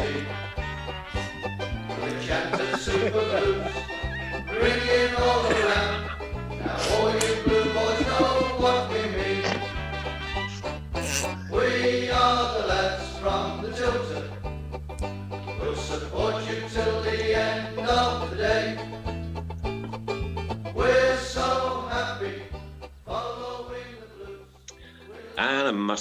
We 0.00 0.06
chant 2.26 2.56
the 2.56 2.78
Super 2.78 3.10
Blues, 3.10 3.74
ringing 4.48 5.14
all 5.16 5.39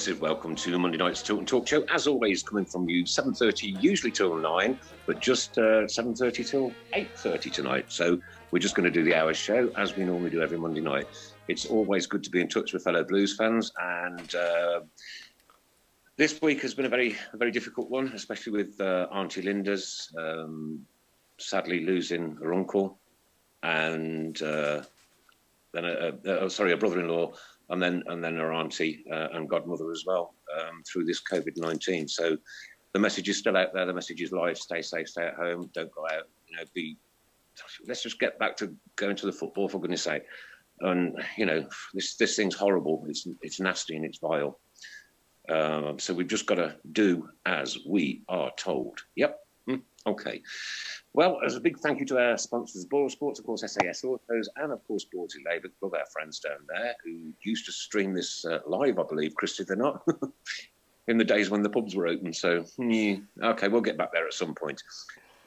And 0.10 0.16
massive 0.16 0.22
welcome 0.24 0.56
to 0.56 0.80
Monday 0.80 0.98
night's 0.98 1.22
Tilton 1.22 1.46
Talk 1.46 1.68
Show. 1.68 1.84
As 1.94 2.08
always, 2.08 2.42
coming 2.42 2.66
from 2.66 2.90
you 2.90 3.04
7:30, 3.04 3.80
usually 3.80 4.12
till 4.12 4.36
nine, 4.36 4.80
but 5.06 5.20
just 5.20 5.56
uh, 5.60 5.86
7:30 5.86 6.50
till 6.50 6.74
8:30 6.96 7.52
tonight. 7.54 7.86
So 7.90 8.20
we're 8.50 8.58
just 8.58 8.74
going 8.74 8.92
to 8.92 9.00
do 9.00 9.04
the 9.04 9.14
hour 9.14 9.36
show 9.36 9.72
as 9.78 9.96
we 9.96 10.06
normally 10.06 10.32
do 10.32 10.42
every 10.42 10.58
Monday 10.58 10.82
night. 10.82 11.06
It's 11.48 11.68
always 11.68 12.08
good 12.08 12.24
to 12.24 12.32
be 12.32 12.42
in 12.42 12.48
touch 12.48 12.74
with 12.74 12.84
fellow 12.84 13.04
blues 13.04 13.36
fans, 13.36 13.72
and 13.80 14.34
uh, 14.34 14.80
this 16.18 16.42
week 16.42 16.64
has 16.64 16.74
been 16.74 16.86
a 16.86 16.90
very, 16.90 17.16
a 17.34 17.38
very 17.38 17.52
difficult 17.52 17.92
one, 17.92 18.08
especially 18.16 18.54
with 18.54 18.82
uh, 18.82 19.06
Auntie 19.12 19.44
Linda's 19.44 20.12
um, 20.18 20.88
sadly 21.38 21.86
losing 21.86 22.36
her 22.38 22.52
uncle, 22.52 22.98
and 23.62 24.42
uh, 24.42 24.82
then 25.72 25.86
a, 25.86 26.14
a, 26.26 26.46
a, 26.46 26.50
sorry, 26.50 26.72
a 26.72 26.78
brother-in-law, 26.78 27.32
and 27.70 27.82
then 27.82 28.04
and 28.08 28.24
then 28.24 28.36
her 28.38 28.52
auntie 28.54 29.04
uh, 29.12 29.28
and 29.34 29.50
godmother 29.50 29.92
as 29.92 30.04
well 30.06 30.34
um, 30.60 30.84
through 30.88 31.06
this 31.06 31.22
COVID 31.22 31.58
nineteen. 31.58 32.08
So 32.08 32.38
the 32.94 33.00
message 33.00 33.30
is 33.30 33.38
still 33.38 33.58
out 33.58 33.74
there. 33.74 33.86
The 33.86 33.94
message 33.94 34.22
is 34.22 34.32
live. 34.32 34.58
Stay 34.58 34.82
safe. 34.82 35.10
Stay 35.10 35.28
at 35.28 35.36
home. 35.36 35.70
Don't 35.74 35.92
go 35.92 36.06
out. 36.06 36.28
You 36.48 36.58
know, 36.58 36.64
be. 36.74 36.98
Let's 37.86 38.04
just 38.04 38.20
get 38.20 38.40
back 38.40 38.56
to 38.58 38.74
going 38.96 39.18
to 39.18 39.26
the 39.26 39.34
football 39.34 39.68
for 39.68 39.82
goodness 39.82 40.04
sake. 40.04 40.24
And 40.82 41.22
you 41.38 41.46
know, 41.46 41.68
this 41.94 42.16
this 42.16 42.36
thing's 42.36 42.56
horrible. 42.56 43.06
It's 43.10 43.28
it's 43.42 43.60
nasty 43.60 43.96
and 43.96 44.06
it's 44.06 44.20
vile. 44.20 44.60
Um, 45.50 46.00
so 46.00 46.14
we've 46.14 46.28
just 46.28 46.46
got 46.46 46.56
to 46.56 46.76
do 46.92 47.28
as 47.46 47.78
we 47.88 48.22
are 48.30 48.52
told. 48.56 49.00
Yep. 49.16 49.40
Mm, 49.68 49.82
okay. 50.06 50.42
Well, 51.14 51.40
as 51.44 51.56
a 51.56 51.60
big 51.60 51.80
thank 51.80 52.00
you 52.00 52.06
to 52.08 52.20
our 52.20 52.38
sponsors, 52.38 52.86
Boyle 52.86 53.10
Sports, 53.10 53.40
of 53.40 53.46
course, 53.46 53.62
SAS 53.62 54.04
Autos, 54.04 54.50
and 54.58 54.72
of 54.72 54.86
course, 54.88 55.06
Borsley 55.14 55.44
Labour 55.46 55.70
Club, 55.80 55.94
our 55.96 56.06
friends 56.06 56.40
down 56.40 56.60
there 56.68 56.96
who 57.04 57.34
used 57.42 57.66
to 57.66 57.72
stream 57.72 58.14
this 58.14 58.46
uh, 58.46 58.60
live, 58.68 59.00
I 59.00 59.04
believe, 59.04 59.34
Christy, 59.34 59.64
they're 59.64 59.76
not, 59.76 60.08
in 61.08 61.18
the 61.18 61.24
days 61.24 61.50
when 61.50 61.64
the 61.64 61.70
pubs 61.70 61.96
were 61.96 62.08
open. 62.08 62.32
So, 62.32 62.64
yeah. 62.78 63.18
okay, 63.44 63.68
we'll 63.68 63.82
get 63.82 63.98
back 63.98 64.14
there 64.14 64.28
at 64.28 64.34
some 64.34 64.54
point. 64.54 64.84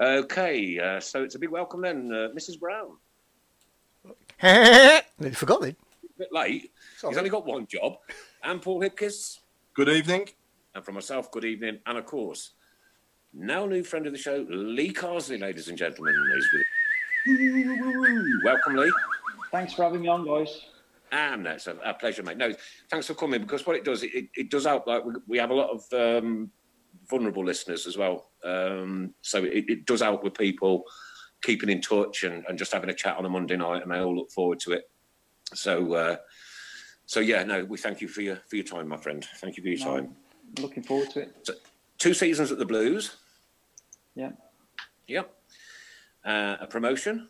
Okay, 0.00 0.78
uh, 0.80 0.98
so 0.98 1.22
it's 1.22 1.36
a 1.36 1.38
big 1.38 1.50
welcome 1.50 1.82
then, 1.82 2.10
uh, 2.12 2.28
Mrs. 2.36 2.58
Brown. 2.58 2.96
you 5.20 5.30
forgot 5.30 5.60
then. 5.60 5.76
A 6.16 6.18
bit 6.18 6.32
late. 6.32 6.72
He's 7.00 7.16
only 7.16 7.30
got 7.30 7.46
one 7.46 7.68
job. 7.68 7.98
And 8.42 8.60
Paul 8.60 8.80
Hipkiss. 8.80 9.38
Good 9.74 9.88
evening. 9.88 10.28
And 10.74 10.84
from 10.84 10.94
myself, 10.94 11.30
good 11.30 11.44
evening. 11.44 11.78
And 11.86 11.98
of 11.98 12.06
course, 12.06 12.50
now 13.32 13.66
new 13.66 13.82
friend 13.82 14.06
of 14.06 14.12
the 14.12 14.18
show, 14.18 14.46
Lee 14.48 14.92
Carsley, 14.92 15.40
ladies 15.40 15.68
and 15.68 15.78
gentlemen. 15.78 16.14
Is 16.36 16.48
with 16.52 16.66
Welcome, 18.44 18.76
Lee. 18.76 18.92
Thanks 19.50 19.74
for 19.74 19.84
having 19.84 20.02
me 20.02 20.08
on, 20.08 20.26
guys. 20.26 20.66
And 21.12 21.44
that's 21.44 21.66
a, 21.66 21.76
a 21.84 21.94
pleasure, 21.94 22.22
mate. 22.22 22.38
No, 22.38 22.52
thanks 22.90 23.06
for 23.06 23.14
coming 23.14 23.42
because 23.42 23.66
what 23.66 23.76
it 23.76 23.84
does, 23.84 24.02
it, 24.02 24.28
it 24.34 24.50
does 24.50 24.64
help. 24.64 24.86
Like 24.86 25.04
we, 25.04 25.12
we 25.28 25.38
have 25.38 25.50
a 25.50 25.54
lot 25.54 25.70
of 25.70 25.84
um, 25.92 26.50
vulnerable 27.08 27.44
listeners 27.44 27.86
as 27.86 27.96
well, 27.96 28.30
um, 28.44 29.14
so 29.20 29.44
it, 29.44 29.64
it 29.68 29.86
does 29.86 30.00
help 30.00 30.24
with 30.24 30.34
people 30.34 30.84
keeping 31.42 31.68
in 31.68 31.80
touch 31.80 32.22
and, 32.22 32.44
and 32.48 32.56
just 32.56 32.72
having 32.72 32.88
a 32.88 32.94
chat 32.94 33.16
on 33.18 33.26
a 33.26 33.28
Monday 33.28 33.56
night, 33.56 33.82
and 33.82 33.92
they 33.92 33.98
all 33.98 34.16
look 34.16 34.30
forward 34.30 34.58
to 34.60 34.72
it. 34.72 34.90
So, 35.54 35.92
uh, 35.92 36.16
so 37.04 37.20
yeah, 37.20 37.42
no, 37.42 37.64
we 37.64 37.76
thank 37.76 38.00
you 38.00 38.08
for 38.08 38.22
your 38.22 38.36
for 38.48 38.56
your 38.56 38.64
time, 38.64 38.88
my 38.88 38.96
friend. 38.96 39.26
Thank 39.36 39.58
you 39.58 39.62
for 39.62 39.68
your 39.68 39.78
No, 39.80 40.00
time. 40.00 40.16
Looking 40.60 40.82
forward 40.82 41.10
to 41.10 41.20
it. 41.20 41.36
So, 41.42 41.54
two 41.98 42.14
seasons 42.14 42.50
at 42.50 42.58
the 42.58 42.66
Blues. 42.66 43.16
Yeah. 44.14 44.30
Yep. 45.08 45.32
Uh, 46.24 46.56
a 46.60 46.66
promotion. 46.66 47.28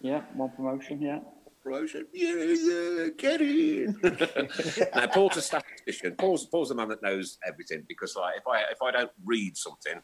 Yeah, 0.00 0.22
one 0.34 0.50
promotion, 0.50 1.00
yeah. 1.00 1.20
Promotion. 1.62 2.06
Yeah, 2.12 2.34
yeah, 2.34 3.08
get 3.16 3.40
in. 3.40 3.96
now, 4.94 5.06
Paul's 5.06 5.36
a 5.36 5.42
statistician. 5.42 6.16
Paul's, 6.16 6.44
Paul's 6.46 6.70
the 6.70 6.74
man 6.74 6.88
that 6.88 7.02
knows 7.02 7.38
everything 7.46 7.84
because, 7.86 8.16
like, 8.16 8.36
if 8.36 8.48
I 8.48 8.62
if 8.72 8.82
I 8.82 8.90
don't 8.90 9.12
read 9.24 9.56
something 9.56 10.02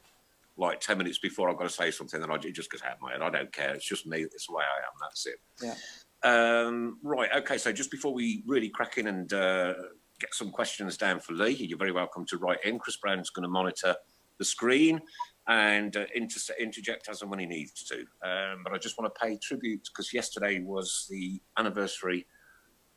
like 0.56 0.80
ten 0.80 0.98
minutes 0.98 1.18
before 1.18 1.50
I've 1.50 1.56
got 1.56 1.64
to 1.64 1.74
say 1.74 1.90
something, 1.90 2.20
then 2.20 2.30
I, 2.30 2.36
it 2.36 2.52
just 2.52 2.70
goes 2.70 2.82
out 2.82 2.92
of 2.92 3.00
my 3.00 3.12
head. 3.12 3.22
I 3.22 3.30
don't 3.30 3.52
care. 3.52 3.74
It's 3.74 3.84
just 3.84 4.06
me. 4.06 4.22
It's 4.22 4.46
the 4.46 4.54
way 4.54 4.62
I 4.62 4.78
am. 4.78 4.92
That's 5.00 5.26
it. 5.26 5.40
Yeah. 5.60 5.74
Um, 6.22 6.98
right. 7.02 7.30
Okay. 7.38 7.58
So 7.58 7.72
just 7.72 7.90
before 7.90 8.14
we 8.14 8.44
really 8.46 8.68
crack 8.68 8.96
in 8.96 9.08
and 9.08 9.32
uh, 9.32 9.74
get 10.20 10.34
some 10.34 10.50
questions 10.50 10.96
down 10.96 11.18
for 11.18 11.32
Lee, 11.32 11.54
you're 11.54 11.78
very 11.78 11.92
welcome 11.92 12.24
to 12.26 12.38
write 12.38 12.64
in. 12.64 12.78
Chris 12.78 12.96
Brown's 12.96 13.30
going 13.30 13.42
to 13.42 13.48
monitor 13.48 13.96
the 14.38 14.44
screen 14.44 15.00
and 15.48 15.96
uh, 15.96 16.04
inter- 16.14 16.54
interject 16.60 17.08
as 17.08 17.22
and 17.22 17.30
when 17.30 17.40
he 17.40 17.46
needs 17.46 17.84
to. 17.84 18.00
Um, 18.22 18.62
but 18.64 18.72
I 18.74 18.78
just 18.78 18.98
want 18.98 19.12
to 19.14 19.20
pay 19.20 19.38
tribute 19.42 19.88
because 19.90 20.12
yesterday 20.12 20.60
was 20.60 21.06
the 21.10 21.40
anniversary 21.58 22.26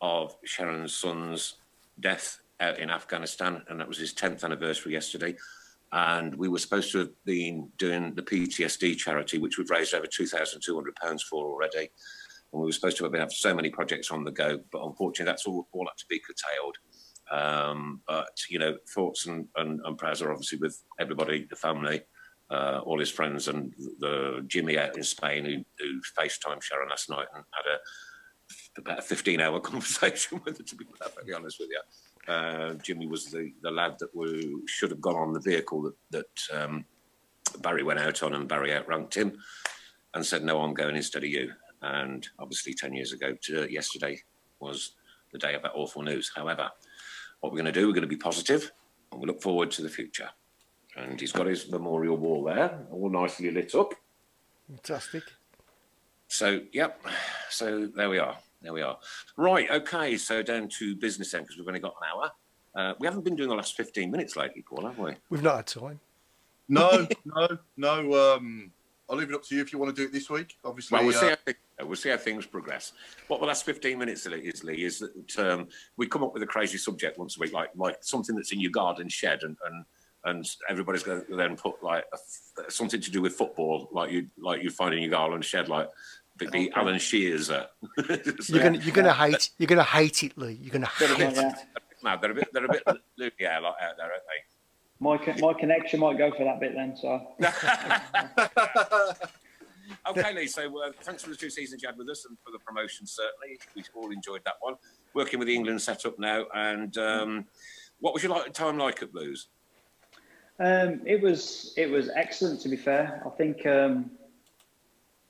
of 0.01 0.35
Sharon's 0.45 0.93
son's 0.95 1.55
death 1.99 2.39
out 2.59 2.79
in 2.79 2.89
Afghanistan, 2.89 3.63
and 3.69 3.79
that 3.79 3.88
was 3.88 3.97
his 3.97 4.13
10th 4.13 4.43
anniversary 4.43 4.93
yesterday. 4.93 5.35
and 5.93 6.35
we 6.35 6.47
were 6.49 6.59
supposed 6.59 6.91
to 6.91 6.99
have 6.99 7.11
been 7.25 7.69
doing 7.77 8.13
the 8.15 8.21
PTSD 8.23 8.97
charity, 8.97 9.37
which 9.39 9.57
we've 9.57 9.69
raised 9.69 9.94
over 9.94 10.07
two 10.07 10.27
thousand 10.27 10.61
two 10.61 10.75
hundred 10.75 10.95
pounds 10.95 11.23
for 11.23 11.45
already. 11.45 11.89
And 12.53 12.61
we 12.61 12.65
were 12.65 12.71
supposed 12.71 12.97
to 12.97 13.03
have 13.05 13.11
been 13.11 13.21
have 13.21 13.31
so 13.33 13.53
many 13.53 13.69
projects 13.69 14.11
on 14.11 14.23
the 14.23 14.31
go, 14.31 14.59
but 14.71 14.85
unfortunately, 14.85 15.31
that's 15.31 15.45
all, 15.47 15.67
all 15.73 15.87
had 15.87 15.97
to 15.97 16.05
be 16.09 16.19
curtailed. 16.19 16.77
Um, 17.31 18.01
but 18.07 18.30
you 18.50 18.60
know, 18.60 18.78
thoughts 18.94 19.25
and, 19.25 19.48
and, 19.56 19.80
and 19.86 19.98
prayers 19.98 20.22
are 20.22 20.31
obviously 20.31 20.60
with 20.60 20.83
everybody, 21.00 21.48
the 21.50 21.56
family, 21.56 22.01
uh, 22.50 22.81
all 22.83 23.00
his 23.00 23.10
friends, 23.10 23.48
and 23.48 23.74
the 24.00 24.44
Jimmy 24.48 24.78
out 24.78 24.98
in 24.98 25.04
Spain 25.04 25.45
who, 25.45 25.63
who 25.80 26.01
FaceTime 26.19 26.62
Sharon 26.62 26.89
last 26.89 27.10
night 27.10 27.28
and 27.33 27.44
had 27.51 27.74
a 27.74 27.78
about 28.78 29.00
a 29.00 29.01
15 29.01 29.39
hour 29.39 29.60
conversation 29.62 30.42
with 30.45 30.57
her, 30.57 30.63
to 30.63 30.75
be 30.75 30.86
perfectly 31.00 31.33
honest 31.33 31.60
with 31.60 31.69
you. 31.69 32.33
Uh, 32.33 32.74
Jimmy 32.75 33.07
was 33.07 33.25
the, 33.25 33.51
the 33.62 33.72
lad 33.72 33.95
that 34.00 34.16
we 34.16 34.56
should 34.68 34.92
have 34.92 35.01
gone 35.01 35.16
on 35.16 35.33
the 35.33 35.39
vehicle 35.39 35.81
that, 35.81 35.95
that 36.12 36.62
um, 36.63 36.86
Barry 37.60 37.83
went 37.83 38.00
out 38.00 38.24
on, 38.24 38.33
and 38.33 38.48
Barry 38.48 38.74
outranked 38.74 39.16
him 39.16 39.38
and 40.13 40.25
said, 40.25 40.44
No, 40.44 40.62
I'm 40.62 40.74
going 40.74 40.95
instead 40.95 41.24
of 41.24 41.30
you. 41.30 41.51
And 41.81 42.28
obviously, 42.38 42.74
10 42.74 42.94
years 42.94 43.12
ago 43.12 43.36
to 43.44 43.72
yesterday 43.72 44.22
was 44.60 44.94
the 45.31 45.39
day 45.39 45.56
of 45.56 45.63
that 45.63 45.72
awful 45.74 46.04
news. 46.04 46.31
However, 46.36 46.69
what 47.41 47.51
we're 47.51 47.57
going 47.57 47.71
to 47.73 47.79
do, 47.79 47.88
we're 47.88 47.93
going 47.93 48.01
to 48.01 48.07
be 48.07 48.15
positive 48.15 48.71
and 49.11 49.19
we 49.19 49.27
look 49.27 49.41
forward 49.41 49.71
to 49.71 49.81
the 49.81 49.89
future. 49.89 50.29
And 50.95 51.19
he's 51.19 51.31
got 51.31 51.47
his 51.47 51.69
memorial 51.69 52.17
wall 52.17 52.43
there, 52.43 52.85
all 52.91 53.09
nicely 53.09 53.51
lit 53.51 53.75
up. 53.75 53.93
Fantastic. 54.67 55.23
So, 56.27 56.61
yep. 56.71 57.01
So 57.49 57.88
there 57.88 58.09
we 58.09 58.19
are. 58.19 58.38
There 58.61 58.73
we 58.73 58.81
are. 58.81 58.97
Right. 59.35 59.69
Okay. 59.69 60.17
So 60.17 60.41
down 60.43 60.69
to 60.79 60.95
business 60.95 61.31
then, 61.31 61.41
because 61.41 61.57
we've 61.57 61.67
only 61.67 61.79
got 61.79 61.95
an 62.01 62.07
hour. 62.13 62.31
Uh, 62.73 62.93
we 62.99 63.07
haven't 63.07 63.25
been 63.25 63.35
doing 63.35 63.49
the 63.49 63.55
last 63.55 63.75
15 63.75 64.09
minutes 64.09 64.35
lately, 64.37 64.61
Paul, 64.61 64.85
have 64.85 64.97
we? 64.97 65.13
We've 65.29 65.41
not 65.44 65.57
had 65.57 65.67
time. 65.67 65.99
No, 66.69 67.05
no, 67.25 67.57
no. 67.75 68.35
Um, 68.35 68.71
I'll 69.11 69.17
leave 69.17 69.29
it 69.29 69.35
up 69.35 69.43
to 69.43 69.55
you 69.55 69.61
if 69.61 69.73
you 69.73 69.77
want 69.79 69.93
to 69.93 70.01
do 70.01 70.07
it 70.07 70.13
this 70.13 70.29
week. 70.29 70.55
Obviously, 70.63 70.95
Well, 70.97 71.05
we'll 71.05 71.19
see, 71.19 71.25
uh, 71.27 71.29
how, 71.31 71.35
things- 71.45 71.57
we'll 71.81 71.95
see 71.97 72.09
how 72.09 72.17
things 72.17 72.45
progress. 72.45 72.93
What 73.27 73.41
the 73.41 73.45
last 73.45 73.65
15 73.65 73.97
minutes 73.99 74.25
is, 74.25 74.63
Lee, 74.63 74.85
is 74.85 74.99
that 74.99 75.39
um, 75.51 75.67
we 75.97 76.07
come 76.07 76.23
up 76.23 76.33
with 76.33 76.41
a 76.43 76.47
crazy 76.47 76.77
subject 76.77 77.17
once 77.19 77.35
a 77.35 77.41
week, 77.41 77.51
like 77.51 77.71
like 77.75 77.97
something 78.01 78.35
that's 78.35 78.53
in 78.53 78.61
your 78.61 78.71
garden 78.71 79.09
shed, 79.09 79.43
and 79.43 79.57
and, 79.65 79.85
and 80.23 80.49
everybody's 80.69 81.03
going 81.03 81.25
to 81.25 81.35
then 81.35 81.57
put 81.57 81.83
like 81.83 82.05
a 82.13 82.15
f 82.15 82.71
something 82.71 83.01
to 83.01 83.11
do 83.11 83.21
with 83.21 83.33
football, 83.33 83.89
like 83.91 84.11
you 84.11 84.27
like 84.37 84.63
you 84.63 84.69
find 84.69 84.93
in 84.93 85.01
your 85.01 85.11
garden 85.11 85.41
shed, 85.41 85.67
like 85.67 85.89
the, 86.39 86.45
the 86.47 86.71
Alan 86.77 86.97
Shears. 86.97 87.49
Uh, 87.49 87.65
so- 88.39 88.55
You're 88.55 88.63
gonna 88.63 88.77
you're 88.77 88.95
gonna 88.95 89.13
hate 89.13 89.49
you're 89.57 89.67
gonna 89.67 89.83
hate 89.83 90.23
it, 90.23 90.37
Lee. 90.37 90.53
You're 90.53 90.71
gonna 90.71 90.89
They're 90.99 91.11
a 91.11 91.15
hate 91.15 91.35
bit, 91.35 91.45
it. 91.45 91.55
no, 92.01 92.17
they're 92.21 92.31
a 92.31 92.35
bit, 92.35 92.47
they're 92.53 92.65
a 92.65 92.69
bit 92.71 92.83
loopy 93.17 93.45
out, 93.45 93.63
like, 93.63 93.73
out 93.81 93.97
there, 93.97 94.05
aren't 94.05 94.23
they? 94.23 94.60
My 95.01 95.19
my 95.39 95.53
connection 95.53 96.00
might 96.00 96.18
go 96.18 96.31
for 96.31 96.45
that 96.45 96.59
bit 96.62 96.74
then. 96.75 96.95
So 96.95 97.27
Okay, 100.07 100.33
Lee. 100.33 100.48
So 100.48 100.81
uh, 100.81 100.92
thanks 101.01 101.24
for 101.24 101.30
the 101.30 101.36
two 101.36 101.50
seasons 101.50 101.81
you 101.81 101.89
had 101.89 101.98
with 101.98 102.09
us 102.09 102.25
and 102.25 102.38
for 102.45 102.51
the 102.51 102.59
promotion. 102.59 103.06
Certainly, 103.06 103.59
we 103.75 103.83
all 103.95 104.12
enjoyed 104.12 104.42
that 104.45 104.56
one. 104.62 104.75
Working 105.13 105.39
with 105.39 105.48
the 105.48 105.56
England 105.56 105.81
setup 105.81 106.18
now, 106.18 106.45
and 106.53 106.98
um, 106.98 107.45
what 108.00 108.13
was 108.13 108.24
your 108.24 108.31
like, 108.31 108.53
time 108.53 108.77
like 108.77 109.01
at 109.03 109.12
Blues? 109.12 109.50
um, 110.59 111.01
it 111.06 111.21
was 111.21 111.74
it 111.75 111.89
was 111.89 112.09
excellent. 112.15 112.62
To 112.62 112.69
be 112.69 112.77
fair, 112.77 113.21
I 113.25 113.30
think 113.31 113.65
um, 113.65 114.12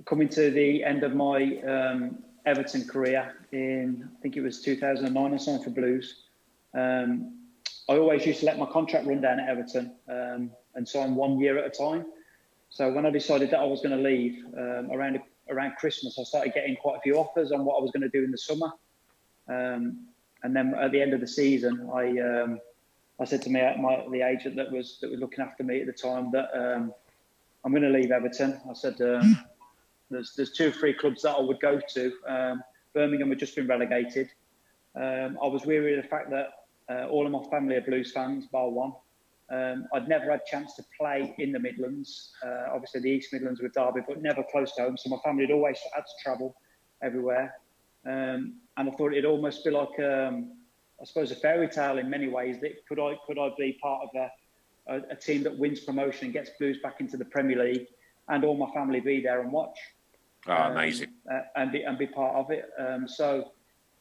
coming 0.06 0.28
to 0.30 0.52
the 0.52 0.84
end 0.84 1.04
of 1.04 1.16
my 1.16 1.58
um, 1.68 2.20
Everton 2.46 2.88
career 2.88 3.34
in 3.52 4.10
I 4.18 4.22
think 4.22 4.36
it 4.36 4.42
was 4.42 4.62
2009 4.62 5.34
or 5.34 5.40
something 5.40 5.64
for 5.64 5.70
Blues. 5.70 6.24
Um, 6.74 7.38
I 7.90 7.98
always 7.98 8.26
used 8.26 8.40
to 8.42 8.46
let 8.46 8.58
my 8.58 8.66
contract 8.66 9.06
run 9.08 9.22
down 9.22 9.40
at 9.40 9.50
Everton 9.50 9.96
um, 10.08 10.52
and 10.76 10.88
sign 10.88 11.16
one 11.16 11.40
year 11.40 11.58
at 11.58 11.66
a 11.66 11.70
time. 11.70 12.06
So 12.70 12.92
when 12.92 13.06
I 13.06 13.10
decided 13.10 13.52
that 13.52 13.60
I 13.60 13.66
was 13.66 13.82
going 13.82 13.98
to 13.98 14.02
leave 14.02 14.46
um, 14.58 14.90
around 14.92 15.20
around 15.50 15.76
Christmas, 15.76 16.18
I 16.18 16.24
started 16.24 16.54
getting 16.54 16.78
quite 16.78 16.98
a 16.98 17.02
few 17.02 17.16
offers 17.16 17.52
on 17.52 17.66
what 17.66 17.78
I 17.78 17.82
was 17.82 17.92
going 17.92 18.04
to 18.04 18.10
do 18.10 18.24
in 18.24 18.32
the 18.32 18.38
summer. 18.38 18.72
Um, 19.50 20.08
and 20.44 20.56
then 20.56 20.74
at 20.76 20.92
the 20.92 21.02
end 21.02 21.14
of 21.14 21.20
the 21.20 21.28
season, 21.28 21.90
I 21.94 22.18
um, 22.20 22.62
I 23.20 23.26
said 23.26 23.42
to 23.44 23.50
me, 23.50 23.62
my, 23.78 24.06
the 24.10 24.22
agent 24.22 24.56
that 24.56 24.72
was 24.72 25.00
that 25.02 25.12
was 25.12 25.20
looking 25.20 25.44
after 25.44 25.64
me 25.64 25.82
at 25.82 25.88
the 25.88 25.94
time 25.94 26.32
that 26.32 26.50
um, 26.56 26.94
I'm 27.66 27.72
going 27.72 27.84
to 27.84 27.90
leave 27.90 28.12
Everton. 28.12 28.62
I 28.70 28.74
said 28.74 29.02
um, 29.02 29.44
there's 30.10 30.34
there's 30.36 30.54
two 30.54 30.70
or 30.70 30.72
three 30.72 30.94
clubs 30.94 31.24
that 31.24 31.36
I 31.36 31.42
would 31.42 31.60
go 31.60 31.82
to. 31.96 32.62
Birmingham 32.94 33.30
had 33.30 33.40
just 33.40 33.56
been 33.56 33.68
relegated. 33.68 34.30
I 34.96 35.30
was 35.42 35.66
weary 35.66 35.98
of 35.98 36.04
the 36.04 36.10
fact 36.10 36.30
that 36.30 36.61
uh, 36.90 37.08
all 37.08 37.26
of 37.26 37.32
my 37.32 37.44
family 37.50 37.76
are 37.76 37.82
Blues 37.82 38.12
fans, 38.12 38.48
bar 38.48 38.70
one. 38.70 38.94
Um, 39.50 39.86
I'd 39.94 40.08
never 40.08 40.32
had 40.32 40.42
a 40.42 40.50
chance 40.50 40.76
to 40.76 40.84
play 40.98 41.36
in 41.38 41.52
the 41.52 41.60
Midlands. 41.60 42.32
Uh, 42.46 42.68
obviously, 42.74 43.02
the 43.02 43.10
East 43.10 43.34
Midlands 43.34 43.62
with 43.62 43.74
Derby, 43.74 44.00
but 44.08 44.22
never 44.22 44.44
close 44.50 44.74
to 44.76 44.84
home. 44.84 44.98
So 44.98 45.10
my 45.10 45.18
family 45.24 45.46
had 45.46 45.52
always 45.52 45.78
had 45.94 46.02
to 46.02 46.24
travel 46.24 46.56
everywhere. 47.02 47.60
Um, 48.06 48.56
and 48.78 48.90
I 48.90 48.92
thought 48.94 49.12
it'd 49.12 49.26
almost 49.26 49.64
be 49.66 49.72
like, 49.72 50.00
um, 50.00 50.54
I 51.02 51.06
suppose, 51.06 51.32
a 51.32 51.36
fairy 51.36 51.68
tale 51.68 51.98
in 51.98 52.10
many 52.10 52.30
ways. 52.30 52.60
That 52.62 52.72
could 52.88 53.00
I 53.00 53.16
could 53.28 53.38
I 53.38 53.50
be 53.58 53.78
part 53.82 54.04
of 54.04 54.10
a, 54.16 54.96
a, 54.96 55.02
a 55.12 55.16
team 55.16 55.44
that 55.44 55.58
wins 55.58 55.82
promotion 55.82 56.26
and 56.26 56.34
gets 56.34 56.52
Blues 56.58 56.78
back 56.82 57.02
into 57.02 57.18
the 57.18 57.26
Premier 57.26 57.62
League, 57.64 57.88
and 58.30 58.46
all 58.46 58.56
my 58.56 58.72
family 58.74 59.02
be 59.02 59.22
there 59.22 59.42
and 59.42 59.52
watch 59.52 59.78
Oh, 60.48 60.54
um, 60.54 60.72
amazing. 60.72 61.10
uh, 61.32 61.42
and 61.56 61.72
be 61.72 61.84
and 61.84 61.98
be 61.98 62.08
part 62.08 62.36
of 62.36 62.50
it. 62.50 62.70
Um, 62.80 63.08
so 63.08 63.52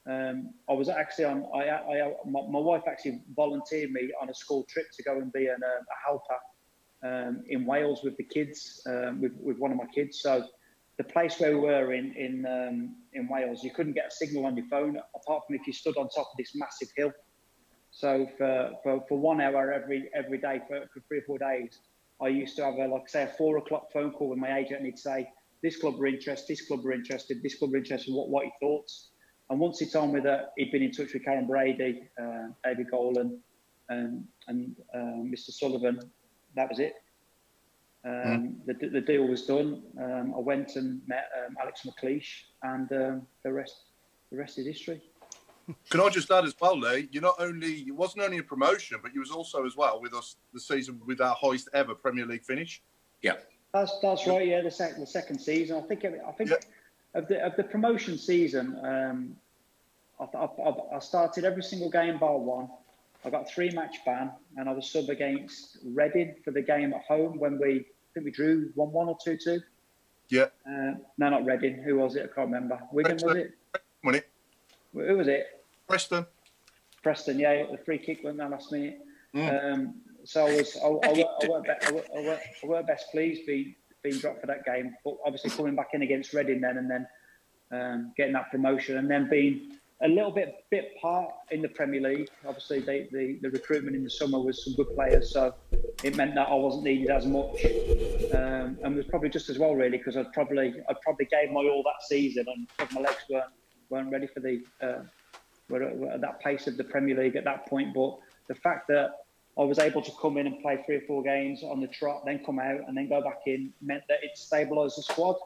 um, 0.07 0.55
I 0.69 0.73
was 0.73 0.89
actually 0.89 1.27
on. 1.27 1.47
I, 1.55 1.69
I, 1.69 2.13
my, 2.25 2.41
my 2.49 2.59
wife 2.59 2.83
actually 2.89 3.23
volunteered 3.37 3.91
me 3.91 4.11
on 4.21 4.31
a 4.31 4.35
school 4.35 4.65
trip 4.69 4.87
to 4.97 5.03
go 5.03 5.19
and 5.19 5.33
be 5.33 5.47
an, 5.47 5.61
uh, 5.63 5.67
a 5.67 5.99
helper 6.07 6.39
um, 7.03 7.43
in 7.49 7.67
Wales 7.67 8.01
with 8.03 8.17
the 8.17 8.25
kids, 8.25 8.83
um, 8.87 9.21
with 9.21 9.33
with 9.41 9.59
one 9.59 9.71
of 9.71 9.77
my 9.77 9.87
kids. 9.95 10.21
So 10.21 10.47
the 10.97 11.05
place 11.05 11.39
where 11.39 11.59
we 11.59 11.67
were 11.67 11.93
in 11.93 12.15
in 12.15 12.47
um, 12.47 12.97
in 13.13 13.29
Wales, 13.29 13.63
you 13.63 13.73
couldn't 13.73 13.93
get 13.93 14.07
a 14.09 14.11
signal 14.11 14.47
on 14.47 14.57
your 14.57 14.67
phone 14.67 14.99
apart 15.15 15.43
from 15.47 15.57
if 15.57 15.67
you 15.67 15.73
stood 15.73 15.97
on 15.99 16.09
top 16.09 16.29
of 16.33 16.37
this 16.39 16.55
massive 16.55 16.89
hill. 16.97 17.13
So 17.91 18.29
for, 18.39 18.71
for, 18.83 19.05
for 19.09 19.19
one 19.19 19.41
hour 19.41 19.73
every 19.73 20.11
every 20.15 20.39
day 20.39 20.61
for, 20.67 20.87
for 20.93 21.01
three 21.09 21.19
or 21.19 21.23
four 21.27 21.39
days, 21.39 21.79
I 22.23 22.29
used 22.29 22.57
to 22.57 22.65
have 22.65 22.75
a 22.75 22.87
like 22.87 23.09
say 23.09 23.25
a 23.25 23.27
four 23.27 23.59
o'clock 23.59 23.93
phone 23.93 24.13
call 24.13 24.31
with 24.31 24.39
my 24.39 24.59
agent, 24.59 24.77
and 24.77 24.87
he'd 24.87 24.99
say, 24.99 25.29
"This 25.63 25.77
club 25.77 26.01
are 26.01 26.07
interested, 26.07 26.49
this 26.49 26.67
club 26.67 26.87
are 26.87 26.93
interested, 26.93 27.43
this 27.43 27.57
club 27.59 27.75
are 27.75 27.79
interested. 27.79 28.15
What 28.15 28.31
what 28.31 28.43
are 28.43 28.45
your 28.45 28.53
thoughts?" 28.61 29.11
And 29.51 29.59
once 29.59 29.81
he 29.81 29.87
told 29.87 30.15
me 30.15 30.21
that 30.21 30.53
he'd 30.57 30.71
been 30.71 30.83
in 30.83 30.93
touch 30.93 31.13
with 31.13 31.25
Karren 31.25 31.47
Brady, 31.47 32.09
uh, 32.21 32.49
David 32.65 32.91
Golan, 32.91 33.41
and 33.89 34.25
and 34.47 34.77
uh, 34.95 34.99
Mr. 34.99 35.51
Sullivan, 35.51 36.01
that 36.55 36.69
was 36.69 36.79
it. 36.79 36.95
Um, 38.03 38.63
the, 38.65 38.75
the 38.75 39.01
deal 39.01 39.27
was 39.27 39.45
done. 39.45 39.83
Um, 40.01 40.33
I 40.35 40.41
went 40.41 40.77
and 40.77 41.03
met 41.07 41.29
um, 41.45 41.57
Alex 41.61 41.83
McLeish, 41.85 42.45
and 42.63 42.91
um, 42.93 43.27
the 43.43 43.53
rest 43.53 43.75
the 44.31 44.39
rest 44.39 44.59
is 44.59 44.67
history. 44.67 45.03
Can 45.91 46.01
I 46.01 46.09
just 46.09 46.31
add 46.31 46.45
as 46.45 46.55
well, 46.61 46.79
Lee? 46.79 47.09
You 47.11 47.21
not 47.21 47.35
only 47.39 47.81
it 47.87 47.95
wasn't 47.95 48.23
only 48.23 48.39
a 48.39 48.43
promotion, 48.43 48.99
but 49.03 49.13
you 49.13 49.21
was 49.21 49.31
also 49.31 49.67
as 49.67 49.77
well 49.77 50.01
with 50.01 50.15
us 50.15 50.37
the 50.55 50.61
season 50.61 51.01
with 51.05 51.21
our 51.21 51.35
highest 51.35 51.69
ever 51.75 51.95
Premier 51.95 52.25
League 52.25 52.45
finish. 52.45 52.83
Yeah. 53.21 53.35
That's 53.75 53.99
that's 54.01 54.27
right. 54.27 54.47
Yeah, 54.47 54.63
the 54.63 54.71
second 54.71 55.01
the 55.01 55.07
second 55.07 55.39
season. 55.41 55.77
I 55.77 55.87
think 55.87 56.05
I 56.05 56.33
think 56.33 56.51
of 57.15 57.29
the 57.29 57.45
of 57.45 57.57
the 57.57 57.65
promotion 57.65 58.19
season. 58.19 58.79
Um, 58.83 59.37
I, 60.21 60.25
I, 60.37 60.97
I 60.97 60.99
started 60.99 61.45
every 61.45 61.63
single 61.63 61.91
game 61.91 62.19
bar 62.19 62.37
one. 62.39 62.69
I 63.25 63.31
got 63.31 63.43
a 63.43 63.53
three 63.53 63.71
match 63.71 63.97
ban, 64.05 64.31
and 64.57 64.69
I 64.69 64.73
was 64.73 64.91
sub 64.91 65.09
against 65.09 65.79
Reading 65.85 66.35
for 66.45 66.51
the 66.51 66.63
game 66.63 66.93
at 66.95 67.03
home 67.03 67.39
when 67.39 67.59
we 67.59 67.81
I 67.81 67.85
think 68.15 68.25
we 68.25 68.31
drew 68.31 68.71
one 68.75 68.93
one 68.93 69.09
or 69.09 69.17
two 69.23 69.37
two. 69.37 69.61
Yeah. 70.29 70.47
Uh, 70.67 70.95
no, 71.19 71.31
not 71.31 71.45
Reading. 71.45 71.83
Who 71.83 71.97
was 71.97 72.17
it? 72.17 72.23
I 72.31 72.35
can't 72.35 72.51
remember. 72.53 72.81
Wigan 72.93 73.19
was 73.23 73.37
it? 73.37 73.55
Won 74.05 74.15
it. 74.15 74.29
Who 74.95 75.17
was 75.19 75.29
it? 75.29 75.47
Preston. 75.89 76.25
Preston. 77.03 77.39
Yeah, 77.39 77.65
the 77.71 77.79
free 77.79 77.99
kick 77.99 78.21
went 78.23 78.39
down 78.39 78.53
last 78.53 78.71
minute. 78.71 79.01
Mm. 79.35 79.73
Um, 79.73 79.95
so 80.25 80.47
I 80.47 80.57
was 80.57 80.77
I, 80.77 80.87
I, 80.87 80.89
I, 80.89 81.25
I, 81.47 81.49
weren't 81.49 81.65
be, 81.65 81.71
I, 81.71 81.91
weren't- 81.93 82.07
I, 82.17 82.21
weren't- 82.21 82.41
I 82.63 82.67
weren't 82.67 82.87
best 82.87 83.11
pleased 83.11 83.47
being 83.47 83.75
being 84.03 84.19
dropped 84.19 84.41
for 84.41 84.47
that 84.47 84.65
game, 84.65 84.95
but 85.05 85.17
obviously 85.25 85.51
coming 85.51 85.75
back 85.75 85.91
in 85.93 86.03
against 86.03 86.33
Reading 86.33 86.61
then 86.61 86.79
and 86.79 86.91
then 86.91 87.07
um, 87.73 88.13
getting 88.17 88.33
that 88.33 88.51
promotion 88.51 88.97
and 88.99 89.11
then 89.11 89.29
being 89.29 89.73
a 90.03 90.09
little 90.09 90.31
bit 90.31 90.65
bit 90.71 90.93
part 91.01 91.31
in 91.51 91.61
the 91.61 91.69
Premier 91.69 92.01
League. 92.01 92.29
Obviously, 92.47 92.81
they, 92.81 93.09
the 93.13 93.39
the 93.43 93.51
recruitment 93.51 93.95
in 93.95 94.03
the 94.03 94.11
summer 94.11 94.41
was 94.41 94.65
some 94.65 94.75
good 94.75 94.95
players, 94.95 95.33
so 95.33 95.55
it 96.03 96.17
meant 96.17 96.35
that 96.35 96.49
I 96.49 96.55
wasn't 96.55 96.85
needed 96.85 97.11
as 97.11 97.27
much, 97.27 97.65
um, 98.35 98.79
and 98.83 98.97
was 98.97 99.07
probably 99.07 99.29
just 99.29 99.51
as 99.51 99.59
well 99.59 99.75
really 99.75 99.99
because 99.99 100.17
I'd 100.17 100.33
probably 100.33 100.75
I 100.89 100.95
probably 101.03 101.27
gave 101.27 101.51
my 101.51 101.61
all 101.61 101.83
that 101.83 102.07
season 102.09 102.47
and 102.49 102.93
my 102.93 103.03
legs 103.03 103.25
weren't 103.29 103.53
weren't 103.91 104.11
ready 104.11 104.27
for 104.27 104.41
the 104.41 104.63
uh, 104.81 105.03
were 105.69 105.95
were 105.95 106.13
at 106.13 106.21
that 106.23 106.41
pace 106.41 106.67
of 106.67 106.77
the 106.77 106.85
Premier 106.85 107.17
League 107.17 107.37
at 107.37 107.45
that 107.45 107.67
point. 107.67 107.93
But 107.95 108.19
the 108.49 108.55
fact 108.55 108.89
that 108.89 109.11
I 109.59 109.63
was 109.63 109.79
able 109.79 110.03
to 110.03 110.13
come 110.21 110.37
in 110.39 110.47
and 110.47 110.61
play 110.61 110.83
three 110.87 110.97
or 110.97 111.03
four 111.03 111.23
games 111.23 111.63
on 111.63 111.81
the 111.81 111.89
trot, 111.89 112.23
then 112.25 112.43
come 112.45 112.59
out 112.59 112.81
and 112.87 112.97
then 112.97 113.09
go 113.09 113.21
back 113.21 113.41
in 113.47 113.73
meant 113.83 114.05
that 114.09 114.19
it 114.23 114.31
stabilised 114.37 114.97
the 114.97 115.03
squad. 115.03 115.37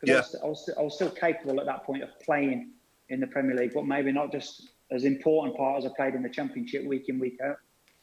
Because 0.00 0.34
I, 0.40 0.46
was, 0.46 0.68
I, 0.68 0.70
was, 0.70 0.70
I 0.78 0.82
was 0.82 0.94
still 0.94 1.10
capable 1.10 1.58
at 1.58 1.66
that 1.66 1.84
point 1.84 2.02
of 2.02 2.10
playing 2.20 2.70
in 3.08 3.20
the 3.20 3.26
Premier 3.26 3.56
League, 3.56 3.72
but 3.74 3.84
maybe 3.84 4.12
not 4.12 4.30
just 4.30 4.68
as 4.90 5.04
important 5.04 5.56
part 5.56 5.82
as 5.82 5.90
I 5.90 5.94
played 5.96 6.14
in 6.14 6.22
the 6.22 6.28
Championship 6.28 6.84
week 6.84 7.08
in 7.08 7.18
week 7.18 7.38
out. 7.44 7.56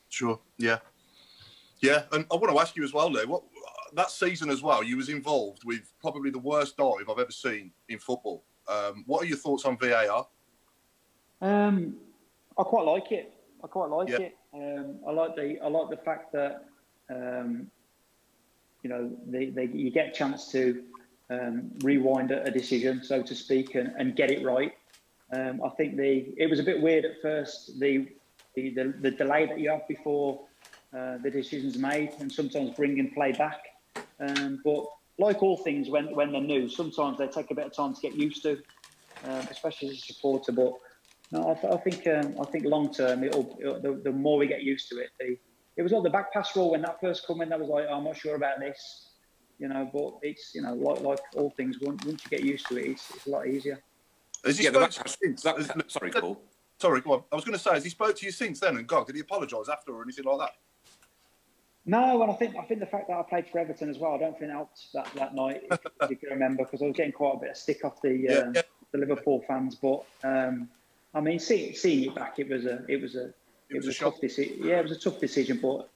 Sure. 0.10 0.40
Yeah. 0.58 0.80
Yeah, 1.80 2.04
and 2.12 2.26
I 2.32 2.36
want 2.36 2.54
to 2.54 2.60
ask 2.60 2.76
you 2.76 2.84
as 2.84 2.94
well, 2.94 3.12
Lou. 3.12 3.28
What 3.28 3.44
that 3.94 4.10
season 4.10 4.50
as 4.50 4.62
well? 4.62 4.84
You 4.84 4.98
was 4.98 5.10
involved 5.10 5.64
with 5.66 5.94
probably 6.02 6.32
the 6.32 6.40
worst 6.40 6.78
dive 6.78 7.10
I've 7.10 7.20
ever 7.20 7.32
seen 7.32 7.72
in 7.90 8.00
football. 8.00 8.44
Um, 8.68 9.04
what 9.06 9.24
are 9.24 9.26
your 9.26 9.38
thoughts 9.38 9.66
on 9.66 9.78
VAR? 9.78 10.28
Um, 11.42 11.98
I 12.58 12.64
quite 12.64 12.86
like 12.86 13.12
it. 13.12 13.34
I 13.66 13.68
quite 13.68 13.90
like 13.90 14.10
Yeah. 14.10 14.28
it. 14.28 14.38
Um, 14.54 15.00
I 15.08 15.12
like 15.12 15.36
the 15.36 15.60
I 15.60 15.68
like 15.68 15.90
the 15.90 15.98
fact 15.98 16.32
that 16.34 16.66
um, 17.10 17.70
you 18.84 18.90
know 18.92 19.12
they, 19.26 19.48
they, 19.48 19.66
you 19.66 19.90
get 19.90 20.10
a 20.10 20.12
chance 20.12 20.52
to 20.52 20.84
um, 21.32 21.72
rewind 21.82 22.30
a, 22.32 22.44
a 22.44 22.52
decision, 22.52 23.04
so 23.04 23.24
to 23.24 23.34
speak, 23.34 23.74
and, 23.74 23.92
and 23.98 24.16
get 24.16 24.30
it 24.30 24.46
right. 24.46 24.74
Um, 25.34 25.62
I 25.66 25.70
think 25.70 25.98
the 25.98 26.32
it 26.38 26.48
was 26.48 26.60
a 26.60 26.64
bit 26.64 26.80
weird 26.80 27.06
at 27.06 27.22
first 27.24 27.80
the 27.80 28.08
the, 28.54 28.70
the, 28.70 28.94
the 29.02 29.12
delay 29.12 29.48
that 29.48 29.60
you 29.60 29.70
have 29.72 29.88
before 29.88 30.46
uh, 30.96 31.18
the 31.18 31.32
decision's 31.32 31.78
made, 31.78 32.14
and 32.20 32.32
sometimes 32.32 32.70
bringing 32.78 33.12
play 33.14 33.32
back. 33.32 33.62
Um, 34.20 34.62
but 34.64 34.86
like 35.18 35.42
all 35.42 35.58
things, 35.58 35.90
when 35.90 36.16
when 36.16 36.32
they're 36.32 36.42
new, 36.42 36.70
sometimes 36.70 37.18
they 37.18 37.28
take 37.28 37.50
a 37.50 37.56
bit 37.56 37.66
of 37.66 37.74
time 37.74 37.96
to 37.96 38.02
get 38.02 38.14
used 38.14 38.44
to, 38.44 38.62
um, 39.24 39.48
especially 39.50 39.90
as 39.90 39.96
a 39.96 40.14
supporter. 40.14 40.52
But 40.52 40.74
no, 41.36 41.52
I, 41.52 41.54
th- 41.56 41.74
I 41.74 41.78
think 41.78 42.08
um, 42.08 42.36
I 42.42 42.46
think 42.50 42.66
long 42.66 42.94
term, 42.94 43.24
it'll, 43.24 43.58
it'll 43.60 43.80
the, 43.82 44.02
the 44.04 44.12
more 44.12 44.38
we 44.38 44.48
get 44.48 44.64
used 44.64 44.88
to 44.90 45.00
it, 45.00 45.10
the 45.20 45.38
it 45.78 45.84
was 45.84 45.92
like 45.92 46.04
the 46.04 46.10
back 46.10 46.32
pass 46.32 46.56
rule 46.56 46.72
when 46.72 46.82
that 46.84 47.02
first 47.02 47.28
came 47.28 47.42
in. 47.42 47.50
That 47.50 47.60
was 47.60 47.68
like, 47.68 47.86
I'm 47.92 48.06
not 48.06 48.16
sure 48.16 48.36
about 48.36 48.60
this, 48.62 49.10
you 49.60 49.68
know. 49.68 49.90
But 49.92 50.14
it's 50.22 50.56
you 50.56 50.62
know 50.62 50.74
like 50.74 51.02
like 51.02 51.20
all 51.36 51.50
things, 51.58 51.78
once, 51.82 52.06
once 52.06 52.24
you 52.24 52.30
get 52.30 52.46
used 52.46 52.68
to 52.68 52.78
it, 52.78 52.92
it's, 52.92 53.10
it's 53.14 53.28
a 53.28 53.30
lot 53.30 53.48
easier. 53.48 53.80
Has 54.46 54.58
he 54.58 54.64
Yeah, 54.66 54.70
spoke 54.72 54.92
to 54.92 55.02
you 55.06 55.12
since? 55.24 55.42
that- 55.44 55.58
Has- 55.58 55.68
that- 55.68 55.92
sorry, 55.92 56.12
Paul. 56.12 56.40
Sorry, 56.80 57.00
go 57.02 57.14
on. 57.14 57.24
I 57.32 57.36
was 57.36 57.46
going 57.46 57.58
to 57.58 57.64
say, 57.64 57.72
has 57.74 57.86
he 57.86 57.90
spoke 57.90 58.18
to 58.18 58.26
you 58.26 58.34
since 58.34 58.60
then? 58.60 58.76
And 58.76 58.86
God, 58.86 59.08
did 59.08 59.16
he 59.16 59.22
apologise 59.22 59.70
after 59.72 59.94
or 59.94 60.04
anything 60.04 60.26
like 60.26 60.40
that? 60.40 60.52
No, 61.86 62.22
and 62.22 62.30
I 62.32 62.36
think 62.36 62.56
I 62.58 62.64
think 62.64 62.80
the 62.80 62.86
fact 62.86 63.08
that 63.08 63.18
I 63.18 63.24
played 63.24 63.48
for 63.50 63.60
Everton 63.60 63.90
as 63.90 63.98
well, 63.98 64.14
I 64.14 64.18
don't 64.18 64.38
think 64.38 64.50
it 64.52 64.54
helped 64.54 64.88
that, 64.94 65.08
that 65.16 65.36
night. 65.36 65.64
If, 65.72 65.80
if 66.02 66.10
you 66.10 66.16
can 66.18 66.30
remember, 66.30 66.64
because 66.64 66.82
I 66.82 66.86
was 66.86 66.96
getting 66.96 67.12
quite 67.14 67.36
a 67.36 67.40
bit 67.40 67.50
of 67.52 67.58
stick 67.58 67.84
off 67.86 68.02
the 68.02 68.10
Yeah, 68.30 68.40
um, 68.40 68.54
yeah. 68.56 68.62
the 68.92 68.98
Liverpool 69.00 69.44
fans. 69.48 69.76
But 69.76 70.04
um, 70.24 70.68
I 71.16 71.22
mean, 71.22 71.40
see, 71.40 71.74
seeing 71.74 72.10
it 72.10 72.16
back, 72.16 72.38
it 72.40 72.50
was 72.50 72.66
a 72.66 72.84
it 72.88 73.02
was 73.02 73.16
a 73.16 73.28
it, 73.70 73.78
was 73.78 73.88
was, 73.88 73.96
a 73.96 74.00
tough 74.00 74.20
decision. 74.22 74.58
Yeah, 74.62 74.80
it 74.80 74.84
was 74.84 74.92
a 74.92 75.00
tough 75.00 75.20
decision, 75.20 75.60
but 75.62 75.90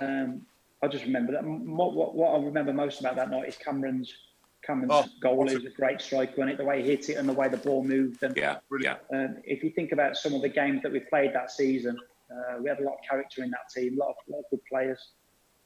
um, 0.00 0.42
I 0.82 0.86
just 0.88 1.04
remember 1.04 1.32
that. 1.32 1.42
M- 1.42 1.76
What, 1.76 1.92
what, 1.94 2.14
what 2.14 2.40
I 2.40 2.42
remember 2.44 2.72
most 2.72 3.00
about 3.00 3.16
that 3.16 3.30
night 3.30 3.48
is 3.48 3.56
Cameron's 3.56 4.14
Cameron's 4.62 4.92
Oh, 4.94 5.04
goal. 5.20 5.46
It 5.48 5.52
a- 5.52 5.56
was 5.56 5.66
a 5.66 5.70
great 5.70 6.00
strike, 6.00 6.30
wasn't 6.38 6.52
it? 6.52 6.58
The 6.58 6.64
way 6.64 6.82
he 6.82 6.88
hit 6.88 7.08
it 7.10 7.14
and 7.14 7.28
the 7.28 7.32
way 7.32 7.48
the 7.48 7.56
ball 7.58 7.82
moved. 7.84 8.22
And 8.22 8.34
Yeah. 8.36 8.58
Brilliant. 8.68 9.00
um, 9.12 9.36
if 9.44 9.62
you 9.64 9.70
think 9.70 9.92
about 9.92 10.16
some 10.16 10.32
of 10.34 10.40
the 10.40 10.48
games 10.48 10.82
that 10.84 10.92
we 10.92 11.00
played 11.00 11.34
that 11.34 11.50
season, 11.50 11.98
uh, 12.30 12.58
we 12.62 12.68
had 12.68 12.78
a 12.78 12.82
lot 12.84 12.94
of 12.94 13.00
character 13.08 13.42
in 13.42 13.50
that 13.50 13.68
team, 13.74 13.94
a 14.00 14.04
lot 14.04 14.10
of, 14.10 14.14
lot 14.28 14.38
of 14.38 14.44
good 14.50 14.64
players. 14.70 15.10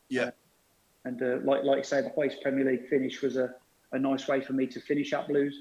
Yeah. 0.08 0.30
And 1.04 1.22
uh, 1.22 1.38
like 1.44 1.62
like 1.62 1.78
you 1.78 1.84
say, 1.84 2.00
the 2.02 2.12
highest 2.16 2.42
Premier 2.42 2.64
League 2.64 2.88
finish 2.88 3.22
was 3.22 3.36
a, 3.36 3.54
a 3.92 3.98
nice 3.98 4.26
way 4.26 4.40
for 4.40 4.54
me 4.54 4.66
to 4.66 4.80
finish 4.80 5.12
at 5.12 5.28
Blues. 5.28 5.56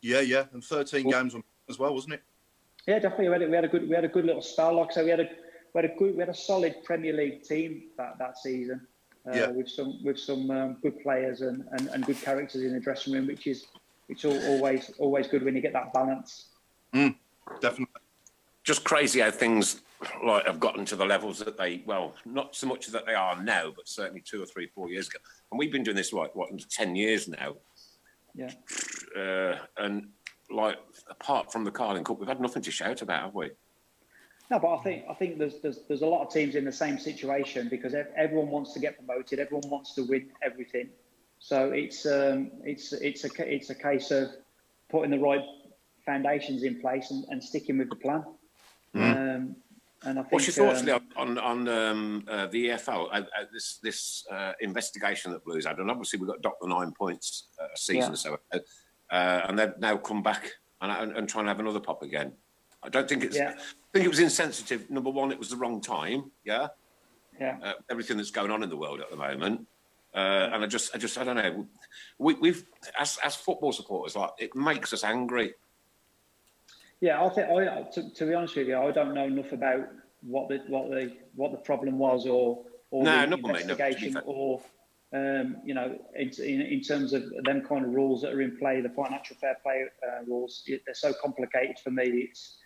Yeah, 0.00 0.20
yeah. 0.20 0.44
And 0.52 0.64
13 0.64 1.08
games 1.10 1.34
on 1.34 1.44
as 1.68 1.78
well, 1.78 1.94
wasn't 1.94 2.14
it? 2.14 2.22
Yeah, 2.90 2.98
definitely. 2.98 3.28
We 3.28 3.32
had, 3.34 3.42
a, 3.42 3.48
we 3.48 3.54
had 3.54 3.64
a 3.64 3.68
good 3.68 3.88
we 3.88 3.94
had 3.94 4.04
a 4.04 4.08
good 4.08 4.24
little 4.24 4.42
spell. 4.42 4.74
Like 4.74 4.88
I 4.90 4.94
say, 4.94 5.04
we 5.04 5.10
had 5.10 5.20
a 5.20 5.28
we 5.72 5.80
had 5.80 5.84
a 5.84 5.94
good 5.94 6.14
we 6.14 6.18
had 6.18 6.28
a 6.28 6.34
solid 6.34 6.74
Premier 6.82 7.12
League 7.12 7.44
team 7.44 7.84
that, 7.96 8.18
that 8.18 8.36
season. 8.36 8.80
Uh, 9.28 9.36
Yeah. 9.36 9.50
With 9.50 9.68
some 9.68 10.02
with 10.02 10.18
some 10.18 10.50
um, 10.50 10.76
good 10.82 10.98
players 11.00 11.40
and, 11.42 11.64
and, 11.70 11.86
and 11.86 12.04
good 12.04 12.20
characters 12.20 12.62
in 12.64 12.72
the 12.72 12.80
dressing 12.80 13.12
room, 13.12 13.28
which 13.28 13.46
is 13.46 13.66
which 14.08 14.24
always 14.24 14.90
always 14.98 15.28
good 15.28 15.44
when 15.44 15.54
you 15.54 15.60
get 15.62 15.72
that 15.72 15.92
balance. 15.92 16.46
Definitely. 16.92 17.86
just 18.64 18.82
crazy 18.82 19.20
how 19.20 19.30
things 19.30 19.82
like 20.24 20.46
have 20.46 20.58
gotten 20.58 20.84
to 20.86 20.96
the 20.96 21.04
levels 21.06 21.38
that 21.38 21.56
they 21.56 21.82
well 21.86 22.14
not 22.24 22.56
so 22.56 22.66
much 22.66 22.88
that 22.88 23.06
they 23.06 23.14
are 23.14 23.40
now 23.40 23.70
but 23.76 23.86
certainly 23.86 24.20
two 24.20 24.42
or 24.42 24.46
three 24.46 24.66
four 24.74 24.88
years 24.90 25.06
ago 25.08 25.18
and 25.52 25.58
we've 25.58 25.70
been 25.70 25.84
doing 25.84 25.96
this 25.96 26.12
like 26.12 26.34
what 26.34 26.48
10 26.70 26.96
years 26.96 27.28
now 27.28 27.54
Yeah. 28.34 28.50
uh, 29.16 29.58
and 29.76 30.08
like 30.50 30.78
apart 31.08 31.52
from 31.52 31.64
the 31.64 31.70
carling 31.70 32.04
cup 32.04 32.18
we've 32.18 32.28
had 32.28 32.40
nothing 32.40 32.62
to 32.62 32.70
shout 32.70 33.02
about 33.02 33.22
have 33.22 33.34
we 33.34 33.50
No, 34.50 34.58
but 34.58 34.74
I 34.74 34.82
think 34.82 35.04
I 35.08 35.14
think 35.14 35.38
there's 35.38 35.60
there's 35.60 35.80
there's 35.88 36.02
a 36.02 36.06
lot 36.06 36.26
of 36.26 36.32
teams 36.32 36.54
in 36.54 36.64
the 36.64 36.72
same 36.72 36.98
situation 36.98 37.68
because 37.68 37.94
everyone 38.16 38.50
wants 38.50 38.72
to 38.74 38.80
get 38.80 38.96
promoted, 38.96 39.38
everyone 39.38 39.68
wants 39.70 39.94
to 39.94 40.02
win 40.02 40.30
everything. 40.42 40.88
So 41.38 41.70
it's 41.70 42.04
um, 42.04 42.50
it's 42.64 42.92
it's 42.92 43.24
a 43.24 43.30
it's 43.38 43.70
a 43.70 43.74
case 43.74 44.10
of 44.10 44.28
putting 44.90 45.10
the 45.10 45.18
right 45.18 45.44
foundations 46.04 46.64
in 46.64 46.80
place 46.80 47.10
and, 47.12 47.24
and 47.30 47.42
sticking 47.42 47.78
with 47.78 47.90
the 47.90 47.96
plan. 47.96 48.24
Um, 48.94 49.56
and 50.02 50.18
I 50.18 50.22
think 50.22 50.32
what's 50.32 50.56
your 50.56 50.66
thoughts 50.66 50.82
um, 50.88 51.00
on 51.16 51.38
on 51.38 51.68
um, 51.68 52.24
uh, 52.28 52.46
the 52.46 52.70
EFL 52.70 53.08
uh, 53.12 53.16
uh, 53.16 53.22
this 53.52 53.78
this 53.82 54.24
uh, 54.30 54.52
investigation 54.60 55.30
that 55.32 55.44
Blues 55.44 55.66
had 55.66 55.78
and 55.78 55.90
obviously 55.90 56.18
we've 56.18 56.28
got 56.28 56.40
docked 56.42 56.62
the 56.62 56.68
nine 56.68 56.92
points 56.92 57.48
uh, 57.60 57.66
a 57.74 57.76
season 57.78 58.00
Yeah. 58.00 58.12
or 58.12 58.16
so 58.16 58.38
uh, 59.10 59.42
and 59.48 59.58
they've 59.58 59.78
now 59.78 59.96
come 59.96 60.22
back 60.22 60.50
and, 60.80 60.90
and, 60.90 61.16
and 61.16 61.28
try 61.28 61.40
and 61.40 61.48
have 61.48 61.60
another 61.60 61.80
pop 61.80 62.02
again 62.02 62.32
I 62.82 62.88
don't 62.88 63.08
think 63.08 63.24
it's 63.24 63.36
Yeah. 63.36 63.54
I 63.56 63.92
think 63.92 64.04
it 64.04 64.08
was 64.08 64.20
insensitive 64.20 64.90
number 64.90 65.10
one 65.10 65.32
it 65.32 65.38
was 65.38 65.50
the 65.50 65.56
wrong 65.56 65.80
time 65.80 66.30
yeah 66.44 66.68
yeah. 67.40 67.56
uh, 67.62 67.72
everything 67.90 68.16
that's 68.18 68.30
going 68.30 68.50
on 68.50 68.62
in 68.62 68.68
the 68.68 68.76
world 68.76 69.00
at 69.00 69.10
the 69.10 69.16
moment. 69.16 69.66
Uh, 70.14 70.50
and 70.52 70.62
I 70.62 70.66
just, 70.66 70.94
I 70.94 70.98
just, 70.98 71.16
I 71.18 71.24
don't 71.24 71.36
know. 71.36 71.66
We, 72.18 72.34
we've, 72.34 72.64
as, 72.98 73.18
as 73.24 73.34
football 73.34 73.72
supporters, 73.72 74.14
like 74.16 74.30
it 74.38 74.54
makes 74.54 74.92
us 74.92 75.02
angry. 75.04 75.54
Yeah, 77.00 77.24
I 77.24 77.28
think 77.30 77.48
I, 77.48 77.82
to, 77.94 78.10
to 78.10 78.26
be 78.26 78.34
honest 78.34 78.56
with 78.56 78.68
you, 78.68 78.76
I 78.76 78.90
don't 78.90 79.14
know 79.14 79.24
enough 79.24 79.52
about 79.52 79.88
what 80.22 80.48
the 80.50 80.58
what 80.68 80.90
the 80.90 81.16
what 81.34 81.50
the 81.50 81.56
problem 81.56 81.98
was 81.98 82.26
or 82.26 82.62
or 82.90 83.04
No, 83.04 83.20
the 83.22 83.26
no, 83.28 83.36
mate, 83.38 83.42
no, 83.42 83.72
investigation 83.72 84.20
or 84.26 84.60
um, 85.12 85.56
you 85.64 85.74
know 85.74 85.98
in, 86.14 86.30
in, 86.38 86.60
in 86.60 86.80
terms 86.80 87.12
of 87.12 87.24
them 87.44 87.62
kind 87.66 87.84
of 87.84 87.90
rules 87.92 88.22
that 88.22 88.32
are 88.32 88.40
in 88.40 88.56
play, 88.56 88.80
the 88.80 88.88
financial 88.90 89.36
fair 89.36 89.56
play 89.62 89.84
uh, 90.06 90.24
rules. 90.26 90.62
it- 90.66 90.82
They're 90.86 90.94
so 90.94 91.12
complicated 91.20 91.78
for 91.82 91.90
me. 91.90 92.04
It's 92.28 92.56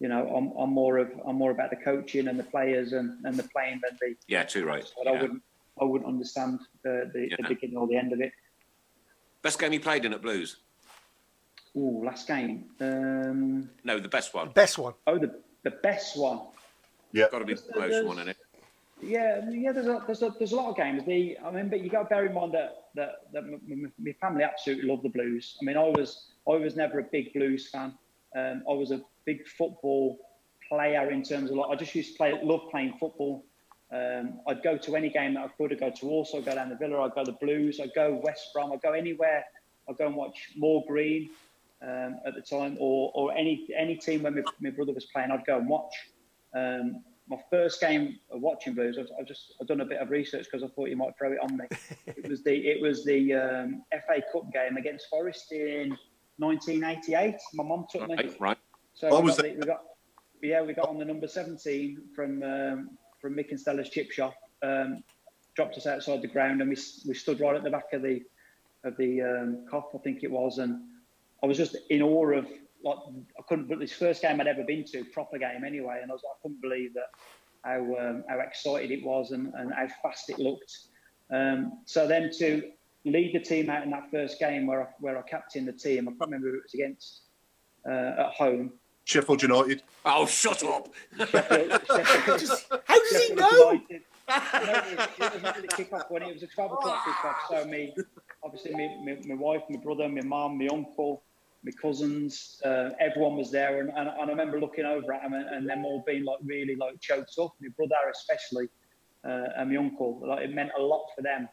you 0.00 0.08
know 0.08 0.26
I'm, 0.36 0.50
I'm 0.58 0.70
more 0.70 0.98
of 0.98 1.10
I'm 1.26 1.36
more 1.36 1.50
about 1.52 1.70
the 1.70 1.76
coaching 1.76 2.26
and 2.28 2.38
the 2.38 2.44
players 2.44 2.92
and, 2.92 3.24
and 3.24 3.36
the 3.36 3.44
playing 3.44 3.80
than 3.88 3.96
the. 4.00 4.16
Yeah, 4.26 4.42
too 4.42 4.64
right. 4.64 4.84
But 4.96 5.08
I 5.08 5.20
wouldn't 5.22 5.42
I 5.80 5.84
wouldn't 5.84 6.08
understand 6.08 6.60
the, 6.82 7.10
the, 7.14 7.30
the 7.40 7.48
beginning 7.48 7.76
or 7.76 7.86
the 7.86 7.96
end 7.96 8.12
of 8.12 8.20
it. 8.20 8.32
Best 9.42 9.58
game 9.58 9.72
you 9.72 9.80
played 9.80 10.04
in 10.04 10.12
at 10.12 10.20
Blues? 10.22 10.56
Ooh, 11.76 12.02
last 12.04 12.28
game. 12.28 12.66
Um, 12.80 13.70
No, 13.82 13.98
the 13.98 14.08
best 14.08 14.34
one. 14.34 14.50
Best 14.50 14.76
one. 14.78 14.92
oh, 15.06 15.18
the 15.18 15.40
the 15.62 15.70
best 15.70 16.16
one. 16.18 16.40
Yeah, 17.12 17.26
got 17.30 17.38
to 17.38 17.44
be 17.44 17.54
the 17.54 17.62
close 17.72 17.90
there's- 17.90 18.04
one, 18.04 18.18
isn't 18.18 18.30
it? 18.30 18.36
Yeah, 19.02 19.40
yeah. 19.50 19.72
There's 19.72 19.86
a, 19.86 20.02
there's 20.06 20.22
a, 20.22 20.34
there's 20.38 20.52
a 20.52 20.56
lot 20.56 20.70
of 20.70 20.76
games. 20.76 21.04
The 21.04 21.36
I 21.44 21.50
mean, 21.50 21.68
but 21.68 21.80
you 21.80 21.90
got 21.90 22.04
to 22.04 22.08
bear 22.08 22.26
in 22.26 22.34
mind 22.34 22.54
that 22.54 22.84
that, 22.94 23.32
that 23.32 23.44
my 23.98 24.12
family 24.20 24.44
absolutely 24.44 24.88
love 24.88 25.02
the 25.02 25.08
Blues. 25.08 25.56
I 25.60 25.64
mean, 25.64 25.76
I 25.76 25.88
was 25.88 26.28
I 26.48 26.52
was 26.52 26.76
never 26.76 27.00
a 27.00 27.04
big 27.04 27.32
Blues 27.32 27.68
fan. 27.68 27.94
Um, 28.36 28.62
I 28.68 28.72
was 28.72 28.92
a 28.92 29.02
big 29.24 29.46
football 29.48 30.18
player 30.68 31.10
in 31.10 31.22
terms 31.22 31.50
of 31.50 31.56
like 31.56 31.70
I 31.70 31.74
just 31.74 31.94
used 31.94 32.12
to 32.12 32.16
play 32.16 32.40
love 32.42 32.62
playing 32.70 32.94
football. 33.00 33.44
Um, 33.92 34.40
I'd 34.48 34.62
go 34.62 34.78
to 34.78 34.96
any 34.96 35.10
game 35.10 35.34
that 35.34 35.44
I 35.44 35.48
could. 35.48 35.72
I'd 35.72 35.80
go 35.80 35.90
to 35.90 36.38
I'd 36.38 36.44
go 36.44 36.54
down 36.54 36.70
the 36.70 36.76
Villa, 36.76 37.02
I'd 37.02 37.14
go 37.14 37.24
to 37.24 37.32
the 37.32 37.38
Blues, 37.38 37.80
I'd 37.80 37.92
go 37.94 38.20
West 38.22 38.50
Brom, 38.54 38.72
I'd 38.72 38.82
go 38.82 38.92
anywhere. 38.92 39.44
I'd 39.88 39.98
go 39.98 40.06
and 40.06 40.14
watch 40.14 40.50
Moor 40.56 40.84
Green 40.86 41.30
um, 41.82 42.20
at 42.24 42.34
the 42.34 42.40
time, 42.40 42.76
or 42.78 43.10
or 43.14 43.36
any 43.36 43.68
any 43.76 43.96
team 43.96 44.22
when 44.22 44.36
my, 44.36 44.42
my 44.60 44.70
brother 44.70 44.92
was 44.92 45.06
playing, 45.06 45.32
I'd 45.32 45.44
go 45.44 45.58
and 45.58 45.68
watch. 45.68 45.94
Um, 46.54 47.02
my 47.32 47.38
first 47.50 47.80
game 47.80 48.18
of 48.30 48.42
watching 48.42 48.74
Blues, 48.74 48.98
I, 48.98 49.02
I 49.20 49.24
just 49.24 49.54
I've 49.60 49.66
done 49.66 49.80
a 49.80 49.84
bit 49.84 50.00
of 50.00 50.10
research 50.10 50.44
because 50.44 50.62
I 50.62 50.68
thought 50.74 50.88
you 50.88 50.96
might 50.96 51.16
throw 51.16 51.32
it 51.32 51.38
on 51.42 51.56
me. 51.56 51.64
it 52.06 52.28
was 52.28 52.44
the 52.44 52.54
it 52.54 52.80
was 52.80 53.04
the 53.04 53.32
um, 53.32 53.82
FA 53.90 54.22
Cup 54.30 54.52
game 54.52 54.76
against 54.76 55.08
Forest 55.08 55.50
in 55.52 55.96
1988. 56.36 57.34
My 57.54 57.64
mum 57.64 57.86
took 57.90 58.06
me. 58.08 58.16
Right, 58.16 58.40
right. 58.40 58.58
So 58.94 59.08
What 59.08 59.22
we 59.22 59.26
was 59.26 59.36
got, 59.36 59.44
the, 59.44 59.52
we 59.52 59.66
got 59.66 59.82
yeah 60.42 60.62
we 60.62 60.74
got 60.74 60.88
on 60.88 60.98
the 60.98 61.04
number 61.04 61.26
17 61.26 62.02
from 62.14 62.42
um, 62.42 62.90
from 63.20 63.34
Mick 63.34 63.50
and 63.50 63.58
Stella's 63.58 63.88
chip 63.88 64.10
shop. 64.10 64.34
Um, 64.62 65.02
dropped 65.54 65.76
us 65.76 65.86
outside 65.86 66.22
the 66.22 66.28
ground 66.28 66.60
and 66.60 66.70
we 66.70 66.76
we 67.06 67.14
stood 67.14 67.40
right 67.40 67.56
at 67.56 67.64
the 67.64 67.70
back 67.70 67.92
of 67.92 68.02
the 68.02 68.22
of 68.84 68.96
the 68.98 69.22
um, 69.22 69.66
Kop 69.70 69.94
I 69.94 69.98
think 69.98 70.22
it 70.22 70.30
was 70.30 70.58
and 70.58 70.80
I 71.42 71.46
was 71.46 71.56
just 71.56 71.76
in 71.90 72.02
awe 72.02 72.32
of 72.32 72.46
like 72.84 72.98
I 73.38 73.42
couldn't 73.48 73.68
but 73.68 73.78
this 73.78 73.92
first 73.92 74.22
game 74.22 74.40
I'd 74.40 74.46
ever 74.46 74.64
been 74.64 74.84
to 74.92 75.04
proper 75.04 75.38
game 75.38 75.64
anyway 75.66 76.00
and 76.02 76.10
I 76.10 76.14
was 76.14 76.22
I 76.24 76.34
couldn't 76.42 76.60
believe 76.60 76.94
that 76.94 77.10
how 77.64 77.78
um, 77.98 78.24
how 78.28 78.40
excited 78.40 78.90
it 78.90 79.04
was 79.04 79.30
and, 79.30 79.52
and 79.54 79.72
how 79.72 79.86
fast 80.02 80.30
it 80.30 80.38
looked. 80.38 80.76
Um, 81.32 81.80
so 81.86 82.06
then 82.06 82.30
to 82.38 82.62
lead 83.04 83.34
the 83.34 83.40
team 83.40 83.70
out 83.70 83.84
in 83.84 83.90
that 83.90 84.10
first 84.10 84.38
game 84.38 84.66
where 84.66 84.82
I, 84.82 84.86
where 85.00 85.18
I 85.18 85.22
captained 85.22 85.68
the 85.68 85.72
team, 85.72 86.08
I 86.08 86.12
can't 86.12 86.20
remember 86.22 86.50
who 86.50 86.56
it 86.56 86.62
was 86.64 86.74
against 86.74 87.22
uh, 87.88 88.26
at 88.26 88.32
home. 88.32 88.72
Sheffield 89.04 89.42
United. 89.42 89.82
Oh, 90.04 90.26
shut 90.26 90.62
up! 90.64 90.88
Sheffield- 91.18 91.70
Sheffield- 91.88 92.82
How 92.84 92.98
does 92.98 93.22
he 93.22 93.34
know? 93.34 93.48
United. 93.72 94.02
No, 94.28 94.72
it 94.74 94.98
was, 94.98 95.08
it 95.18 95.34
was 95.34 95.42
not 95.42 95.60
the 95.60 95.68
kick-off 95.68 96.10
when 96.10 96.22
it 96.22 96.32
was 96.32 96.42
a 96.44 96.46
12 96.46 96.72
o'clock 96.72 97.04
kick-off. 97.04 97.36
So 97.50 97.64
me, 97.66 97.94
obviously, 98.44 98.72
my, 98.72 98.96
my, 99.04 99.20
my 99.26 99.34
wife, 99.34 99.62
my 99.68 99.78
brother, 99.80 100.08
my 100.08 100.20
mum, 100.22 100.58
my 100.58 100.68
uncle, 100.72 101.22
my 101.64 101.72
cousins, 101.80 102.60
uh, 102.64 102.90
everyone 102.98 103.36
was 103.36 103.50
there, 103.50 103.80
and, 103.80 103.90
and, 103.90 104.08
and 104.08 104.20
I 104.20 104.24
remember 104.24 104.60
looking 104.60 104.84
over 104.84 105.12
at 105.12 105.22
them 105.22 105.34
and, 105.34 105.48
and 105.48 105.68
them 105.68 105.84
all 105.84 106.02
being 106.06 106.24
like 106.24 106.38
really 106.44 106.74
like 106.76 107.00
choked 107.00 107.38
up. 107.38 107.54
My 107.60 107.68
brother 107.76 107.94
especially, 108.10 108.68
uh, 109.24 109.48
and 109.56 109.70
my 109.70 109.76
uncle. 109.76 110.20
Like 110.26 110.44
it 110.44 110.54
meant 110.54 110.70
a 110.76 110.82
lot 110.82 111.04
for 111.14 111.22
them, 111.22 111.48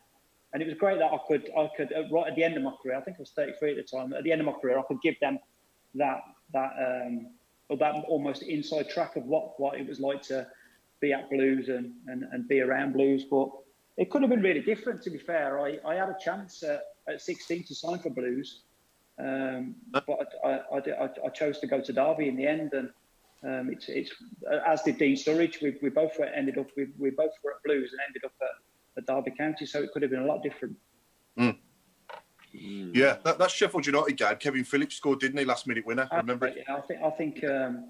and 0.54 0.64
it 0.64 0.68
was 0.68 0.78
great 0.78 1.00
that 1.00 1.12
I 1.12 1.18
could 1.28 1.50
I 1.58 1.70
could 1.78 1.92
right 2.12 2.28
at 2.28 2.36
the 2.36 2.44
end 2.44 2.58
of 2.58 2.64
my 2.64 2.74
career. 2.82 2.98
I 2.98 3.02
think 3.02 3.18
I 3.18 3.22
was 3.22 3.32
33 3.32 3.72
at 3.72 3.78
the 3.78 3.84
time. 3.84 4.14
At 4.14 4.24
the 4.24 4.32
end 4.32 4.42
of 4.42 4.48
my 4.48 4.54
career, 4.54 4.80
I 4.80 4.84
could 4.84 5.02
give 5.02 5.20
them 5.20 5.40
that 5.96 6.22
that 6.54 6.72
um, 6.80 7.28
that 7.78 7.94
almost 8.08 8.42
inside 8.42 8.90
track 8.90 9.16
of 9.16 9.26
what 9.26 9.60
what 9.60 9.80
it 9.80 9.88
was 9.88 10.00
like 10.00 10.22
to 10.24 10.48
be 11.00 11.14
at 11.14 11.30
Blues 11.30 11.70
and, 11.70 11.94
and, 12.08 12.24
and 12.32 12.48
be 12.48 12.62
around 12.62 12.94
Blues. 12.94 13.26
But 13.30 13.50
it 13.98 14.10
could 14.10 14.22
have 14.22 14.30
been 14.30 14.42
really 14.42 14.62
different, 14.62 15.02
to 15.04 15.10
be 15.10 15.18
fair. 15.18 15.60
I, 15.60 15.78
I 15.86 15.96
had 15.96 16.10
a 16.10 16.18
chance 16.20 16.64
at, 16.64 16.82
at 17.08 17.22
16 17.22 17.66
to 17.66 17.76
sign 17.76 18.00
for 18.00 18.10
Blues, 18.10 18.62
um, 19.20 19.76
but 19.92 20.06
I, 20.44 20.48
I, 20.48 20.78
I, 20.78 21.10
I, 21.26 21.30
chose 21.30 21.60
to 21.60 21.68
go 21.68 21.82
to 21.82 21.94
Derby 21.94 22.30
in 22.30 22.36
the 22.36 22.48
end. 22.48 22.72
And 22.74 22.90
um, 23.44 23.70
it's, 23.70 23.90
it's 23.90 24.12
as 24.66 24.82
did 24.84 24.98
Dean 24.98 25.16
Sturridge. 25.16 25.62
We, 25.62 25.78
we 25.82 25.90
both 25.90 26.18
were, 26.18 26.26
ended 26.26 26.58
up, 26.58 26.68
we, 26.78 26.88
we 26.98 27.10
both 27.10 27.32
were 27.44 27.52
at 27.52 27.64
Blues 27.64 27.92
and 27.92 28.02
ended 28.08 28.24
up 28.26 28.34
at, 28.42 28.98
at 28.98 29.06
Derby 29.06 29.36
County. 29.38 29.66
So 29.66 29.82
it 29.84 29.92
could 29.92 30.02
have 30.02 30.12
been 30.12 30.22
a 30.22 30.26
lot 30.26 30.42
different. 30.42 30.78
Mm. 31.38 31.58
Yeah, 32.52 33.18
that, 33.24 33.38
that 33.38 33.52
Sheffield 33.52 33.86
United 33.86 34.18
game, 34.18 34.36
Kevin 34.38 34.64
Phillips 34.64 34.96
scored, 34.96 35.20
didn't 35.20 35.38
he? 35.38 35.46
Last 35.46 35.68
minute 35.68 35.86
winner. 35.86 36.08
I 36.12 36.18
Remember? 36.18 36.48
Uh, 36.48 36.54
yeah, 36.56 36.76
I 36.76 36.82
think 36.82 37.02
I 37.04 37.10
think 37.12 37.44
um, 37.44 37.86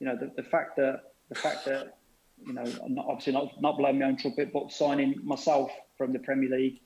you 0.00 0.06
know 0.06 0.16
the, 0.16 0.32
the 0.36 0.42
fact 0.42 0.76
that 0.76 1.12
the 1.28 1.36
fact 1.36 1.64
that 1.66 1.98
you 2.46 2.52
know, 2.52 2.64
I'm 2.84 2.94
not, 2.94 3.06
obviously 3.08 3.32
not, 3.32 3.60
not 3.60 3.78
blowing 3.78 3.98
my 3.98 4.06
own 4.06 4.16
trumpet, 4.16 4.52
but 4.52 4.72
signing 4.72 5.20
myself 5.22 5.70
from 5.96 6.12
the 6.12 6.18
Premier 6.18 6.50
League, 6.50 6.80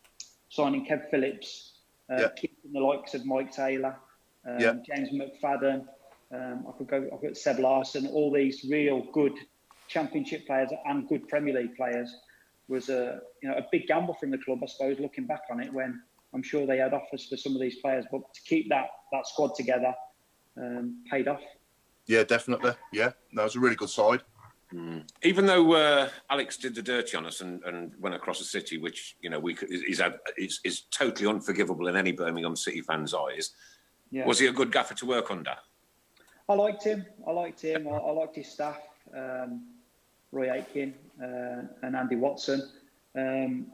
signing 0.48 0.86
Kev 0.86 1.10
Phillips, 1.10 1.75
uh, 2.10 2.16
yeah. 2.20 2.28
keeping 2.36 2.72
the 2.72 2.80
likes 2.80 3.14
of 3.14 3.22
Maik 3.22 3.50
Taylor, 3.50 3.96
um, 4.48 4.58
yeah. 4.60 4.74
James 4.86 5.10
McFadden, 5.10 5.86
um, 6.32 6.66
I 6.68 6.72
could 6.78 6.88
go, 6.88 7.08
I've 7.12 7.22
got 7.22 7.36
Seb 7.36 7.58
Larsson, 7.58 8.06
all 8.08 8.32
these 8.32 8.64
real 8.68 9.06
good 9.12 9.34
Championship 9.88 10.46
players 10.46 10.70
and 10.86 11.08
good 11.08 11.28
Premier 11.28 11.54
League 11.54 11.76
players 11.76 12.12
was 12.68 12.88
a 12.88 13.20
you 13.42 13.48
know 13.48 13.56
a 13.56 13.66
big 13.70 13.86
gamble 13.86 14.14
from 14.14 14.30
the 14.30 14.38
club, 14.38 14.60
I 14.62 14.66
suppose, 14.66 14.98
looking 14.98 15.26
back 15.26 15.42
on 15.50 15.60
it. 15.60 15.72
When 15.72 16.02
I'm 16.34 16.42
sure 16.42 16.66
they 16.66 16.78
had 16.78 16.92
offers 16.92 17.26
for 17.26 17.36
some 17.36 17.54
of 17.54 17.60
these 17.60 17.76
players, 17.76 18.04
but 18.10 18.22
to 18.34 18.40
keep 18.42 18.68
that 18.70 18.86
that 19.12 19.26
squad 19.26 19.54
together 19.54 19.94
um, 20.60 21.02
paid 21.10 21.28
off. 21.28 21.42
Yeah, 22.06 22.24
definitely. 22.24 22.72
Yeah, 22.92 23.12
that 23.34 23.44
was 23.44 23.56
a 23.56 23.60
really 23.60 23.76
good 23.76 23.90
side. 23.90 24.22
Mm. 24.74 25.04
Even 25.22 25.46
though 25.46 25.72
uh, 25.74 26.08
Alex 26.28 26.56
did 26.56 26.74
the 26.74 26.82
dirty 26.82 27.16
on 27.16 27.24
us 27.24 27.40
and, 27.40 27.62
and 27.64 27.92
went 28.00 28.14
across 28.14 28.38
the 28.38 28.44
city, 28.44 28.78
which 28.78 29.16
you 29.20 29.30
know 29.30 29.38
we 29.38 29.54
could, 29.54 29.70
is, 29.70 30.02
is, 30.36 30.60
is 30.64 30.80
totally 30.90 31.28
unforgivable 31.28 31.86
in 31.86 31.96
any 31.96 32.12
Birmingham 32.12 32.56
City 32.56 32.80
fan's 32.80 33.14
eyes. 33.14 33.50
Yeah. 34.10 34.26
Was 34.26 34.38
he 34.38 34.46
a 34.46 34.52
good 34.52 34.72
gaffer 34.72 34.94
to 34.94 35.06
work 35.06 35.30
under? 35.30 35.54
I 36.48 36.54
liked 36.54 36.82
him. 36.82 37.06
I 37.26 37.30
liked 37.30 37.60
him. 37.60 37.86
I, 37.86 37.92
I 37.92 38.10
liked 38.10 38.36
his 38.36 38.48
staff, 38.48 38.80
um, 39.16 39.66
Roy 40.32 40.50
Aitken 40.52 40.94
uh, 41.22 41.62
and 41.82 41.96
Andy 41.96 42.16
Watson. 42.16 42.68
Um, 43.16 43.66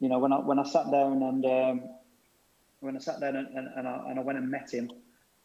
you 0.00 0.08
know, 0.08 0.18
when 0.20 0.32
I 0.32 0.38
when 0.38 0.60
I 0.60 0.64
sat 0.64 0.90
down 0.90 1.22
and 1.22 1.44
um, 1.46 1.82
when 2.80 2.96
I 2.96 3.00
sat 3.00 3.20
down 3.20 3.34
and, 3.34 3.48
and, 3.56 3.68
and, 3.76 3.88
I, 3.88 4.04
and 4.10 4.18
I 4.20 4.22
went 4.22 4.38
and 4.38 4.48
met 4.48 4.72
him, 4.72 4.90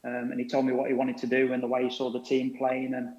um, 0.04 0.32
and 0.32 0.40
he 0.40 0.48
told 0.48 0.66
me 0.66 0.74
what 0.74 0.88
he 0.88 0.94
wanted 0.94 1.18
to 1.18 1.28
do 1.28 1.52
and 1.52 1.64
the 1.64 1.68
way 1.68 1.84
he 1.84 1.90
saw 1.90 2.12
the 2.12 2.22
team 2.22 2.56
playing 2.56 2.94
and 2.94 3.16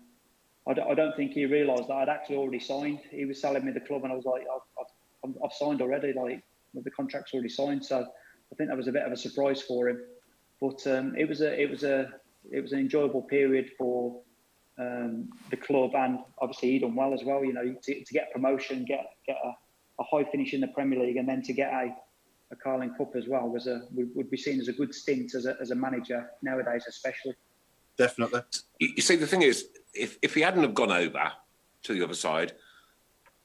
I 0.66 0.72
don't, 0.72 0.90
I 0.90 0.94
don't 0.94 1.14
think 1.16 1.32
he 1.32 1.44
realised 1.44 1.88
that 1.88 1.94
I'd 1.94 2.08
actually 2.08 2.36
already 2.36 2.60
signed. 2.60 3.00
He 3.10 3.24
was 3.26 3.40
selling 3.40 3.64
me 3.64 3.72
the 3.72 3.80
club, 3.80 4.04
and 4.04 4.12
I 4.12 4.16
was 4.16 4.24
like, 4.24 4.42
I've, 4.42 4.86
I've, 5.24 5.34
I've 5.44 5.52
signed 5.52 5.82
already. 5.82 6.12
Like 6.12 6.42
the 6.74 6.90
contract's 6.90 7.32
already 7.34 7.50
signed, 7.50 7.84
so 7.84 8.00
I 8.00 8.56
think 8.56 8.70
that 8.70 8.76
was 8.76 8.88
a 8.88 8.92
bit 8.92 9.02
of 9.02 9.12
a 9.12 9.16
surprise 9.16 9.62
for 9.62 9.88
him. 9.88 10.00
But 10.60 10.86
um, 10.86 11.14
it 11.16 11.28
was 11.28 11.40
a 11.40 11.60
it 11.60 11.70
was 11.70 11.82
a 11.84 12.08
it 12.50 12.60
was 12.60 12.72
an 12.72 12.78
enjoyable 12.78 13.22
period 13.22 13.70
for 13.76 14.20
um, 14.78 15.28
the 15.50 15.56
club, 15.56 15.94
and 15.94 16.18
obviously 16.38 16.70
he 16.70 16.78
done 16.78 16.94
well 16.94 17.12
as 17.12 17.22
well. 17.24 17.44
You 17.44 17.52
know, 17.52 17.74
to, 17.82 18.04
to 18.04 18.12
get 18.14 18.32
promotion, 18.32 18.84
get 18.84 19.04
get 19.26 19.36
a, 19.44 19.48
a, 20.00 20.04
high 20.04 20.24
finish 20.30 20.54
in 20.54 20.60
the 20.60 20.68
Premier 20.68 21.00
League, 21.00 21.16
and 21.16 21.28
then 21.28 21.42
to 21.42 21.52
get 21.52 21.72
a 21.72 21.94
a 22.52 22.56
Carling 22.56 22.94
Cup 22.94 23.16
as 23.16 23.26
well 23.26 23.48
was 23.48 23.66
a 23.66 23.82
would 23.92 24.30
be 24.30 24.36
seen 24.36 24.60
as 24.60 24.68
a 24.68 24.72
good 24.72 24.94
stint 24.94 25.34
as 25.34 25.46
a 25.46 25.56
as 25.60 25.70
a 25.70 25.74
manager 25.74 26.30
nowadays, 26.42 26.84
especially. 26.88 27.34
Definitely. 27.96 28.40
You 28.80 29.02
see, 29.02 29.14
the 29.16 29.26
thing 29.26 29.42
is, 29.42 29.68
if, 29.94 30.18
if 30.22 30.34
he 30.34 30.40
hadn't 30.40 30.62
have 30.62 30.74
gone 30.74 30.92
over 30.92 31.32
to 31.84 31.94
the 31.94 32.02
other 32.02 32.14
side, 32.14 32.52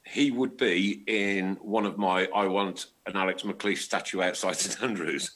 he 0.06 0.32
would 0.32 0.58
be 0.58 1.04
in 1.08 1.56
one 1.62 1.86
of 1.86 1.98
my 1.98 2.28
I 2.34 2.48
want 2.48 2.88
an 3.06 3.16
Alex 3.16 3.44
McLeish 3.44 3.80
statue 3.80 4.22
outside 4.22 4.56
St 4.56 4.82
Andrews. 4.82 5.32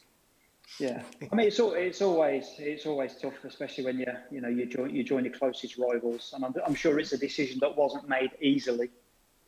Yeah, 0.79 1.03
I 1.31 1.35
mean 1.35 1.47
it's 1.47 1.59
all, 1.59 1.73
it's 1.73 2.01
always 2.01 2.47
it's 2.57 2.85
always 2.85 3.15
tough, 3.15 3.43
especially 3.43 3.85
when 3.85 3.99
you 3.99 4.07
you 4.31 4.41
know 4.41 4.49
you 4.49 4.65
join 4.65 4.93
you 4.93 5.03
join 5.03 5.25
your 5.25 5.33
closest 5.33 5.77
rivals, 5.77 6.33
and 6.35 6.43
I'm, 6.43 6.53
I'm 6.65 6.75
sure 6.75 6.99
it's 6.99 7.13
a 7.13 7.17
decision 7.17 7.59
that 7.61 7.75
wasn't 7.75 8.09
made 8.09 8.31
easily. 8.41 8.89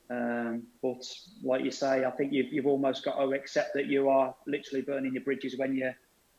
Um, 0.08 0.63
but 0.84 1.04
like 1.41 1.63
you 1.63 1.71
say, 1.71 2.06
I 2.06 2.12
think 2.12 2.32
you've 2.32 2.54
you've 2.54 2.67
almost 2.67 3.04
got 3.04 3.17
to 3.17 3.32
accept 3.32 3.73
that 3.73 3.88
you 3.88 4.10
are 4.10 4.36
literally 4.45 4.82
burning 4.84 5.13
your 5.13 5.23
bridges 5.23 5.58
when 5.58 5.75
you 5.75 5.91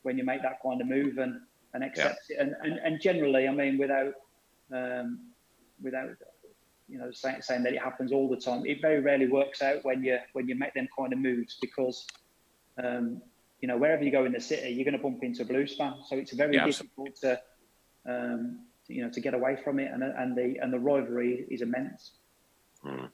when 0.03 0.17
you 0.17 0.23
make 0.23 0.41
that 0.43 0.61
kind 0.63 0.79
of 0.79 0.87
move 0.87 1.17
and 1.17 1.41
and 1.73 1.83
accept 1.83 2.21
yeah. 2.29 2.37
it. 2.37 2.39
And, 2.41 2.55
and 2.63 2.79
and 2.79 3.01
generally, 3.01 3.47
I 3.47 3.51
mean, 3.51 3.77
without 3.77 4.13
um, 4.71 5.19
without 5.81 6.09
you 6.87 6.97
know 6.97 7.11
saying, 7.11 7.41
saying 7.41 7.63
that 7.63 7.73
it 7.73 7.81
happens 7.81 8.11
all 8.11 8.29
the 8.29 8.37
time. 8.37 8.65
It 8.65 8.81
very 8.81 9.01
rarely 9.01 9.27
works 9.27 9.61
out 9.61 9.83
when 9.83 10.03
you 10.03 10.17
when 10.33 10.47
you 10.47 10.55
make 10.55 10.73
them 10.73 10.87
kind 10.97 11.13
of 11.13 11.19
moves 11.19 11.57
because 11.61 12.05
um, 12.83 13.21
you 13.61 13.67
know 13.67 13.77
wherever 13.77 14.03
you 14.03 14.11
go 14.11 14.25
in 14.25 14.31
the 14.31 14.41
city, 14.41 14.69
you're 14.69 14.85
going 14.85 14.97
to 14.97 15.03
bump 15.03 15.23
into 15.23 15.41
a 15.41 15.45
blues 15.45 15.75
fan. 15.75 15.95
So 16.07 16.17
it's 16.17 16.33
very 16.33 16.55
yeah, 16.55 16.65
difficult 16.65 17.15
to 17.21 17.41
um, 18.05 18.59
you 18.87 19.03
know 19.03 19.09
to 19.09 19.19
get 19.19 19.33
away 19.33 19.57
from 19.63 19.79
it, 19.79 19.91
and 19.91 20.03
and 20.03 20.35
the 20.37 20.57
and 20.61 20.73
the 20.73 20.79
rivalry 20.79 21.45
is 21.49 21.61
immense. 21.61 22.11
Mm. 22.85 23.09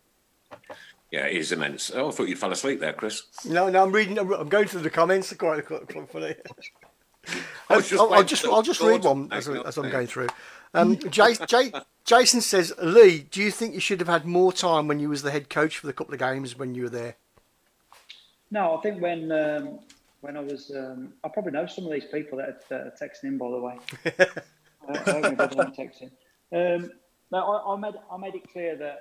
Yeah, 1.12 1.28
it 1.28 1.38
is 1.38 1.52
immense. 1.52 1.92
Oh, 1.94 2.08
I 2.08 2.12
thought 2.12 2.28
you'd 2.28 2.40
fell 2.40 2.52
asleep 2.52 2.80
there, 2.80 2.94
Chris. 2.94 3.24
No, 3.46 3.70
no, 3.70 3.84
I'm 3.84 3.92
reading. 3.92 4.18
I'm 4.18 4.50
going 4.50 4.68
through 4.68 4.82
the 4.82 4.90
comments. 4.90 5.32
Quite, 5.38 5.66
quite 5.66 6.10
funny. 6.10 6.36
I'll 7.70 7.82
just, 7.82 7.94
I'll, 7.94 8.24
just, 8.24 8.46
I'll 8.46 8.62
just 8.64 8.82
read 8.82 9.04
one 9.04 9.30
as, 9.32 9.48
as 9.48 9.78
I'm 9.78 9.90
going 9.90 10.08
through. 10.08 10.28
Um, 10.74 10.98
Jay, 10.98 11.36
Jay, 11.48 11.72
Jason 12.04 12.42
says, 12.42 12.74
Lee, 12.82 13.28
do 13.30 13.42
you 13.42 13.52
think 13.52 13.74
you 13.74 13.80
should 13.80 14.00
have 14.00 14.10
had 14.10 14.26
more 14.26 14.52
time 14.52 14.88
when 14.88 15.00
you 15.00 15.10
was 15.10 15.22
the 15.22 15.32
head 15.32 15.50
coach 15.50 15.78
for 15.78 15.88
the 15.88 15.94
couple 15.94 16.14
of 16.14 16.20
games 16.20 16.58
when 16.58 16.74
you 16.74 16.84
were 16.84 16.90
there? 16.90 17.16
No, 18.50 18.78
I 18.78 18.82
think 18.82 19.02
when 19.02 19.32
um, 19.32 19.80
when 20.22 20.38
I 20.38 20.40
was, 20.40 20.72
um, 20.76 21.14
I 21.24 21.28
probably 21.28 21.52
know 21.52 21.66
some 21.66 21.86
of 21.86 21.92
these 21.92 22.06
people 22.06 22.38
that 22.38 22.50
are, 22.50 22.60
that 22.70 22.82
are 22.82 22.94
texting 23.02 23.26
in. 23.26 23.38
By 23.38 23.50
the 23.50 23.60
way, 23.60 23.78
I, 24.88 24.94
I 25.18 25.46
don't 25.48 25.76
texting. 25.76 26.12
Um, 26.52 26.92
no, 27.32 27.40
I, 27.40 27.74
I, 27.74 27.78
made 27.78 27.96
I 28.12 28.18
made 28.18 28.36
it 28.36 28.52
clear 28.52 28.76
that 28.78 29.00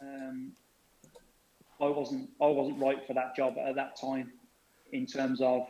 um, 0.00 0.52
I 1.80 1.86
wasn't 1.86 2.30
I 2.40 2.46
wasn't 2.46 2.80
right 2.80 3.06
for 3.06 3.14
that 3.14 3.34
job 3.34 3.56
at 3.58 3.74
that 3.74 3.98
time 4.00 4.32
in 4.92 5.06
terms 5.06 5.40
of 5.40 5.66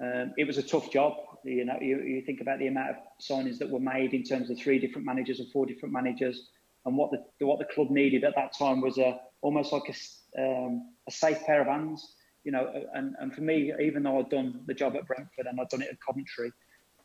um, 0.00 0.32
it 0.36 0.46
was 0.46 0.58
a 0.58 0.62
tough 0.62 0.90
job. 0.90 1.16
You 1.44 1.64
know, 1.64 1.78
you, 1.80 2.00
you 2.02 2.22
think 2.22 2.40
about 2.40 2.58
the 2.58 2.66
amount 2.66 2.90
of 2.90 2.96
signings 3.20 3.58
that 3.58 3.70
were 3.70 3.80
made 3.80 4.14
in 4.14 4.22
terms 4.22 4.50
of 4.50 4.58
three 4.58 4.78
different 4.78 5.06
managers 5.06 5.40
and 5.40 5.50
four 5.50 5.66
different 5.66 5.92
managers, 5.92 6.48
and 6.84 6.96
what 6.96 7.10
the 7.10 7.46
what 7.46 7.58
the 7.58 7.64
club 7.66 7.90
needed 7.90 8.24
at 8.24 8.34
that 8.36 8.56
time 8.56 8.80
was 8.80 8.98
a 8.98 9.20
almost 9.40 9.72
like 9.72 9.82
a, 9.88 10.42
um, 10.42 10.92
a 11.08 11.10
safe 11.10 11.38
pair 11.46 11.60
of 11.60 11.68
hands. 11.68 12.14
You 12.44 12.52
know, 12.52 12.70
and, 12.94 13.14
and 13.20 13.34
for 13.34 13.42
me, 13.42 13.72
even 13.80 14.02
though 14.04 14.18
I'd 14.20 14.30
done 14.30 14.60
the 14.66 14.74
job 14.74 14.96
at 14.96 15.06
Brentford 15.06 15.46
and 15.46 15.60
I'd 15.60 15.68
done 15.68 15.82
it 15.82 15.88
at 15.90 15.98
Coventry, 16.00 16.50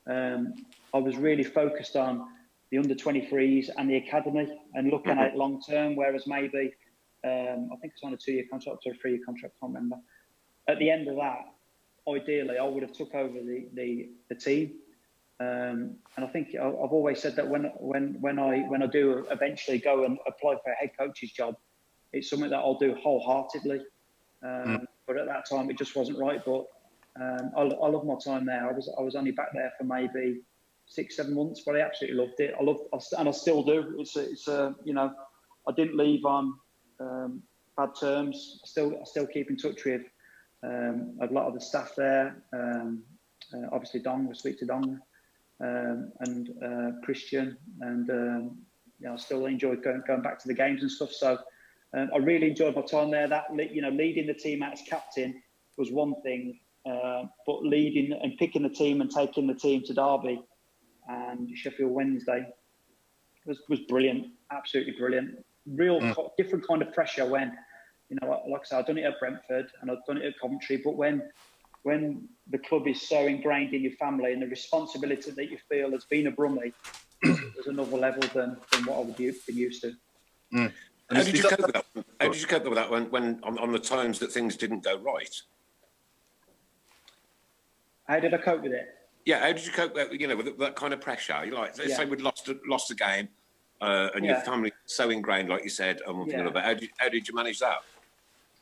um, 0.09 0.53
I 0.93 0.99
was 0.99 1.17
really 1.17 1.43
focused 1.43 1.95
on 1.95 2.27
the 2.71 2.77
under 2.77 2.95
23s 2.95 3.69
and 3.77 3.89
the 3.89 3.97
academy 3.97 4.47
and 4.73 4.89
looking 4.89 5.11
mm-hmm. 5.11 5.19
at 5.19 5.33
it 5.33 5.35
long 5.35 5.61
term. 5.61 5.95
Whereas 5.95 6.27
maybe 6.27 6.73
um, 7.23 7.69
I 7.73 7.75
think 7.77 7.93
it's 7.93 8.03
on 8.03 8.13
a 8.13 8.17
two 8.17 8.33
year 8.33 8.45
contract 8.49 8.83
or 8.85 8.93
a 8.93 8.95
three 8.95 9.11
year 9.11 9.21
contract, 9.25 9.55
I 9.57 9.65
can't 9.65 9.73
remember. 9.73 9.97
At 10.67 10.79
the 10.79 10.89
end 10.89 11.07
of 11.07 11.15
that, 11.17 11.39
ideally, 12.07 12.57
I 12.57 12.63
would 12.63 12.83
have 12.83 12.93
took 12.93 13.13
over 13.15 13.39
the 13.39 13.67
the, 13.73 14.09
the 14.29 14.35
team. 14.35 14.73
Um, 15.39 15.95
and 16.15 16.25
I 16.25 16.27
think 16.27 16.49
I've 16.55 16.73
always 16.73 17.21
said 17.21 17.35
that 17.35 17.47
when 17.47 17.65
when 17.77 18.17
when 18.21 18.39
I 18.39 18.59
when 18.69 18.83
I 18.83 18.87
do 18.87 19.25
eventually 19.31 19.79
go 19.79 20.05
and 20.05 20.17
apply 20.27 20.55
for 20.63 20.71
a 20.71 20.75
head 20.75 20.91
coach's 20.97 21.31
job, 21.31 21.55
it's 22.13 22.29
something 22.29 22.49
that 22.49 22.57
I'll 22.57 22.77
do 22.77 22.95
wholeheartedly. 22.95 23.81
Um, 24.43 24.49
mm. 24.49 24.85
But 25.07 25.17
at 25.17 25.25
that 25.25 25.49
time, 25.49 25.69
it 25.69 25.77
just 25.77 25.95
wasn't 25.95 26.19
right. 26.19 26.41
But 26.45 26.65
um, 27.19 27.51
I, 27.57 27.61
I 27.61 27.89
love 27.89 28.05
my 28.05 28.15
time 28.23 28.45
there. 28.45 28.69
I 28.69 28.71
was 28.71 28.89
I 28.97 29.01
was 29.01 29.15
only 29.15 29.31
back 29.31 29.53
there 29.53 29.73
for 29.77 29.83
maybe 29.85 30.41
six 30.85 31.15
seven 31.15 31.33
months, 31.33 31.63
but 31.65 31.75
I 31.75 31.81
absolutely 31.81 32.19
loved 32.19 32.39
it. 32.39 32.53
I 32.59 32.63
loved 32.63 32.81
and 33.17 33.27
I 33.27 33.31
still 33.31 33.63
do. 33.63 33.95
It's 33.99 34.15
a, 34.15 34.29
it's 34.31 34.47
a 34.47 34.75
you 34.83 34.93
know 34.93 35.13
I 35.67 35.71
didn't 35.71 35.97
leave 35.97 36.25
on 36.25 36.53
um, 36.99 37.41
bad 37.75 37.89
terms. 37.99 38.59
I 38.63 38.67
still 38.67 38.93
I 39.01 39.05
still 39.05 39.27
keep 39.27 39.49
in 39.49 39.57
touch 39.57 39.83
with 39.83 40.03
um, 40.63 41.17
a 41.21 41.27
lot 41.27 41.47
of 41.47 41.53
the 41.53 41.61
staff 41.61 41.93
there. 41.95 42.43
Um, 42.53 43.03
uh, 43.53 43.67
obviously, 43.71 43.99
Dong, 43.99 44.27
we 44.27 44.35
speak 44.35 44.59
to 44.59 44.65
Dong 44.65 44.99
um, 45.61 46.11
and 46.21 46.49
uh, 46.63 46.91
Christian, 47.03 47.57
and 47.81 48.09
um, 48.09 48.57
you 48.99 49.07
know, 49.07 49.13
I 49.13 49.17
still 49.17 49.45
enjoy 49.45 49.75
going, 49.75 50.03
going 50.07 50.21
back 50.21 50.39
to 50.39 50.47
the 50.47 50.53
games 50.53 50.81
and 50.81 50.91
stuff. 50.91 51.11
So 51.11 51.37
um, 51.95 52.09
I 52.13 52.17
really 52.17 52.49
enjoyed 52.49 52.75
my 52.75 52.81
time 52.81 53.11
there. 53.11 53.27
That 53.27 53.47
you 53.73 53.81
know, 53.81 53.89
leading 53.89 54.27
the 54.27 54.33
team 54.33 54.63
out 54.63 54.73
as 54.73 54.81
captain 54.87 55.41
was 55.77 55.91
one 55.91 56.15
thing, 56.21 56.59
uh, 56.89 57.23
but 57.45 57.63
leading 57.63 58.13
and 58.13 58.37
picking 58.37 58.63
the 58.63 58.69
team 58.69 59.01
and 59.01 59.11
taking 59.11 59.47
the 59.47 59.55
team 59.55 59.83
to 59.85 59.93
Derby 59.93 60.41
and 61.09 61.49
Sheffield 61.57 61.91
Wednesday 61.91 62.47
was 63.45 63.59
was 63.69 63.79
brilliant, 63.81 64.27
absolutely 64.51 64.93
brilliant. 64.97 65.45
Real 65.65 65.99
mm. 65.99 66.29
different 66.37 66.67
kind 66.67 66.81
of 66.81 66.93
pressure 66.93 67.25
when 67.25 67.53
you 68.09 68.17
know, 68.21 68.41
like 68.49 68.61
I 68.61 68.63
said, 68.65 68.79
I've 68.79 68.87
done 68.87 68.97
it 68.97 69.05
at 69.05 69.19
Brentford 69.19 69.67
and 69.81 69.89
I've 69.89 70.05
done 70.05 70.17
it 70.17 70.25
at 70.25 70.39
Coventry, 70.39 70.77
but 70.77 70.95
when 70.95 71.23
when 71.83 72.27
the 72.49 72.57
club 72.57 72.87
is 72.87 73.07
so 73.07 73.27
ingrained 73.27 73.73
in 73.73 73.81
your 73.81 73.91
family 73.93 74.31
and 74.31 74.41
the 74.41 74.47
responsibility 74.47 75.31
that 75.31 75.51
you 75.51 75.57
feel 75.69 75.93
as 75.93 76.05
being 76.05 76.27
a 76.27 76.31
Brummie 76.31 76.73
is 77.23 77.67
another 77.67 77.97
level 77.97 78.23
than, 78.33 78.57
than 78.71 78.85
what 78.85 78.97
I 78.97 79.01
would 79.01 79.19
have 79.19 79.45
been 79.45 79.57
used 79.57 79.81
to. 79.81 79.93
Mm. 80.53 80.71
How 81.11 81.23
did 81.23 81.37
you 81.37 81.43
cope 81.43 81.59
with 81.59 81.73
that? 81.73 81.85
How 82.19 82.29
did 82.29 82.41
you 82.41 82.47
cope 82.47 82.63
with 82.63 82.75
that 82.75 82.89
when, 82.89 83.11
when 83.11 83.39
on, 83.43 83.57
on 83.59 83.71
the 83.71 83.79
times 83.79 84.19
that 84.19 84.31
things 84.31 84.55
didn't 84.55 84.83
go 84.83 84.97
right? 84.97 85.35
How 88.07 88.19
did 88.19 88.33
I 88.33 88.37
cope 88.37 88.63
with 88.63 88.71
it? 88.71 88.87
Yeah, 89.25 89.39
how 89.39 89.53
did 89.53 89.65
you 89.65 89.71
cope 89.71 89.95
with 89.95 90.11
you 90.11 90.27
know 90.27 90.35
with 90.35 90.57
that 90.59 90.75
kind 90.75 90.93
of 90.93 91.01
pressure? 91.01 91.41
You 91.45 91.53
like 91.53 91.77
yeah. 91.77 91.95
say 91.95 92.05
we'd 92.05 92.21
lost 92.21 92.47
a, 92.49 92.57
lost 92.67 92.91
a 92.91 92.95
game, 92.95 93.29
uh, 93.81 94.09
and 94.15 94.25
yeah. 94.25 94.31
your 94.31 94.41
family 94.41 94.73
so 94.85 95.09
ingrained, 95.09 95.49
like 95.49 95.63
you 95.63 95.69
said, 95.69 96.01
and 96.05 96.17
one 96.17 96.29
thing 96.29 96.39
yeah. 96.39 96.61
How 96.61 96.73
did 96.73 96.89
how 96.97 97.09
did 97.09 97.27
you 97.27 97.33
manage 97.33 97.59
that? 97.59 97.77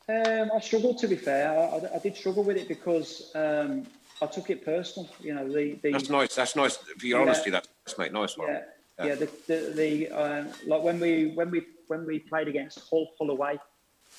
Um, 0.08 0.50
I 0.54 0.60
struggled 0.60 0.98
to 0.98 1.08
be 1.08 1.16
fair. 1.16 1.50
I, 1.50 1.96
I, 1.96 1.98
did 1.98 2.16
struggle 2.16 2.42
with 2.42 2.56
it 2.56 2.66
because 2.68 3.30
um, 3.34 3.86
I 4.20 4.26
took 4.26 4.50
it 4.50 4.64
personal. 4.64 5.08
You 5.20 5.34
know, 5.34 5.48
the, 5.48 5.74
the 5.82 5.92
that's 5.92 6.10
nice. 6.10 6.34
That's 6.34 6.56
nice 6.56 6.76
for 6.76 7.06
your 7.06 7.20
honesty. 7.20 7.50
That's 7.50 7.68
mate. 7.98 8.12
Nice 8.12 8.36
one. 8.36 8.48
Yeah, 8.48 8.64
yeah. 9.04 9.14
the 9.14 9.30
the, 9.46 9.72
the 9.74 10.10
uh, 10.10 10.44
like 10.66 10.82
when 10.82 10.98
we 10.98 11.32
when 11.34 11.50
we 11.50 11.66
when 11.86 12.04
we 12.04 12.18
played 12.18 12.48
against 12.48 12.80
Hull 12.90 13.10
Hull 13.18 13.30
away, 13.30 13.52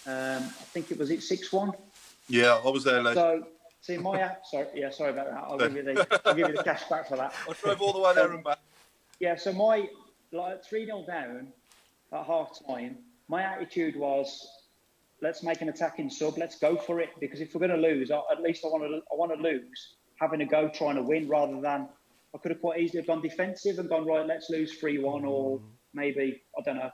um, 0.08 0.44
I 0.44 0.66
think 0.72 0.92
it 0.92 0.98
was 0.98 1.12
it 1.12 1.22
six 1.22 1.52
one. 1.52 1.74
Yeah, 2.30 2.60
I 2.64 2.70
was 2.70 2.84
there. 2.84 3.04
Like. 3.04 3.16
So 3.16 3.46
See, 3.84 3.98
my 3.98 4.18
app. 4.22 4.46
Sorry, 4.50 4.68
yeah, 4.74 4.90
sorry 4.90 5.12
about 5.12 5.30
that. 5.30 5.44
I'll 5.44 5.58
give 5.58 5.76
you 5.76 5.84
the 5.84 6.22
I'll 6.26 6.34
give 6.34 6.48
you 6.48 6.56
the 6.56 6.64
cash 6.64 6.88
back 6.90 7.10
for 7.10 7.18
that. 7.18 7.34
I 7.48 7.54
drove 7.54 7.82
all 7.82 7.92
the 7.92 8.00
way 8.00 8.14
there 8.16 8.32
and 8.32 8.42
back. 8.44 8.60
Yeah, 9.20 9.36
so 9.36 9.52
my 9.52 9.90
like 10.32 10.64
three 10.64 10.86
0 10.86 11.04
down 11.06 11.52
at 12.14 12.26
half 12.26 12.58
time. 12.66 12.98
My 13.28 13.44
attitude 13.44 13.98
was, 13.98 14.48
let's 15.24 15.42
make 15.42 15.62
an 15.62 15.70
attacking 15.70 16.10
sub. 16.10 16.38
Let's 16.38 16.60
go 16.60 16.76
for 16.76 17.00
it 17.00 17.10
because 17.20 17.42
if 17.42 17.56
we're 17.56 17.68
going 17.68 17.82
to 17.82 17.88
lose, 17.88 18.12
at 18.12 18.42
least 18.42 18.64
I 18.64 18.68
want 18.68 18.84
to 18.84 18.98
I 19.12 19.16
want 19.16 19.32
to 19.36 19.42
lose 19.42 19.96
having 20.20 20.42
a 20.42 20.46
go 20.46 20.70
trying 20.70 20.96
to 20.96 21.04
win 21.04 21.28
rather 21.28 21.60
than 21.60 21.90
I 22.36 22.38
could 22.38 22.52
have 22.52 22.62
quite 22.62 22.80
easily 22.80 23.00
have 23.00 23.08
gone 23.08 23.22
defensive 23.22 23.80
and 23.80 23.90
gone 23.90 24.06
right. 24.06 24.26
Let's 24.26 24.50
lose 24.50 24.74
three 24.74 25.00
one 25.00 25.26
or 25.26 25.58
mm-hmm. 25.58 25.68
maybe 25.94 26.44
I 26.58 26.62
don't 26.62 26.78
know 26.78 26.92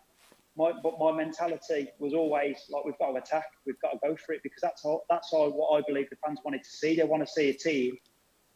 my, 0.60 0.74
but 0.84 1.00
my 1.00 1.14
mentality 1.14 1.88
was 2.00 2.14
always 2.14 2.58
like 2.70 2.84
we've 2.84 3.00
got 3.00 3.12
to 3.12 3.18
attack, 3.18 3.46
we've 3.66 3.80
got 3.82 3.92
to 3.92 4.00
go 4.04 4.16
for 4.18 4.34
it 4.34 4.44
because 4.44 4.62
that's 4.62 4.84
all, 4.84 5.06
that's 5.10 5.32
all 5.32 5.50
what 5.52 5.80
I 5.80 5.82
believe 5.88 6.10
the 6.10 6.18
fans 6.24 6.40
wanted 6.44 6.64
to 6.66 6.70
see. 6.70 6.98
They 6.98 7.04
want 7.06 7.26
to 7.26 7.32
see 7.32 7.50
a 7.50 7.54
team. 7.54 7.98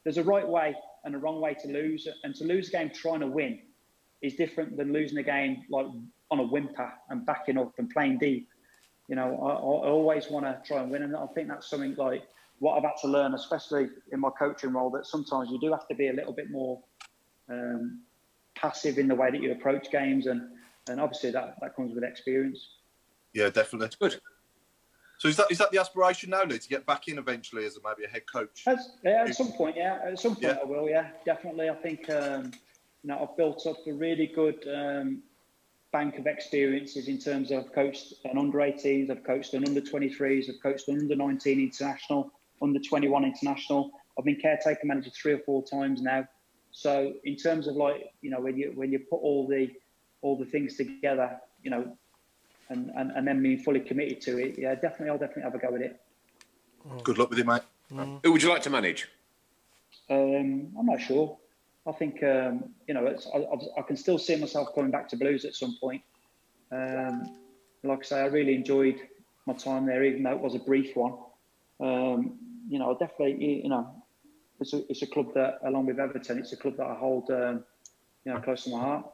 There's 0.03 0.17
a 0.17 0.23
right 0.23 0.47
way 0.47 0.75
and 1.05 1.15
a 1.15 1.17
wrong 1.17 1.39
way 1.39 1.55
to 1.61 1.67
lose, 1.69 2.07
and 2.23 2.35
to 2.35 2.43
lose 2.43 2.67
a 2.67 2.71
game 2.71 2.91
trying 2.93 3.21
to 3.21 3.27
win 3.27 3.59
is 4.21 4.35
different 4.35 4.75
than 4.75 4.91
losing 4.91 5.17
a 5.17 5.23
game 5.23 5.63
like 5.69 5.85
on 6.29 6.39
a 6.39 6.43
whimper 6.43 6.91
and 7.09 7.25
backing 7.25 7.57
up 7.57 7.73
and 7.77 7.89
playing 7.89 8.17
deep. 8.17 8.49
You 9.13 9.17
know, 9.17 9.37
I, 9.43 9.49
I 9.51 9.91
always 9.91 10.27
want 10.31 10.47
to 10.47 10.59
try 10.65 10.81
and 10.81 10.89
win, 10.89 11.03
and 11.03 11.15
I 11.15 11.27
think 11.35 11.47
that's 11.47 11.69
something 11.69 11.93
like 11.97 12.23
what 12.57 12.77
I've 12.77 12.83
had 12.83 12.97
to 13.01 13.07
learn, 13.07 13.35
especially 13.35 13.89
in 14.11 14.19
my 14.19 14.31
coaching 14.31 14.73
role, 14.73 14.89
that 14.89 15.05
sometimes 15.05 15.51
you 15.51 15.59
do 15.59 15.71
have 15.71 15.87
to 15.89 15.93
be 15.93 16.07
a 16.07 16.13
little 16.13 16.33
bit 16.33 16.49
more 16.49 16.81
um, 17.47 17.99
passive 18.55 18.97
in 18.97 19.07
the 19.07 19.13
way 19.13 19.29
that 19.29 19.39
you 19.39 19.51
approach 19.51 19.91
games 19.91 20.25
and 20.25 20.41
and 20.89 20.99
obviously 20.99 21.29
that, 21.29 21.57
that 21.61 21.75
comes 21.75 21.93
with 21.93 22.03
experience. 22.03 22.59
Yeah, 23.33 23.49
definitely. 23.49 23.81
That's 23.81 23.97
good. 23.97 24.19
So 25.19 25.27
is 25.27 25.37
that 25.37 25.51
is 25.51 25.59
that 25.59 25.69
the 25.69 25.77
aspiration 25.77 26.31
now, 26.31 26.43
Lee, 26.45 26.57
to 26.57 26.67
get 26.67 26.83
back 26.87 27.07
in 27.07 27.19
eventually 27.19 27.65
as 27.65 27.77
a, 27.77 27.81
maybe 27.87 28.05
a 28.05 28.09
head 28.11 28.23
coach? 28.25 28.63
As, 28.65 28.93
yeah, 29.03 29.25
at 29.27 29.35
some 29.35 29.51
point, 29.51 29.77
yeah. 29.77 29.99
At 30.03 30.19
some 30.19 30.33
point, 30.33 30.55
yeah. 30.55 30.57
I 30.59 30.65
will. 30.65 30.89
Yeah, 30.89 31.09
definitely. 31.23 31.69
I 31.69 31.75
think 31.75 32.09
um, 32.09 32.51
you 33.03 33.09
know 33.09 33.29
I've 33.29 33.37
built 33.37 33.67
up 33.67 33.77
a 33.85 33.93
really 33.93 34.25
good 34.25 34.67
um, 34.73 35.21
bank 35.93 36.17
of 36.17 36.27
experiences 36.27 37.07
in 37.07 37.19
terms 37.19 37.51
of 37.51 37.71
coached 37.71 38.15
an 38.25 38.37
under 38.37 38.57
18s, 38.57 39.09
I've 39.09 39.23
coached 39.23 39.53
an 39.53 39.65
under 39.65 39.79
23s, 39.79 40.49
I've 40.49 40.61
coached 40.61 40.89
an 40.89 40.99
under 40.99 41.15
19 41.15 41.59
international, 41.61 42.31
under 42.61 42.79
21 42.79 43.23
international. 43.23 43.91
I've 44.17 44.25
been 44.25 44.35
caretaker 44.35 44.81
manager 44.83 45.11
three 45.11 45.33
or 45.33 45.39
four 45.39 45.63
times 45.63 46.01
now. 46.01 46.27
So 46.71 47.13
in 47.23 47.37
terms 47.37 47.67
of 47.67 47.75
like 47.75 48.11
you 48.21 48.31
know 48.31 48.41
when 48.41 48.57
you 48.57 48.73
when 48.75 48.91
you 48.91 48.99
put 48.99 49.17
all 49.17 49.47
the 49.47 49.69
all 50.21 50.35
the 50.37 50.45
things 50.45 50.75
together, 50.75 51.39
you 51.61 51.69
know, 51.69 51.95
and, 52.69 52.89
and, 52.95 53.11
and 53.11 53.27
then 53.27 53.43
being 53.43 53.59
fully 53.59 53.79
committed 53.79 54.21
to 54.21 54.37
it, 54.39 54.57
yeah, 54.57 54.73
definitely, 54.73 55.09
I'll 55.09 55.17
definitely 55.17 55.43
have 55.43 55.55
a 55.55 55.59
go 55.59 55.75
at 55.75 55.81
it. 55.81 56.01
Good 57.03 57.17
luck 57.17 57.29
with 57.29 57.39
it, 57.39 57.45
mate. 57.45 57.61
Mm. 57.91 58.19
Who 58.23 58.31
would 58.31 58.41
you 58.41 58.49
like 58.49 58.63
to 58.63 58.69
manage? 58.69 59.07
Um, 60.09 60.69
I'm 60.79 60.85
not 60.85 61.01
sure. 61.01 61.37
I 61.85 61.91
think 61.91 62.23
um, 62.23 62.69
you 62.87 62.93
know 62.93 63.05
I, 63.07 63.79
I, 63.79 63.81
can 63.83 63.97
still 63.97 64.17
see 64.17 64.35
myself 64.37 64.69
coming 64.73 64.91
back 64.91 65.09
to 65.09 65.17
Blues 65.17 65.45
at 65.45 65.55
some 65.55 65.77
point. 65.79 66.01
Um, 66.71 67.37
like 67.83 67.99
I 67.99 68.03
say, 68.03 68.21
I 68.21 68.25
really 68.25 68.55
enjoyed 68.55 68.99
my 69.45 69.53
time 69.53 69.85
there, 69.85 70.03
even 70.03 70.23
though 70.23 70.31
it 70.31 70.39
was 70.39 70.55
a 70.55 70.59
brief 70.59 70.95
one. 70.95 71.13
Um, 71.79 72.39
you 72.69 72.79
know, 72.79 72.91
I 72.91 72.97
definitely, 72.97 73.61
you 73.61 73.69
know, 73.69 73.93
it's 74.59 74.73
a, 74.73 74.89
it's 74.89 75.01
a 75.01 75.07
club 75.07 75.33
that, 75.35 75.59
along 75.65 75.87
with 75.87 75.99
Everton, 75.99 76.39
it's 76.39 76.53
a 76.53 76.57
club 76.57 76.77
that 76.77 76.87
I 76.87 76.95
hold, 76.95 77.29
um, 77.29 77.63
you 78.25 78.33
know, 78.33 78.39
close 78.39 78.63
to 78.63 78.69
my 78.69 78.79
heart. 78.79 79.05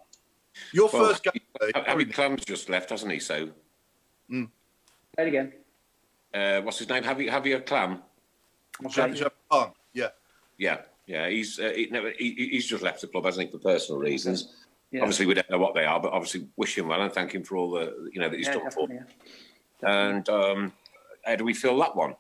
Your 0.72 0.90
well, 0.94 1.08
first 1.08 1.24
game. 1.24 1.42
Harry 1.86 2.06
Clam's 2.06 2.46
just 2.46 2.70
left, 2.70 2.92
hasn't 2.92 3.12
he? 3.12 3.20
So. 3.20 3.50
Mm. 4.32 4.50
Say 5.16 5.24
it 5.24 5.28
again. 5.28 5.54
Uh, 6.34 6.62
what's 6.62 6.78
his 6.78 6.90
name? 6.90 7.04
Javier, 7.04 7.30
Javier 7.30 7.66
Clam. 7.66 8.04
Okay. 8.86 9.14
Yeah. 9.94 10.10
Yeah, 10.60 10.82
yeah. 11.10 11.28
He's 11.28 11.60
uh, 11.60 11.74
he, 11.76 11.88
no, 11.92 12.12
he, 12.18 12.50
he's 12.52 12.68
just 12.68 12.84
left 12.84 13.02
the 13.02 13.08
club, 13.08 13.26
hasn't 13.26 13.48
he, 13.48 13.52
for 13.52 13.60
personal 13.60 14.00
reasons. 14.00 14.54
Yeah. 14.92 15.02
Obviously, 15.02 15.26
we 15.26 15.34
don't 15.34 15.50
know 15.50 15.60
what 15.60 15.76
they 15.76 15.86
are, 15.86 16.00
but 16.00 16.14
obviously, 16.14 16.48
wish 16.56 16.78
him 16.78 16.88
well 16.88 17.02
and 17.02 17.12
thank 17.12 17.34
him 17.34 17.44
for 17.44 17.58
all 17.58 17.72
the 17.72 18.10
you 18.14 18.20
know 18.20 18.30
that 18.30 18.38
he's 18.38 18.48
yeah, 18.48 18.54
done 18.54 18.72
for. 18.72 18.88
Yeah. 18.90 20.12
And 20.12 20.30
um, 20.30 20.74
how 21.26 21.36
do 21.36 21.44
we 21.44 21.54
feel 21.54 21.78
that 21.80 21.96
one? 21.96 22.16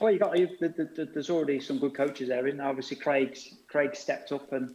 Well, 0.00 0.12
you 0.12 0.18
got 0.18 0.38
you, 0.38 0.48
the, 0.60 0.68
the, 0.68 1.08
there's 1.12 1.30
already 1.30 1.60
some 1.60 1.78
good 1.78 1.94
coaches 1.94 2.28
there, 2.28 2.46
and 2.46 2.60
obviously 2.60 2.96
Craig's 2.96 3.56
Craig 3.68 3.94
stepped 3.94 4.32
up 4.32 4.52
and 4.52 4.74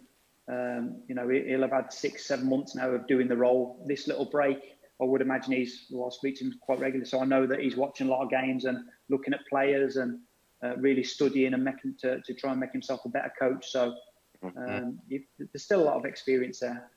um, 0.49 0.95
you 1.07 1.13
know, 1.13 1.29
he'll 1.29 1.61
have 1.61 1.71
had 1.71 1.93
six, 1.93 2.25
seven 2.25 2.49
months 2.49 2.75
now 2.75 2.89
of 2.89 3.07
doing 3.07 3.27
the 3.27 3.37
role. 3.37 3.83
This 3.87 4.07
little 4.07 4.25
break, 4.25 4.77
I 4.99 5.05
would 5.05 5.21
imagine 5.21 5.53
he's, 5.53 5.85
well, 5.91 6.07
I 6.07 6.15
speak 6.15 6.37
to 6.39 6.45
him 6.45 6.55
quite 6.59 6.79
regularly, 6.79 7.07
so 7.07 7.21
I 7.21 7.25
know 7.25 7.45
that 7.45 7.59
he's 7.59 7.75
watching 7.75 8.07
a 8.07 8.09
lot 8.09 8.23
of 8.23 8.31
games 8.31 8.65
and 8.65 8.79
looking 9.09 9.33
at 9.33 9.41
players 9.47 9.97
and 9.97 10.19
uh, 10.63 10.75
really 10.77 11.03
studying 11.03 11.53
and 11.53 11.63
making 11.63 11.95
to, 11.99 12.21
to 12.21 12.33
try 12.33 12.51
and 12.51 12.59
make 12.59 12.71
himself 12.71 13.01
a 13.05 13.09
better 13.09 13.31
coach. 13.39 13.71
So 13.71 13.95
mm-hmm. 14.43 14.57
um, 14.57 14.99
you, 15.07 15.23
there's 15.37 15.63
still 15.63 15.81
a 15.81 15.85
lot 15.85 15.97
of 15.97 16.05
experience 16.05 16.59
there. 16.59 16.89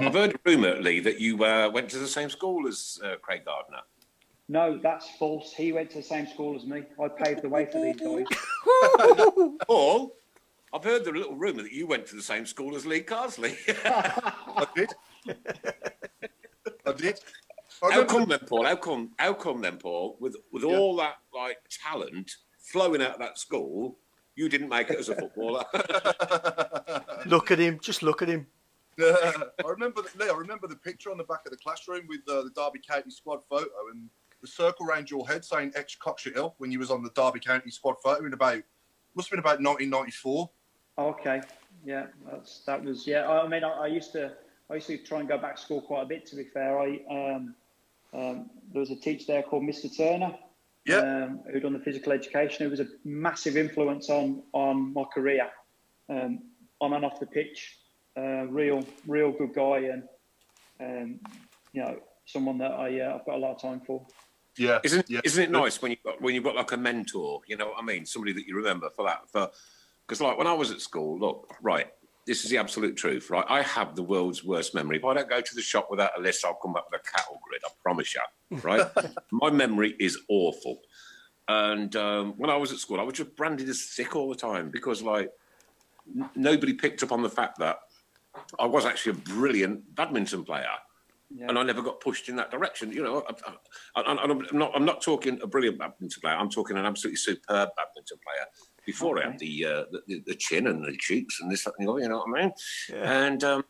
I've 0.00 0.14
heard 0.14 0.34
a 0.34 0.38
rumour, 0.44 0.80
Lee, 0.80 1.00
that 1.00 1.20
you 1.20 1.44
uh, 1.44 1.70
went 1.70 1.88
to 1.90 1.98
the 1.98 2.08
same 2.08 2.28
school 2.28 2.66
as 2.66 2.98
uh, 3.04 3.16
Craig 3.22 3.44
Gardner. 3.44 3.82
No, 4.48 4.78
that's 4.82 5.08
false. 5.18 5.52
He 5.52 5.72
went 5.72 5.90
to 5.90 5.98
the 5.98 6.02
same 6.02 6.26
school 6.26 6.56
as 6.56 6.64
me. 6.64 6.82
I 7.00 7.08
paved 7.08 7.42
the 7.42 7.48
way 7.48 7.66
for 7.66 7.80
these 7.80 7.96
guys. 7.96 8.26
Paul? 9.66 10.16
I've 10.72 10.84
heard 10.84 11.04
the 11.04 11.12
little 11.12 11.36
rumour 11.36 11.62
that 11.62 11.72
you 11.72 11.86
went 11.86 12.06
to 12.06 12.16
the 12.16 12.22
same 12.22 12.46
school 12.46 12.74
as 12.74 12.84
Lee 12.84 13.02
Carsley. 13.02 13.56
I 13.84 14.66
did. 14.74 14.92
I 16.86 16.92
did. 16.92 17.20
I 17.82 17.92
how 17.92 18.04
come 18.04 18.28
then, 18.28 18.40
Paul? 18.40 18.64
How 18.64 18.76
come? 18.76 19.12
How 19.18 19.34
come 19.34 19.60
then, 19.60 19.76
Paul? 19.76 20.16
With 20.20 20.36
with 20.52 20.64
yeah. 20.64 20.76
all 20.76 20.96
that 20.96 21.16
like 21.34 21.58
talent 21.70 22.32
flowing 22.72 23.02
out 23.02 23.12
of 23.12 23.18
that 23.18 23.38
school, 23.38 23.98
you 24.36 24.48
didn't 24.48 24.68
make 24.68 24.90
it 24.90 24.98
as 24.98 25.08
a 25.08 25.16
footballer. 25.16 25.64
look 27.26 27.50
at 27.50 27.58
him. 27.58 27.78
Just 27.82 28.02
look 28.02 28.22
at 28.22 28.28
him. 28.28 28.46
I 29.00 29.32
remember. 29.64 30.02
The, 30.02 30.24
Lee, 30.24 30.30
I 30.30 30.36
remember 30.36 30.66
the 30.66 30.76
picture 30.76 31.10
on 31.10 31.18
the 31.18 31.24
back 31.24 31.40
of 31.46 31.50
the 31.50 31.56
classroom 31.58 32.06
with 32.08 32.20
uh, 32.28 32.42
the 32.42 32.50
Derby 32.50 32.80
County 32.86 33.10
squad 33.10 33.40
photo 33.48 33.68
and 33.92 34.08
the 34.40 34.48
circle 34.48 34.86
around 34.86 35.10
your 35.10 35.26
head 35.26 35.44
saying 35.44 35.72
ex 35.74 35.96
Cockshutt 36.00 36.34
Hill 36.34 36.54
when 36.58 36.70
you 36.70 36.78
was 36.78 36.90
on 36.90 37.02
the 37.02 37.10
Derby 37.10 37.40
County 37.40 37.70
squad 37.70 37.96
photo 38.02 38.24
in 38.24 38.32
about 38.32 38.62
must 39.14 39.30
have 39.30 39.36
been 39.36 39.40
about 39.40 39.62
1994. 39.62 40.50
Okay, 40.98 41.40
yeah, 41.84 42.06
that's 42.30 42.60
that 42.60 42.82
was 42.82 43.06
yeah. 43.06 43.28
I 43.28 43.48
mean, 43.48 43.64
I, 43.64 43.70
I, 43.70 43.86
used 43.86 44.12
to 44.12 44.32
I 44.70 44.74
used 44.74 44.88
to 44.88 44.98
try 44.98 45.20
and 45.20 45.28
go 45.28 45.38
back 45.38 45.56
to 45.56 45.62
school 45.62 45.80
quite 45.80 46.02
a 46.02 46.06
bit. 46.06 46.26
To 46.26 46.36
be 46.36 46.44
fair, 46.44 46.78
I 46.78 47.00
um, 47.10 47.54
um, 48.12 48.50
there 48.72 48.80
was 48.80 48.90
a 48.90 48.96
teacher 48.96 49.24
there 49.26 49.42
called 49.42 49.62
Mr. 49.62 49.94
Turner. 49.94 50.34
Yeah. 50.88 50.98
Um, 50.98 51.40
who 51.52 51.60
done 51.60 51.74
the 51.74 51.80
physical 51.80 52.12
education. 52.12 52.66
It 52.66 52.70
was 52.70 52.80
a 52.80 52.86
massive 53.04 53.56
influence 53.56 54.08
on 54.08 54.42
on 54.52 54.94
my 54.94 55.04
career, 55.04 55.48
um, 56.08 56.40
on 56.80 56.94
and 56.94 57.04
off 57.04 57.20
the 57.20 57.26
pitch. 57.26 57.76
Uh, 58.16 58.46
real, 58.46 58.84
real 59.06 59.30
good 59.30 59.54
guy, 59.54 59.90
and 59.92 60.02
um, 60.80 61.20
you 61.72 61.82
know, 61.82 62.00
someone 62.24 62.58
that 62.58 62.72
I 62.72 63.00
uh, 63.00 63.16
I've 63.16 63.26
got 63.26 63.36
a 63.36 63.38
lot 63.38 63.54
of 63.54 63.62
time 63.62 63.80
for. 63.86 64.04
Yeah, 64.56 64.80
isn't 64.82 65.08
yeah. 65.08 65.20
isn't 65.22 65.44
it 65.44 65.50
nice 65.50 65.80
when 65.80 65.92
you 65.92 65.98
got 66.04 66.20
when 66.20 66.34
you've 66.34 66.42
got 66.42 66.56
like 66.56 66.72
a 66.72 66.76
mentor? 66.76 67.42
You 67.46 67.56
know 67.56 67.66
what 67.66 67.78
I 67.78 67.82
mean? 67.82 68.06
Somebody 68.06 68.32
that 68.32 68.46
you 68.46 68.56
remember 68.56 68.90
for 68.90 69.04
that 69.04 69.30
for 69.30 69.50
because 70.06 70.20
like 70.20 70.38
when 70.38 70.46
I 70.46 70.54
was 70.54 70.70
at 70.70 70.80
school, 70.80 71.18
look, 71.18 71.54
right, 71.62 71.86
this 72.28 72.44
is 72.44 72.50
the 72.50 72.58
absolute 72.58 72.94
truth, 72.94 73.30
right? 73.30 73.44
I 73.48 73.62
have 73.62 73.96
the 73.96 74.02
world's 74.02 74.44
worst 74.44 74.74
memory. 74.74 74.98
If 74.98 75.04
I 75.06 75.14
don't 75.14 75.30
go 75.30 75.40
to 75.40 75.54
the 75.54 75.62
shop 75.62 75.88
without 75.90 76.10
a 76.18 76.20
list, 76.20 76.44
I'll 76.44 76.58
come 76.62 76.74
back 76.74 76.82
with 76.90 77.00
a 77.00 77.16
cattle 77.16 77.40
grid. 77.42 77.62
I 77.64 77.70
promise 77.82 78.14
you, 78.14 78.58
right? 78.58 78.86
My 79.32 79.50
memory 79.50 79.96
is 79.98 80.18
awful. 80.28 80.82
And 81.48 81.96
um, 81.96 82.34
when 82.36 82.50
I 82.50 82.56
was 82.56 82.70
at 82.70 82.78
school, 82.78 83.00
I 83.00 83.02
was 83.02 83.14
just 83.14 83.34
branded 83.34 83.66
as 83.70 83.80
sick 83.80 84.14
all 84.14 84.28
the 84.28 84.36
time 84.36 84.70
because 84.70 85.00
like 85.00 85.30
n- 86.14 86.28
nobody 86.36 86.74
picked 86.74 87.02
up 87.02 87.12
on 87.12 87.22
the 87.22 87.30
fact 87.30 87.58
that 87.60 87.78
I 88.60 88.66
was 88.66 88.84
actually 88.84 89.12
a 89.12 89.34
brilliant 89.34 89.94
badminton 89.94 90.44
player. 90.44 90.66
Yeah. 91.34 91.46
And 91.48 91.58
I 91.58 91.62
never 91.62 91.80
got 91.80 92.00
pushed 92.00 92.28
in 92.28 92.36
that 92.36 92.50
direction. 92.50 92.92
You 92.92 93.04
know, 93.04 93.24
I, 93.96 94.02
am 94.02 94.42
not. 94.52 94.72
I'm 94.74 94.84
not 94.84 95.00
talking 95.00 95.38
a 95.42 95.46
brilliant 95.46 95.78
badminton 95.78 96.20
player. 96.20 96.34
I'm 96.34 96.50
talking 96.50 96.76
an 96.76 96.84
absolutely 96.84 97.16
superb 97.16 97.70
badminton 97.74 98.18
player. 98.22 98.46
Before 98.88 99.18
okay. 99.18 99.28
I 99.28 99.30
had 99.30 99.38
the, 99.38 99.64
uh, 99.66 99.84
the, 100.06 100.22
the 100.26 100.34
chin 100.34 100.66
and 100.66 100.82
the 100.82 100.96
cheeks 100.96 101.42
and 101.42 101.52
this, 101.52 101.66
you 101.78 101.84
know 101.84 101.92
what 101.92 102.38
I 102.38 102.40
mean? 102.40 102.52
Yeah. 102.88 103.22
And 103.26 103.44
um, 103.44 103.64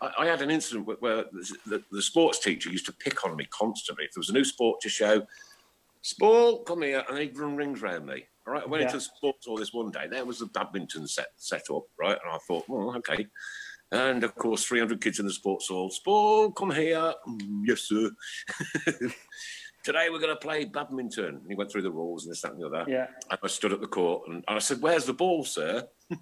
I, 0.00 0.10
I, 0.18 0.26
had 0.26 0.42
an 0.42 0.50
incident 0.50 0.88
where 1.00 1.26
the, 1.64 1.80
the, 1.92 2.02
sports 2.02 2.40
teacher 2.40 2.70
used 2.70 2.86
to 2.86 2.92
pick 2.92 3.24
on 3.24 3.36
me 3.36 3.46
constantly. 3.50 4.06
If 4.06 4.14
there 4.14 4.20
was 4.20 4.30
a 4.30 4.32
new 4.32 4.42
sport 4.42 4.80
to 4.80 4.88
show, 4.88 5.24
sport, 6.02 6.66
come 6.66 6.82
here, 6.82 7.04
and 7.08 7.18
he'd 7.18 7.38
run 7.38 7.54
rings 7.54 7.84
around 7.84 8.06
me. 8.06 8.24
All 8.48 8.54
right, 8.54 8.64
I 8.64 8.66
went 8.66 8.80
yeah. 8.80 8.88
into 8.88 8.96
the 8.96 9.04
sports 9.04 9.46
all 9.46 9.56
this 9.56 9.72
one 9.72 9.92
day. 9.92 10.08
There 10.10 10.24
was 10.24 10.40
the 10.40 10.46
badminton 10.46 11.06
set 11.06 11.28
set 11.36 11.70
up, 11.72 11.84
right? 11.96 12.18
And 12.24 12.32
I 12.32 12.38
thought, 12.48 12.64
well, 12.68 12.96
okay. 12.96 13.28
And 13.92 14.24
of 14.24 14.34
course, 14.34 14.64
300 14.64 15.00
kids 15.00 15.20
in 15.20 15.26
the 15.26 15.32
sports 15.32 15.68
hall. 15.68 15.88
Sport, 15.88 16.56
come 16.56 16.72
here. 16.72 17.14
Mm, 17.28 17.62
yes, 17.64 17.82
sir. 17.82 18.10
Today 19.84 20.08
we're 20.10 20.18
going 20.18 20.34
to 20.34 20.36
play 20.36 20.64
badminton. 20.64 21.26
And 21.26 21.46
he 21.48 21.54
went 21.54 21.70
through 21.70 21.82
the 21.82 21.90
rules 21.90 22.24
and 22.24 22.32
this, 22.32 22.40
that, 22.40 22.52
and 22.52 22.60
the 22.60 22.66
other. 22.66 22.84
Yeah. 22.88 23.06
And 23.30 23.38
I 23.42 23.46
stood 23.46 23.72
at 23.72 23.80
the 23.80 23.86
court 23.86 24.28
and 24.28 24.42
I 24.48 24.58
said, 24.58 24.80
Where's 24.80 25.04
the 25.04 25.12
ball, 25.12 25.44
sir? 25.44 25.86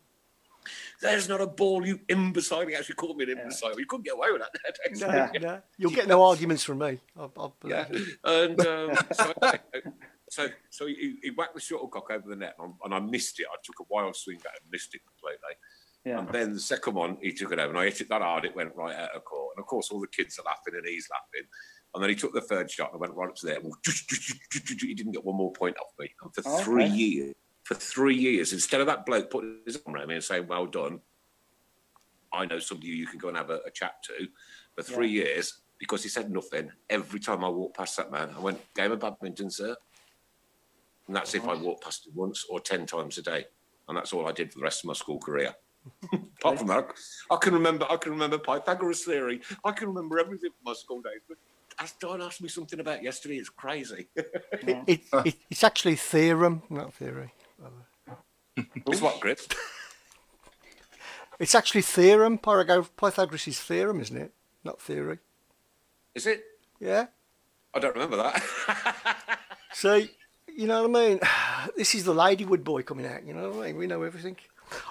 There's 1.01 1.29
not 1.29 1.41
a 1.41 1.47
ball, 1.47 1.87
you 1.87 2.01
imbecile. 2.09 2.67
He 2.67 2.75
actually 2.75 2.97
called 2.97 3.17
me 3.17 3.25
an 3.25 3.39
imbecile. 3.39 3.71
Yeah. 3.71 3.79
You 3.79 3.87
couldn't 3.87 4.05
get 4.05 4.15
away 4.15 4.29
with 4.33 4.43
that. 4.43 4.53
No, 5.41 5.49
no. 5.49 5.63
You'll 5.79 5.91
get 5.91 6.09
no 6.09 6.23
arguments 6.25 6.65
from 6.65 6.79
me. 6.79 7.01
I'll, 7.17 7.33
I'll 7.37 7.57
yeah. 7.65 7.87
And 8.25 8.61
um, 8.67 8.97
so, 9.13 9.33
so, 10.29 10.49
so 10.71 10.87
he, 10.87 11.17
he, 11.23 11.31
whacked 11.31 11.55
the 11.55 11.61
shuttlecock 11.61 12.11
over 12.11 12.29
the 12.29 12.37
net, 12.37 12.55
and, 12.59 12.75
and 12.85 12.95
I 12.95 13.01
missed 13.01 13.41
it. 13.41 13.47
I 13.51 13.57
took 13.65 13.81
a 13.81 13.85
wild 13.89 14.17
swing 14.17 14.39
at 14.39 14.61
and 14.63 14.71
missed 14.71 14.95
it 14.95 15.01
completely. 15.07 15.57
Yeah. 16.05 16.19
And 16.19 16.29
then 16.29 16.53
the 16.55 16.61
second 16.61 16.95
one, 16.95 17.17
he 17.21 17.33
took 17.33 17.53
it 17.53 17.59
over, 17.59 17.71
and 17.71 17.79
I 17.79 17.85
hit 17.85 18.03
it 18.03 18.09
that 18.09 18.23
hard, 18.23 18.45
it 18.45 18.57
went 18.57 18.75
right 18.75 18.95
out 18.95 19.15
of 19.15 19.25
court. 19.25 19.55
And 19.57 19.63
of 19.63 19.67
course, 19.67 19.91
all 19.91 20.01
the 20.01 20.07
kids 20.09 20.39
are 20.39 20.45
laughing, 20.45 20.75
and 20.75 20.87
he's 20.87 21.09
laughing. 21.11 21.49
And 21.95 22.03
then 22.03 22.11
he 22.11 22.17
took 22.17 22.33
the 22.33 22.41
third 22.41 22.71
shot 22.71 22.93
and 22.93 23.01
went 23.01 23.15
right 23.15 23.29
up 23.29 23.37
to 23.37 23.47
there. 23.47 23.59
He 23.61 24.95
didn't 24.95 25.13
get 25.13 25.25
one 25.25 25.37
more 25.37 25.53
point 25.53 25.77
off 25.79 25.93
me. 25.99 26.11
And 26.23 26.35
for 26.35 26.43
oh, 26.47 26.59
three 26.63 26.85
okay. 26.85 26.95
years, 26.95 27.35
for 27.65 27.75
three 27.75 28.17
years, 28.17 28.53
instead 28.53 28.81
of 28.81 28.87
that 28.87 29.05
bloke 29.05 29.31
putting 29.31 29.59
his 29.67 29.79
arm 29.87 29.97
around 29.97 30.09
me 30.09 30.15
and 30.15 30.25
saying, 30.25 30.47
"Well 30.47 30.67
done," 30.67 31.01
I 32.33 32.47
know 32.47 32.59
somebody 32.59 32.89
you 32.89 33.07
can 33.07 33.19
go 33.19 33.29
and 33.29 33.37
have 33.37 33.51
a, 33.51 33.61
a 33.67 33.71
chat 33.71 34.03
to. 34.05 34.27
For 34.75 34.83
three 34.83 35.09
yeah. 35.09 35.25
years, 35.25 35.61
because 35.79 36.03
he 36.03 36.09
said 36.09 36.31
nothing, 36.31 36.71
every 36.89 37.21
time 37.21 37.45
I 37.45 37.49
walked 37.51 37.77
past 37.77 37.99
that 37.99 38.11
man, 38.11 38.31
I 38.35 38.41
went, 38.41 38.59
"Game 38.75 38.93
of 38.93 39.01
badminton, 39.01 39.51
sir." 39.51 39.77
And 41.07 41.17
that's 41.17 41.35
if 41.35 41.45
I 41.45 41.55
mm-hmm. 41.55 41.65
walked 41.65 41.85
past 41.85 42.07
him 42.07 42.15
once 42.15 42.47
or 42.49 42.61
10 42.61 42.87
times 42.87 43.19
a 43.19 43.23
day. 43.23 43.45
And 43.89 43.97
that's 43.97 44.13
all 44.13 44.29
I 44.29 44.33
did 44.33 44.53
for 44.53 44.61
the 44.61 44.65
rest 44.65 44.85
of 44.85 44.89
my 44.89 44.95
school 44.95 45.19
career. 45.19 45.55
Apart 46.41 46.59
from 46.59 46.69
that, 46.69 46.93
I 47.31 47.37
can 47.37 47.55
remember 47.55 47.87
I 47.91 47.97
can 47.97 48.13
remember 48.13 48.39
Pythagoras 48.39 49.05
theory. 49.05 49.41
I 49.65 49.73
can 49.73 49.89
remember 49.89 50.21
everything 50.21 50.51
from 50.51 50.73
my 50.73 50.75
school 50.75 51.03
days. 51.03 51.21
But 51.29 51.39
don't 52.01 52.21
ask 52.23 52.41
me 52.41 52.49
something 52.49 52.81
about 52.81 53.03
yesterday. 53.03 53.37
It's 53.37 53.49
crazy. 53.49 54.09
it, 54.17 54.85
it, 54.87 55.01
uh. 55.13 55.23
it, 55.25 55.37
it's 55.51 55.65
actually 55.65 55.97
theorem, 55.97 56.63
not 56.71 56.95
theory. 56.95 57.33
it's 58.57 59.01
what, 59.01 59.21
Chris? 59.21 59.49
it's 61.39 61.55
actually 61.55 61.83
theorem. 61.83 62.39
Pythagoras' 62.39 63.61
theorem, 63.61 64.01
isn't 64.01 64.17
it? 64.17 64.33
Not 64.65 64.81
theory. 64.81 65.19
Is 66.15 66.27
it? 66.27 66.45
Yeah. 66.81 67.07
I 67.75 67.79
don't 67.79 67.95
remember 67.95 68.17
that. 68.17 69.39
See, 69.73 70.11
you 70.55 70.67
know 70.67 70.87
what 70.87 70.99
I 71.05 71.09
mean? 71.09 71.21
This 71.77 71.95
is 71.95 72.03
the 72.03 72.13
Ladywood 72.13 72.65
boy 72.65 72.83
coming 72.83 73.07
out. 73.07 73.25
You 73.25 73.35
know 73.35 73.51
what 73.51 73.63
I 73.63 73.67
mean? 73.69 73.77
We 73.77 73.87
know 73.87 74.03
everything. 74.03 74.37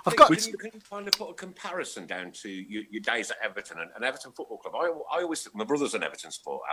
I've 0.06 0.16
got. 0.16 0.28
Can 0.28 0.38
you, 0.52 0.58
can 0.58 0.72
you 0.74 0.82
kind 0.90 1.08
of 1.08 1.14
put 1.14 1.30
a 1.30 1.34
comparison 1.34 2.06
down 2.06 2.32
to 2.42 2.50
your, 2.50 2.84
your 2.90 3.02
days 3.02 3.32
at 3.32 3.38
Everton 3.44 3.80
and, 3.80 3.90
and, 3.96 4.04
Everton 4.04 4.32
Football 4.32 4.58
Club? 4.58 4.76
I, 4.76 5.18
I 5.18 5.22
always 5.24 5.48
my 5.54 5.64
brother's 5.64 5.94
an 5.94 6.04
Everton 6.04 6.32
supporter, 6.32 6.64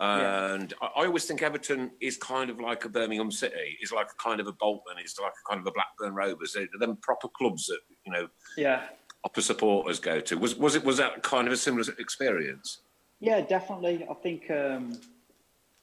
and 0.00 0.70
yeah. 0.70 0.88
I, 0.96 1.02
I, 1.02 1.06
always 1.06 1.24
think 1.24 1.42
Everton 1.42 1.90
is 2.00 2.16
kind 2.16 2.50
of 2.50 2.60
like 2.60 2.84
a 2.84 2.88
Birmingham 2.88 3.30
City, 3.30 3.78
is 3.82 3.92
like 3.92 4.06
a 4.06 4.22
kind 4.22 4.40
of 4.40 4.46
a 4.46 4.52
Bolton, 4.52 4.96
is 5.04 5.16
like 5.20 5.32
a 5.32 5.48
kind 5.48 5.60
of 5.60 5.66
a 5.66 5.72
Blackburn 5.72 6.14
Rovers. 6.14 6.54
They're 6.54 6.68
them 6.78 6.96
proper 6.96 7.28
clubs 7.28 7.66
that 7.66 7.80
you 8.04 8.12
know. 8.12 8.28
Yeah. 8.56 8.82
Upper 9.22 9.42
supporters 9.42 10.00
go 10.00 10.18
to. 10.20 10.38
Was 10.38 10.56
was 10.56 10.74
it 10.74 10.84
was 10.84 10.96
that 10.96 11.22
kind 11.22 11.46
of 11.46 11.52
a 11.52 11.56
similar 11.56 11.84
experience? 11.98 12.78
Yeah, 13.20 13.40
definitely. 13.40 14.06
I 14.10 14.14
think. 14.14 14.50
Um, 14.50 14.98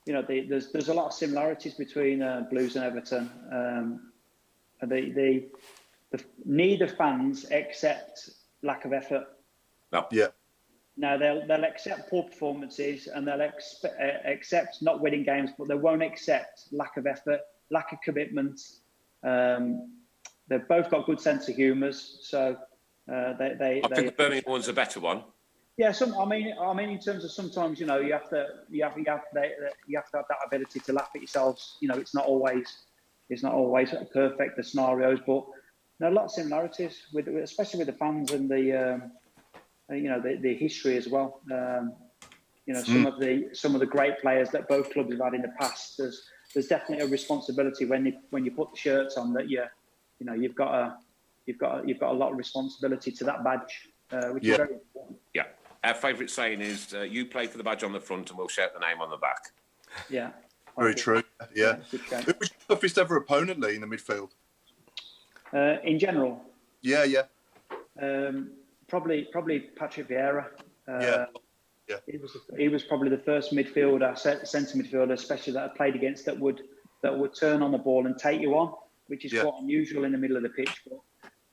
you 0.08 0.14
know, 0.14 0.22
the, 0.22 0.42
there's 0.48 0.72
there's 0.72 0.88
a 0.88 0.94
lot 0.94 1.08
of 1.08 1.14
similarities 1.14 1.74
between 1.74 2.22
uh, 2.22 2.46
Blues 2.50 2.78
and 2.78 2.86
Everton. 2.86 3.30
Um, 3.52 4.12
the, 4.82 5.12
the, 5.12 5.44
the 6.12 6.24
neither 6.46 6.88
fans 6.88 7.52
accept 7.52 8.30
lack 8.64 8.86
of 8.86 8.94
effort. 8.94 9.26
No. 9.92 10.08
Yeah. 10.12 10.28
Now 10.96 11.18
they'll 11.18 11.46
they'll 11.46 11.64
accept 11.64 12.10
poor 12.10 12.24
performances 12.24 13.08
and 13.08 13.28
they'll 13.28 13.38
expe- 13.38 13.86
uh, 13.86 14.28
accept 14.28 14.82
not 14.82 15.00
winning 15.00 15.24
games, 15.24 15.52
but 15.58 15.68
they 15.68 15.76
won't 15.76 16.02
accept 16.02 16.64
lack 16.72 16.98
of 16.98 17.06
effort, 17.06 17.42
lack 17.70 17.92
of 17.92 18.02
commitment. 18.02 18.60
Um, 19.24 19.92
they've 20.48 20.68
both 20.68 20.90
got 20.90 21.06
good 21.06 21.22
sense 21.22 21.48
of 21.50 21.56
humours, 21.56 22.18
so 22.22 22.58
uh, 23.12 23.34
they 23.34 23.56
they. 23.60 23.82
I 23.84 23.88
they, 23.90 23.96
think 23.96 24.08
the 24.08 24.24
Birmingham 24.24 24.52
one's 24.52 24.68
a 24.68 24.74
better 24.74 25.00
one. 25.00 25.24
Yeah, 25.78 25.92
some. 25.92 26.18
I 26.18 26.26
mean, 26.26 26.56
I 26.60 26.74
mean, 26.74 26.90
in 26.90 27.00
terms 27.00 27.24
of 27.24 27.32
sometimes, 27.32 27.80
you 27.80 27.86
know, 27.86 28.00
you 28.00 28.12
have 28.14 28.28
to, 28.30 28.48
you 28.68 28.84
have, 28.84 28.98
you 28.98 29.06
have, 29.08 29.30
to, 29.36 29.50
you 29.86 29.96
have 29.96 30.10
to 30.10 30.18
have 30.18 30.26
that 30.28 30.40
ability 30.44 30.80
to 30.80 30.94
laugh 30.94 31.10
at 31.14 31.22
yourselves. 31.22 31.78
You 31.82 31.90
know, 31.90 31.96
it's 31.96 32.16
not 32.16 32.26
always, 32.26 32.80
it's 33.30 33.44
not 33.44 33.54
always 33.54 33.94
perfect 34.12 34.58
the 34.58 34.64
scenarios, 34.64 35.20
but 35.28 35.46
there 36.00 36.10
are 36.10 36.12
a 36.12 36.16
lot 36.16 36.26
of 36.26 36.32
similarities 36.32 37.04
with, 37.14 37.28
especially 37.28 37.80
with 37.80 37.88
the 37.88 37.94
fans 37.94 38.32
and 38.32 38.50
the, 38.50 38.94
um, 38.94 39.12
you 39.90 40.10
know, 40.10 40.22
the, 40.22 40.38
the 40.42 40.56
history 40.56 40.98
as 40.98 41.08
well. 41.08 41.42
Um, 41.52 41.94
you 42.66 42.74
know, 42.74 42.84
some 42.84 43.06
mm. 43.06 43.08
of 43.08 43.20
the 43.20 43.50
some 43.54 43.74
of 43.76 43.80
the 43.80 43.86
great 43.86 44.20
players 44.20 44.50
that 44.52 44.68
both 44.68 44.92
clubs 44.92 45.12
have 45.12 45.22
had 45.22 45.34
in 45.34 45.42
the 45.42 45.54
past. 45.60 45.98
There's 45.98 46.30
there's 46.54 46.68
definitely 46.68 47.06
a 47.06 47.10
responsibility 47.10 47.86
when 47.86 48.06
you 48.06 48.14
when 48.30 48.44
you 48.44 48.52
put 48.52 48.72
the 48.74 48.78
shirts 48.78 49.16
on 49.18 49.34
that 49.34 49.50
you, 49.50 49.64
you 50.20 50.26
know, 50.26 50.34
you've 50.34 50.56
got 50.56 50.74
a 50.74 50.98
you've 51.46 51.58
got 51.58 51.84
a, 51.84 51.88
you've 51.88 52.00
got 52.00 52.12
a 52.12 52.18
lot 52.18 52.32
of 52.32 52.38
responsibility 52.38 53.12
to 53.12 53.24
that 53.24 53.44
badge, 53.44 53.90
uh, 54.12 54.28
which 54.30 54.44
yeah. 54.44 54.52
is 54.52 54.58
very 54.58 54.74
important. 54.74 55.18
Yeah. 55.34 55.44
Our 55.84 55.94
favourite 55.94 56.30
saying 56.30 56.60
is, 56.60 56.94
uh, 56.94 57.02
"You 57.02 57.26
play 57.26 57.48
for 57.48 57.58
the 57.58 57.64
badge 57.64 57.84
on 57.84 57.94
the 57.94 58.02
front, 58.02 58.30
and 58.30 58.38
we'll 58.38 58.50
shout 58.50 58.74
the 58.74 58.86
name 58.86 59.02
on 59.02 59.10
the 59.10 59.18
back." 59.18 59.54
Yeah. 60.10 60.32
Very 60.78 60.94
true. 60.94 61.24
Yeah. 61.56 61.78
Who 61.90 62.34
was 62.40 62.52
your 62.52 62.60
toughest 62.68 62.98
ever 62.98 63.16
opponent, 63.16 63.60
Lee, 63.62 63.76
in 63.76 63.82
the 63.82 63.88
midfield? 63.88 64.30
Uh, 65.54 65.78
in 65.84 65.98
general. 66.00 66.42
Yeah, 66.82 67.04
yeah. 67.04 67.24
Um, 68.02 68.52
probably, 68.88 69.28
probably 69.32 69.60
Patrick 69.60 70.10
Vieira. 70.10 70.46
Uh, 70.88 71.00
yeah. 71.00 71.26
Yeah. 71.90 71.96
He 72.06 72.18
was 72.18 72.36
he 72.58 72.68
was 72.68 72.84
probably 72.84 73.10
the 73.10 73.18
first 73.18 73.54
midfielder, 73.54 74.18
centre 74.18 74.78
midfielder, 74.78 75.14
especially 75.14 75.54
that 75.54 75.72
I 75.72 75.78
played 75.78 75.96
against 75.96 76.26
that 76.26 76.38
would 76.38 76.64
that 77.02 77.18
would 77.18 77.34
turn 77.34 77.62
on 77.64 77.72
the 77.72 77.78
ball 77.78 78.06
and 78.08 78.18
take 78.18 78.42
you 78.42 78.58
on, 78.58 78.74
which 79.08 79.24
is 79.24 79.32
yeah. 79.32 79.44
quite 79.44 79.62
unusual 79.62 80.04
in 80.04 80.12
the 80.12 80.18
middle 80.18 80.36
of 80.36 80.44
the 80.44 80.50
pitch. 80.50 80.82
But 80.86 81.00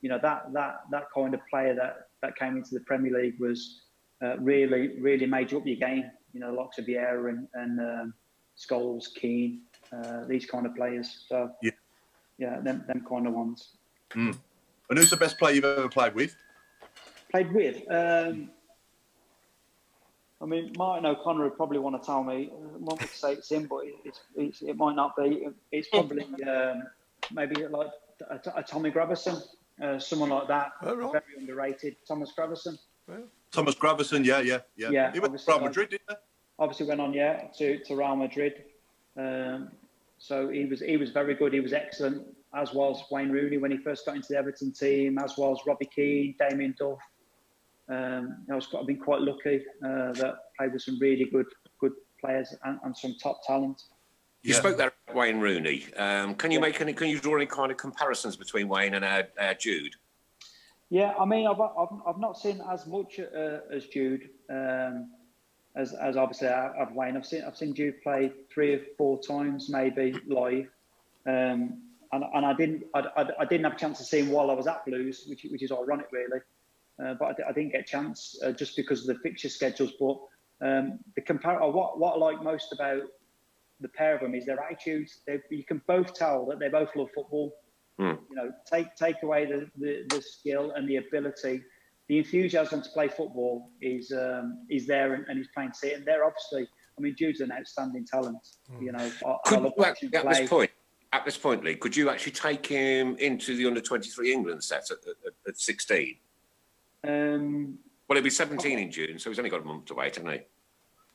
you 0.01 0.09
know 0.09 0.19
that 0.21 0.53
that 0.53 0.81
that 0.91 1.05
kind 1.15 1.35
of 1.35 1.41
player 1.49 1.73
that 1.77 2.09
that 2.21 2.37
came 2.37 2.57
into 2.57 2.75
the 2.75 2.81
Premier 2.81 3.13
League 3.13 3.39
was 3.39 3.83
uh, 4.23 4.37
really, 4.39 4.99
really 5.01 5.27
made 5.27 5.53
you 5.53 5.59
up 5.59 5.67
your 5.67 5.77
game. 5.77 6.11
You 6.33 6.41
know, 6.41 6.53
lots 6.53 6.79
of 6.79 6.87
Vieira 6.87 7.29
and, 7.29 7.49
and 7.55 7.81
um, 7.81 8.15
Scholes, 8.59 9.13
Keane, 9.15 9.63
uh, 9.93 10.25
these 10.27 10.47
kind 10.47 10.67
of 10.67 10.75
players. 10.75 11.27
So, 11.29 11.51
yeah, 11.63 11.71
yeah, 12.39 12.61
them, 12.61 12.85
them 12.87 13.05
kind 13.09 13.27
of 13.27 13.35
ones. 13.35 13.77
Mm. 14.13 14.37
And 14.91 14.99
who's 14.99 15.11
the 15.11 15.17
best 15.17 15.39
player 15.39 15.55
you've 15.55 15.65
ever 15.65 15.89
played 15.89 16.15
with? 16.15 16.37
Played 17.31 17.53
with? 17.53 17.77
Um, 17.91 18.51
I 20.41 20.47
mean, 20.47 20.73
Martin 20.77 21.07
O'Connor 21.07 21.45
would 21.45 21.57
probably 21.57 21.79
want 21.79 22.01
to 22.01 22.05
tell 22.05 22.23
me. 22.23 22.53
I 22.53 22.77
want 22.79 23.01
to 23.01 23.09
say 23.09 23.33
it's 23.33 23.51
him, 23.51 23.67
but 23.67 23.81
it's, 24.05 24.21
it's, 24.37 24.63
it 24.63 24.77
might 24.77 24.95
not 24.95 25.17
be. 25.17 25.47
It's 25.73 25.89
probably 25.89 26.27
um, 26.47 26.83
maybe 27.33 27.67
like 27.67 27.89
a, 28.31 28.41
a 28.57 28.63
Tommy 28.63 28.91
Gravesen, 28.91 29.43
uh, 29.83 29.99
someone 29.99 30.29
like 30.31 30.49
that. 30.49 30.73
Oh, 30.83 30.95
right. 30.95 31.13
Very 31.13 31.41
underrated. 31.41 31.97
Thomas 32.07 32.33
Gravesen. 32.37 32.79
Well. 33.09 33.25
Thomas 33.53 33.75
Gravesen, 33.75 34.25
yeah, 34.25 34.41
yeah, 34.41 34.59
yeah. 34.77 34.91
Yeah. 34.91 35.13
He 35.13 35.21
went 35.21 35.39
to 35.39 35.45
Real 35.47 35.61
Madrid, 35.61 35.91
didn't 35.91 36.03
he? 36.09 36.17
Obviously 36.59 36.87
went 36.87 37.01
on, 37.01 37.13
yeah, 37.13 37.45
to, 37.59 37.79
to 37.85 37.97
Real 37.97 38.17
Madrid. 38.17 38.65
Um, 39.17 39.71
so 40.19 40.49
he 40.49 40.65
was 40.65 40.81
he 40.81 40.97
was 40.97 41.11
very 41.11 41.35
good. 41.35 41.53
He 41.53 41.61
was 41.61 41.73
excellent, 41.73 42.27
as 42.57 42.73
was 42.73 43.03
Wayne 43.11 43.31
Rooney 43.31 43.59
when 43.59 43.71
he 43.71 43.79
first 43.79 44.07
got 44.07 44.17
into 44.17 44.29
the 44.31 44.39
Everton 44.39 44.73
team, 44.73 45.19
as 45.19 45.37
was 45.37 45.59
Robbie 45.67 45.89
Keane, 45.95 46.35
Damien 46.39 46.75
Duff. 46.79 46.99
Um, 47.89 48.45
I 48.51 48.55
was 48.55 48.69
I've 48.79 48.87
been 48.87 48.99
quite 48.99 49.21
lucky 49.21 49.63
uh, 49.85 50.13
that 50.13 50.35
played 50.59 50.73
with 50.73 50.83
some 50.83 50.99
really 50.99 51.27
good 51.27 51.47
good 51.79 51.93
players 52.21 52.55
and, 52.65 52.79
and 52.85 52.97
some 52.97 53.15
top 53.23 53.41
talent. 53.47 53.83
You 54.43 54.53
yeah. 54.53 54.59
spoke 54.59 54.77
there 54.77 54.93
about 55.09 55.17
Wayne 55.17 55.41
Rooney. 55.41 55.87
Um, 55.97 56.35
can 56.35 56.51
you 56.51 56.59
yeah. 56.59 56.67
make 56.67 56.81
any? 56.81 56.93
Can 56.93 57.09
you 57.09 57.19
draw 57.19 57.37
any 57.37 57.47
kind 57.47 57.71
of 57.71 57.77
comparisons 57.77 58.37
between 58.37 58.69
Wayne 58.69 58.95
and 58.95 59.05
uh, 59.05 59.23
uh, 59.39 59.55
Jude? 59.55 59.95
Yeah, 60.91 61.15
I 61.19 61.25
mean, 61.25 61.47
I've, 61.47 61.61
I've, 61.61 61.89
I've 62.07 62.19
not 62.19 62.39
seen 62.39 62.63
as 62.71 62.87
much 62.87 63.19
uh, 63.19 63.59
as 63.73 63.87
Jude 63.87 64.29
um, 64.51 65.11
as, 65.77 65.93
as 65.95 66.17
obviously 66.17 66.49
I've 66.49 66.93
Wayne. 66.93 67.17
I've 67.17 67.27
seen 67.27 67.43
I've 67.45 67.57
seen 67.57 67.75
Jude 67.75 68.03
play 68.03 68.33
three 68.53 68.75
or 68.75 68.81
four 68.97 69.21
times 69.21 69.69
maybe 69.69 70.15
live, 70.27 70.69
um, 71.27 71.83
and, 72.15 72.25
and 72.35 72.47
I 72.47 72.55
didn't 72.55 72.85
I, 72.95 73.01
I, 73.17 73.27
I, 73.41 73.45
didn't 73.45 73.65
have 73.65 73.75
a 73.75 73.79
chance 73.79 73.99
to 73.99 74.05
see 74.05 74.21
him 74.21 74.31
while 74.31 74.51
I 74.51 74.55
was 74.55 74.67
at 74.67 74.85
Blues, 74.87 75.25
which 75.29 75.47
which 75.51 75.63
is 75.63 75.73
ironic 75.73 76.09
really. 76.13 76.41
Uh, 77.03 77.15
but 77.19 77.37
I, 77.41 77.49
I, 77.49 77.53
didn't 77.53 77.73
get 77.73 77.81
a 77.81 77.85
chance 77.85 78.39
uh, 78.45 78.53
just 78.53 78.77
because 78.77 79.01
of 79.01 79.15
the 79.15 79.21
fixture 79.23 79.49
schedules. 79.49 79.93
But 79.99 80.19
um, 80.67 81.01
the 81.17 81.23
compar- 81.23 81.61
what 81.73 81.99
what 81.99 82.15
I 82.15 82.19
like 82.19 82.43
most 82.43 82.73
about 82.73 83.03
the 83.81 83.89
pair 83.89 84.15
of 84.15 84.21
them 84.21 84.35
is 84.35 84.47
their 84.47 84.61
attitudes. 84.61 85.21
They, 85.27 85.41
you 85.51 85.65
can 85.65 85.83
both 85.87 86.15
tell 86.15 86.47
that 86.47 86.59
they 86.59 86.69
both 86.69 86.91
love 86.95 87.09
football. 87.15 87.55
Mm. 88.01 88.19
You 88.31 88.37
know, 88.37 88.53
take 88.71 88.95
take 88.97 89.23
away 89.23 89.47
the, 89.47 89.69
the, 89.79 90.05
the 90.09 90.23
skill 90.23 90.73
and 90.73 90.89
the 90.89 90.97
ability, 90.97 91.63
the 92.09 92.19
enthusiasm 92.19 92.83
to 92.83 92.91
play 92.91 93.09
football 93.09 93.71
is 93.81 94.13
um, 94.13 94.67
is 94.71 94.87
there 94.87 95.15
and, 95.15 95.25
and 95.29 95.39
he's 95.39 95.49
playing 95.55 95.73
to 95.81 95.93
it. 95.93 95.97
And 95.99 96.07
they're 96.07 96.25
obviously, 96.25 96.69
I 96.99 97.01
mean, 97.01 97.15
Jude's 97.17 97.41
an 97.41 97.53
outstanding 97.53 98.05
talent. 98.05 98.47
You 98.81 98.93
know, 98.93 99.11
I, 99.27 99.37
I 99.47 99.57
love 99.57 99.73
watching 99.77 99.85
actually, 99.85 100.09
him 100.09 100.15
at 100.15 100.23
play. 100.23 100.41
this 100.41 100.51
point, 100.51 100.71
at 101.15 101.25
this 101.25 101.39
point, 101.39 101.63
Lee, 101.63 101.77
could 101.77 101.97
you 101.97 102.11
actually 102.11 102.33
take 102.33 102.67
him 102.67 103.17
into 103.19 103.57
the 103.57 103.67
under 103.67 103.81
twenty 103.81 104.11
three 104.11 104.33
England 104.33 104.65
set 104.65 104.91
at, 104.91 104.99
at, 105.07 105.33
at 105.49 105.59
sixteen? 105.59 106.17
Um, 107.05 107.79
Well, 108.09 108.17
he'll 108.17 108.25
be 108.25 108.31
seventeen 108.31 108.81
in 108.81 108.91
June, 108.91 109.19
so 109.19 109.31
he's 109.31 109.39
only 109.39 109.51
got 109.51 109.61
a 109.63 109.65
month 109.65 109.85
to 109.87 109.95
wait, 109.95 110.17
hasn't 110.17 110.33
he? 110.33 110.41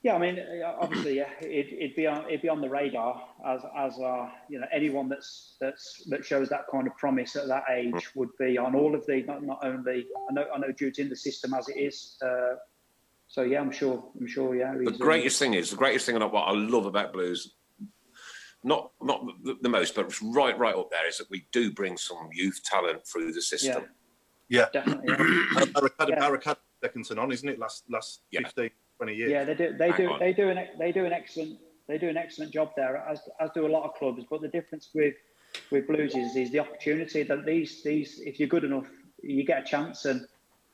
Yeah, 0.02 0.14
I 0.14 0.18
mean, 0.18 0.38
uh, 0.38 0.76
obviously, 0.80 1.18
yeah, 1.18 1.28
it, 1.42 1.66
it'd 1.78 1.94
be 1.94 2.06
on 2.06 2.24
it'd 2.26 2.40
be 2.40 2.48
on 2.48 2.62
the 2.62 2.70
radar 2.70 3.22
as 3.46 3.60
as 3.76 3.98
uh, 3.98 4.30
you 4.48 4.58
know 4.58 4.66
anyone 4.72 5.10
that's 5.10 5.56
that's 5.60 6.02
that 6.08 6.24
shows 6.24 6.48
that 6.48 6.62
kind 6.72 6.86
of 6.86 6.96
promise 6.96 7.36
at 7.36 7.46
that 7.48 7.64
age 7.70 8.08
would 8.14 8.30
be 8.38 8.56
on 8.56 8.74
all 8.74 8.94
of 8.94 9.04
the 9.04 9.22
not, 9.24 9.42
not 9.42 9.58
only 9.62 10.06
I 10.30 10.32
know 10.32 10.46
I 10.54 10.58
know 10.58 10.72
Jude's 10.72 10.98
in 10.98 11.10
the 11.10 11.16
system 11.16 11.52
as 11.52 11.68
it 11.68 11.76
is, 11.78 12.16
uh, 12.22 12.54
so 13.28 13.42
yeah, 13.42 13.60
I'm 13.60 13.70
sure 13.70 14.02
I'm 14.18 14.26
sure 14.26 14.56
yeah. 14.56 14.74
The 14.74 14.94
uh, 14.94 14.96
greatest 14.96 15.38
thing 15.38 15.52
is 15.52 15.68
the 15.68 15.76
greatest 15.76 16.06
thing 16.06 16.16
about 16.16 16.32
what 16.32 16.48
I 16.48 16.52
love 16.52 16.86
about 16.86 17.12
Blues, 17.12 17.56
not 18.62 18.92
not 19.00 19.26
the, 19.42 19.56
the 19.62 19.68
most, 19.68 19.94
but 19.94 20.06
it's 20.06 20.22
right 20.22 20.58
right 20.58 20.74
up 20.74 20.90
there 20.90 21.08
is 21.08 21.18
that 21.18 21.30
we 21.30 21.46
do 21.52 21.72
bring 21.72 21.96
some 21.96 22.28
youth 22.32 22.60
talent 22.64 23.06
through 23.06 23.32
the 23.32 23.42
system. 23.42 23.84
Yeah. 24.48 24.66
Definitely. 24.72 25.14
Barricada, 25.72 26.08
Yeah. 26.10 26.18
Barricada 26.18 26.56
Dickinson 26.82 27.18
on, 27.18 27.32
isn't 27.32 27.48
it? 27.48 27.58
Last 27.58 27.84
last 27.88 28.22
15, 28.32 28.70
20 28.96 29.14
years. 29.14 29.30
Yeah, 29.30 29.44
they 29.44 29.54
do. 29.54 29.76
They 29.78 29.90
Hang 29.90 29.96
do. 29.96 30.12
on. 30.12 30.18
They 30.18 30.32
do 30.32 30.48
an. 30.50 30.68
They 30.78 30.92
do 30.92 31.04
an 31.04 31.12
excellent. 31.12 31.58
They 31.86 31.98
do 31.98 32.08
an 32.08 32.16
excellent 32.16 32.52
job 32.52 32.70
there, 32.76 32.96
as 32.96 33.20
as 33.40 33.50
do 33.54 33.66
a 33.66 33.68
lot 33.68 33.84
of 33.84 33.94
clubs. 33.94 34.24
But 34.28 34.42
the 34.42 34.48
difference 34.48 34.90
with 34.94 35.14
with 35.70 35.86
Blues 35.86 36.14
is, 36.14 36.36
is 36.36 36.50
the 36.50 36.58
opportunity 36.60 37.22
that 37.22 37.44
these 37.44 37.82
these 37.82 38.20
if 38.20 38.38
you're 38.38 38.48
good 38.48 38.64
enough, 38.64 38.88
you 39.22 39.44
get 39.44 39.62
a 39.62 39.64
chance. 39.64 40.04
And 40.04 40.26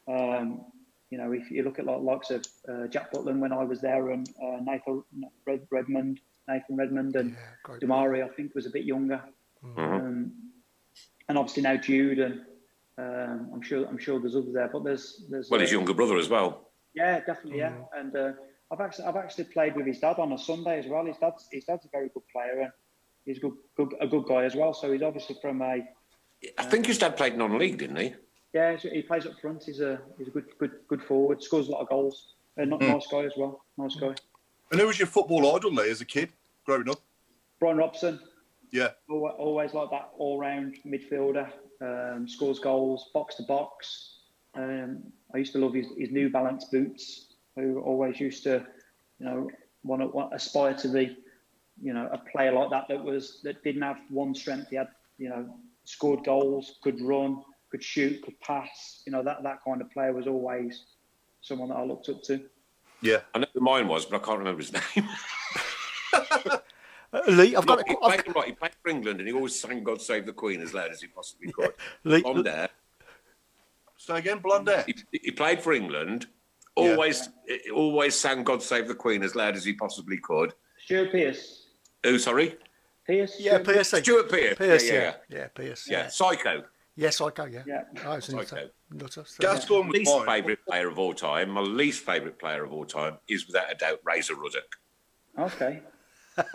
um, 0.08 0.64
you 1.10 1.18
know, 1.18 1.32
if 1.32 1.50
you 1.50 1.62
look 1.62 1.78
at 1.78 1.86
like 1.86 2.00
likes 2.00 2.30
of 2.30 2.44
uh, 2.68 2.86
Jack 2.88 3.12
Butland 3.12 3.38
when 3.38 3.52
I 3.52 3.64
was 3.64 3.80
there, 3.80 4.10
and 4.10 4.28
uh, 4.42 4.58
Nathan 4.62 5.02
Red, 5.46 5.66
Redmond, 5.70 6.20
Nathan 6.48 6.76
Redmond, 6.76 7.16
and 7.16 7.36
Demarai, 7.80 8.24
I 8.24 8.28
think 8.28 8.54
was 8.54 8.66
a 8.66 8.70
bit 8.70 8.84
younger. 8.84 9.20
Um, 9.76 10.32
and 11.28 11.36
obviously 11.38 11.62
now 11.62 11.76
Jude, 11.76 12.18
and 12.20 12.40
um, 12.98 13.50
I'm 13.52 13.62
sure 13.62 13.86
I'm 13.86 13.98
sure 13.98 14.20
there's 14.20 14.36
others 14.36 14.54
there. 14.54 14.68
But 14.72 14.84
there's 14.84 15.24
there's 15.28 15.50
Well, 15.50 15.60
his 15.60 15.70
uh, 15.70 15.76
younger 15.76 15.94
brother 15.94 16.16
as 16.16 16.28
well. 16.28 16.70
yeah, 16.94 17.18
definitely, 17.20 17.58
yeah. 17.58 17.72
And 17.96 18.14
uh, 18.14 18.32
I've 18.70 18.80
actually 18.80 19.06
I've 19.06 19.16
actually 19.16 19.44
played 19.44 19.74
with 19.76 19.86
his 19.86 19.98
dad 19.98 20.18
on 20.18 20.32
a 20.32 20.38
Sunday 20.38 20.78
as 20.78 20.86
well. 20.86 21.04
His 21.04 21.16
dad's 21.18 21.48
his 21.50 21.64
dad's 21.64 21.84
a 21.84 21.88
very 21.90 22.08
good 22.10 22.22
player 22.32 22.60
and 22.60 22.72
he's 23.24 23.38
a 23.38 23.40
good, 23.40 23.54
good 23.76 23.94
a 24.00 24.06
good 24.06 24.24
guy 24.26 24.44
as 24.44 24.54
well. 24.54 24.72
So 24.72 24.92
he's 24.92 25.02
obviously 25.02 25.36
from 25.42 25.62
a 25.62 25.82
I 26.58 26.62
think 26.64 26.86
his 26.86 26.98
dad 26.98 27.16
played 27.16 27.36
non-league, 27.36 27.78
didn't 27.78 27.96
he? 27.96 28.14
yeah. 28.52 28.70
he's- 28.76 28.92
He 28.92 29.02
plays 29.02 29.26
up 29.26 29.32
front. 29.40 29.64
He's 29.64 29.80
a 29.80 30.00
he's 30.16 30.28
a 30.28 30.30
good 30.30 30.44
good 30.60 30.72
good 30.86 31.02
forward. 31.02 31.42
Scores 31.42 31.66
a 31.68 31.72
lot 31.72 31.80
of 31.80 31.88
goals. 31.88 32.34
Uh, 32.60 32.64
not 32.66 32.80
Mm. 32.80 32.88
nice 32.94 33.06
guy 33.08 33.24
as 33.24 33.32
well. 33.36 33.64
Nice 33.76 33.96
guy. 33.96 34.14
And 34.70 34.80
who 34.80 34.86
was 34.86 34.98
your 34.98 35.06
football 35.08 35.54
idol, 35.56 35.72
Lee, 35.72 35.90
as 35.90 36.00
a 36.00 36.04
kid 36.04 36.32
growing 36.66 36.88
up? 36.90 37.00
Brian 37.60 37.78
Robson. 37.78 38.20
Yeah. 38.72 38.90
Always, 39.08 39.34
always 39.38 39.74
like 39.74 39.90
that 39.90 40.10
all 40.18 40.38
round 40.38 40.76
midfielder. 40.84 41.48
Um, 41.80 42.28
scores 42.28 42.58
goals, 42.58 43.10
box 43.14 43.36
to 43.36 43.44
box. 43.44 44.18
Um, 44.54 45.04
I 45.34 45.38
used 45.38 45.52
to 45.52 45.58
love 45.58 45.74
his, 45.74 45.86
his 45.96 46.10
New 46.10 46.28
Balance 46.28 46.66
boots. 46.66 47.32
Who 47.54 47.80
always 47.80 48.20
used 48.20 48.42
to, 48.42 48.66
you 49.18 49.26
know, 49.26 49.50
want 49.82 50.02
to 50.02 50.08
want, 50.08 50.34
aspire 50.34 50.74
to 50.74 50.88
be, 50.88 51.16
you 51.80 51.94
know, 51.94 52.06
a 52.12 52.18
player 52.30 52.52
like 52.52 52.68
that 52.70 52.86
that 52.88 53.02
was 53.02 53.40
that 53.44 53.62
didn't 53.64 53.80
have 53.82 53.98
one 54.10 54.34
strength. 54.34 54.68
He 54.68 54.76
had, 54.76 54.88
you 55.16 55.30
know, 55.30 55.54
scored 55.84 56.22
goals, 56.24 56.78
could 56.82 57.00
run, 57.00 57.42
could 57.70 57.82
shoot, 57.82 58.22
could 58.22 58.38
pass. 58.40 59.02
You 59.06 59.12
know, 59.12 59.22
that 59.22 59.42
that 59.42 59.60
kind 59.66 59.80
of 59.80 59.90
player 59.90 60.12
was 60.12 60.26
always 60.26 60.84
someone 61.40 61.70
that 61.70 61.76
I 61.76 61.84
looked 61.84 62.10
up 62.10 62.22
to. 62.24 62.42
Yeah. 63.00 63.20
I 63.34 63.38
know 63.38 63.46
who 63.54 63.60
mine 63.60 63.88
was, 63.88 64.04
but 64.04 64.20
I 64.20 64.24
can't 64.24 64.38
remember 64.38 64.60
his 64.60 64.72
name. 64.96 65.08
Lee, 67.28 67.54
I've 67.56 67.66
got 67.66 67.78
No, 67.78 67.84
a, 67.84 67.88
he, 67.88 67.96
I've, 68.02 68.24
played, 68.24 68.36
right, 68.36 68.46
he 68.46 68.52
played 68.52 68.72
for 68.82 68.88
England 68.90 69.20
and 69.20 69.28
he 69.28 69.34
always 69.34 69.58
sang 69.58 69.82
God 69.84 70.00
Save 70.02 70.26
the 70.26 70.32
Queen 70.32 70.60
as 70.60 70.74
loud 70.74 70.90
as 70.90 71.00
he 71.00 71.06
possibly 71.06 71.50
could. 71.52 71.72
Lee- 72.04 72.22
Blonde 72.22 72.68
So 73.96 74.14
again, 74.14 74.38
blonde 74.38 74.68
hair. 74.68 74.84
He, 74.86 74.94
he 75.22 75.30
played 75.30 75.62
for 75.62 75.72
England, 75.72 76.26
always 76.74 77.28
he 77.46 77.70
always 77.70 78.14
sang 78.14 78.44
God 78.44 78.62
Save 78.62 78.88
the 78.88 78.94
Queen 78.94 79.22
as 79.22 79.34
loud 79.34 79.56
as 79.56 79.64
he 79.64 79.72
possibly 79.72 80.18
could. 80.18 80.52
Stuart 80.78 81.12
Pearce. 81.12 81.68
Who, 82.04 82.18
sorry? 82.18 82.56
Pearce. 83.06 83.36
yeah, 83.38 83.58
Pearce. 83.58 83.88
Stuart 83.88 84.28
Pearce. 84.28 84.56
Pierce, 84.58 84.86
yeah, 84.86 84.92
yeah, 84.92 85.00
yeah. 85.28 85.38
yeah, 85.38 85.48
Pearce. 85.48 85.88
Yeah, 85.88 86.08
Psycho. 86.08 86.64
Yes, 86.96 87.20
I 87.20 87.30
go. 87.30 87.44
Yeah. 87.44 87.62
Yeah. 87.66 87.82
I 88.06 88.18
Psycho. 88.20 88.68
nutter. 88.90 89.24
so- 89.26 89.40
Gascoigne 89.42 89.88
was 89.88 89.98
least 89.98 90.24
favourite 90.26 90.58
player 90.66 90.88
of 90.88 90.98
all 90.98 91.14
time, 91.14 91.50
my 91.50 91.60
least 91.60 92.04
favourite 92.04 92.38
player 92.38 92.64
of 92.64 92.72
all 92.72 92.84
time 92.84 93.18
is 93.28 93.46
without 93.46 93.70
a 93.70 93.74
doubt 93.74 94.00
Razor 94.04 94.34
Ruddock. 94.34 94.76
Okay. 95.38 95.80
And 96.36 96.46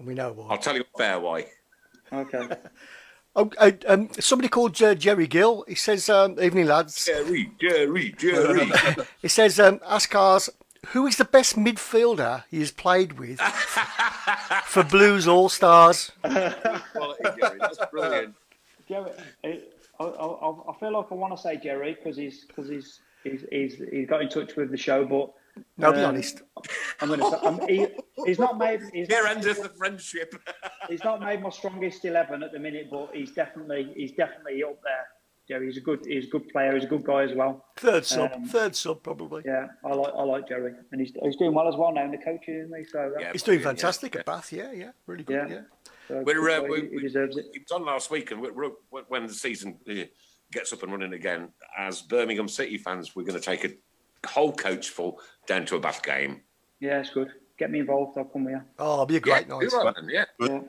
we 0.06 0.14
know 0.14 0.32
why. 0.32 0.48
I'll 0.50 0.58
tell 0.58 0.76
you 0.76 0.84
a 0.94 0.98
fair 0.98 1.20
why. 1.20 1.46
Okay. 2.12 2.48
Oh, 3.36 3.48
uh, 3.58 3.70
um, 3.86 4.08
somebody 4.18 4.48
called 4.48 4.82
uh, 4.82 4.96
Jerry 4.96 5.28
Gill. 5.28 5.64
He 5.68 5.76
says, 5.76 6.08
um, 6.08 6.40
"Evening, 6.40 6.66
lads." 6.66 7.04
Jerry, 7.04 7.52
Jerry, 7.60 8.12
Jerry. 8.18 8.68
He 9.22 9.28
says, 9.28 9.60
um, 9.60 9.78
"Ask 9.86 10.12
ours, 10.16 10.50
who 10.88 11.06
is 11.06 11.18
the 11.18 11.24
best 11.24 11.54
midfielder 11.54 12.42
he 12.50 12.58
has 12.58 12.72
played 12.72 13.12
with 13.20 13.38
for 14.64 14.82
Blues 14.82 15.28
All 15.28 15.48
Stars?" 15.48 16.10
Quality, 16.22 17.24
Jerry. 17.38 17.58
That's 17.60 17.78
brilliant. 17.92 18.34
Jerry, 18.88 19.12
I, 19.44 19.60
I, 20.00 20.04
I 20.04 20.70
I 20.70 20.78
feel 20.80 20.92
like 20.92 21.06
I 21.12 21.14
want 21.14 21.36
to 21.36 21.40
say 21.40 21.58
Jerry 21.58 21.94
because 21.94 22.16
he's 22.16 22.44
because 22.46 22.68
he's, 22.68 23.00
he's 23.22 23.44
he's 23.52 23.76
he's 23.92 24.08
got 24.08 24.22
in 24.22 24.30
touch 24.30 24.56
with 24.56 24.72
the 24.72 24.76
show, 24.76 25.04
but 25.04 25.32
No, 25.76 25.92
be 25.92 25.98
um, 25.98 26.06
honest. 26.06 26.42
I'm 27.00 27.08
going 27.08 27.20
to 27.20 27.40
I'm, 27.42 27.68
he, 27.68 27.86
he's 28.26 28.38
not 28.38 28.58
made 28.58 28.80
he's, 28.92 29.08
Here 29.08 29.26
endeth 29.26 29.62
the 29.62 29.68
friendship. 29.70 30.34
he's 30.88 31.04
not 31.04 31.20
made 31.20 31.42
my 31.42 31.50
strongest 31.50 32.04
eleven 32.04 32.42
at 32.42 32.52
the 32.52 32.58
minute, 32.58 32.88
but 32.90 33.10
he's 33.14 33.32
definitely 33.32 33.92
he's 33.96 34.12
definitely 34.12 34.62
up 34.62 34.80
there. 34.82 35.06
Jerry, 35.48 35.66
he's 35.66 35.78
a 35.78 35.80
good 35.80 36.04
he's 36.06 36.26
a 36.26 36.28
good 36.28 36.48
player, 36.48 36.74
he's 36.74 36.84
a 36.84 36.88
good 36.88 37.04
guy 37.04 37.22
as 37.22 37.34
well. 37.34 37.64
Third 37.76 38.04
sub, 38.04 38.32
Um, 38.34 38.44
third 38.44 38.76
sub 38.76 39.02
probably. 39.02 39.42
Yeah, 39.46 39.68
I 39.84 39.94
like 39.94 40.12
I 40.14 40.22
like 40.22 40.48
Jerry, 40.48 40.74
and 40.92 41.00
he's 41.00 41.12
he's 41.22 41.36
doing 41.36 41.54
well 41.54 41.68
as 41.68 41.76
well 41.76 41.92
now 41.92 42.04
in 42.04 42.10
the 42.10 42.18
coaching, 42.18 42.54
isn't 42.54 42.76
he? 42.76 42.84
So 42.84 43.12
uh, 43.16 43.20
Yeah, 43.20 43.32
He's 43.32 43.42
doing 43.42 43.58
brilliant, 43.58 43.78
yeah. 43.78 43.82
fantastic 43.82 44.16
at 44.16 44.26
Bath. 44.26 44.52
Yeah, 44.52 44.72
yeah, 44.72 44.90
really 45.06 45.24
good. 45.24 45.48
Yeah. 45.48 45.54
Yeah. 45.54 45.60
so 46.06 46.22
We're, 46.24 46.50
uh, 46.50 46.62
we, 46.62 46.82
he, 46.82 46.88
he 46.88 47.00
deserves 47.00 47.38
it. 47.38 47.46
It 47.54 47.62
was 47.62 47.72
on 47.72 47.86
last 47.86 48.10
week, 48.10 48.30
and 48.30 48.42
we're, 48.42 48.52
we're- 48.52 49.04
when 49.08 49.26
the 49.26 49.32
season 49.32 49.78
uh, 49.88 50.04
gets 50.52 50.72
up 50.72 50.82
and 50.82 50.92
running 50.92 51.14
again, 51.14 51.48
as 51.78 52.02
Birmingham 52.02 52.48
City 52.48 52.76
fans, 52.76 53.16
we're 53.16 53.24
going 53.24 53.38
to 53.38 53.44
take 53.44 53.64
a 53.64 53.70
whole 54.26 54.52
coach 54.52 54.90
full 54.90 55.20
down 55.46 55.66
to 55.66 55.76
a 55.76 55.80
Bath 55.80 56.02
game. 56.02 56.42
Yeah, 56.80 57.00
it's 57.00 57.10
good. 57.10 57.28
Get 57.58 57.70
me 57.70 57.80
involved. 57.80 58.16
I'll 58.16 58.24
come 58.24 58.44
with 58.44 58.54
you. 58.54 58.62
Oh, 58.78 58.94
it'll 58.94 59.06
be 59.06 59.16
a 59.16 59.20
great 59.20 59.46
yeah, 59.48 59.54
night. 59.54 59.62
you're 59.70 59.84
right, 59.84 59.94
yeah. 60.08 60.24
Yeah. 60.40 60.60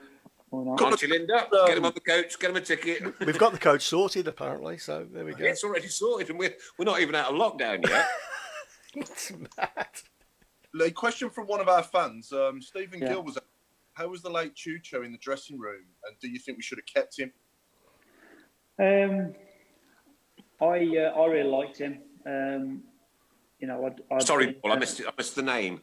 Why 0.50 0.64
not? 0.64 0.82
Auntie 0.82 1.08
Linda, 1.08 1.48
get 1.68 1.78
him 1.78 1.86
on 1.86 1.94
the 1.94 2.00
coach, 2.00 2.40
get 2.40 2.50
him 2.50 2.56
a 2.56 2.62
ticket. 2.62 3.04
We've 3.26 3.38
got 3.38 3.52
the 3.52 3.60
coach 3.60 3.84
sorted 3.84 4.28
apparently, 4.28 4.80
so 4.80 5.06
there 5.12 5.24
we 5.24 5.34
go. 5.34 5.46
It's 5.46 5.64
already 5.64 5.88
sorted, 5.88 6.32
and 6.32 6.40
we're, 6.40 6.56
we're 6.78 6.86
not 6.86 7.00
even 7.02 7.14
out 7.14 7.32
of 7.32 7.36
lockdown 7.36 7.88
yet. 7.88 8.08
It's 8.96 9.32
mad. 9.56 9.88
A 10.82 10.90
question 10.90 11.30
from 11.30 11.46
one 11.46 11.62
of 11.62 11.70
our 11.70 11.84
fans. 11.84 12.32
Um, 12.34 12.60
Stephen 12.60 13.00
Yeah. 13.00 13.10
Gill 13.10 13.24
was. 13.24 13.38
How 13.94 14.08
was 14.08 14.24
the 14.24 14.32
late 14.32 14.56
Chucho 14.56 15.06
in 15.06 15.12
the 15.12 15.18
dressing 15.20 15.60
room, 15.60 15.84
and 16.08 16.18
do 16.20 16.28
you 16.28 16.40
think 16.40 16.58
we 16.58 16.64
should 16.64 16.80
have 16.80 16.86
kept 16.88 17.20
him? 17.20 17.32
Um, 18.80 19.36
I 20.60 20.98
uh, 20.98 21.20
I 21.20 21.26
really 21.28 21.50
liked 21.50 21.78
him. 21.78 22.00
Um, 22.26 22.84
you 23.60 23.68
know, 23.68 23.86
I'd, 23.86 24.02
I'd 24.12 24.24
Sorry, 24.24 24.54
Paul, 24.54 24.72
I 24.74 24.78
missed, 24.78 25.00
it. 25.00 25.08
I 25.08 25.12
missed 25.18 25.36
the 25.36 25.42
name. 25.42 25.82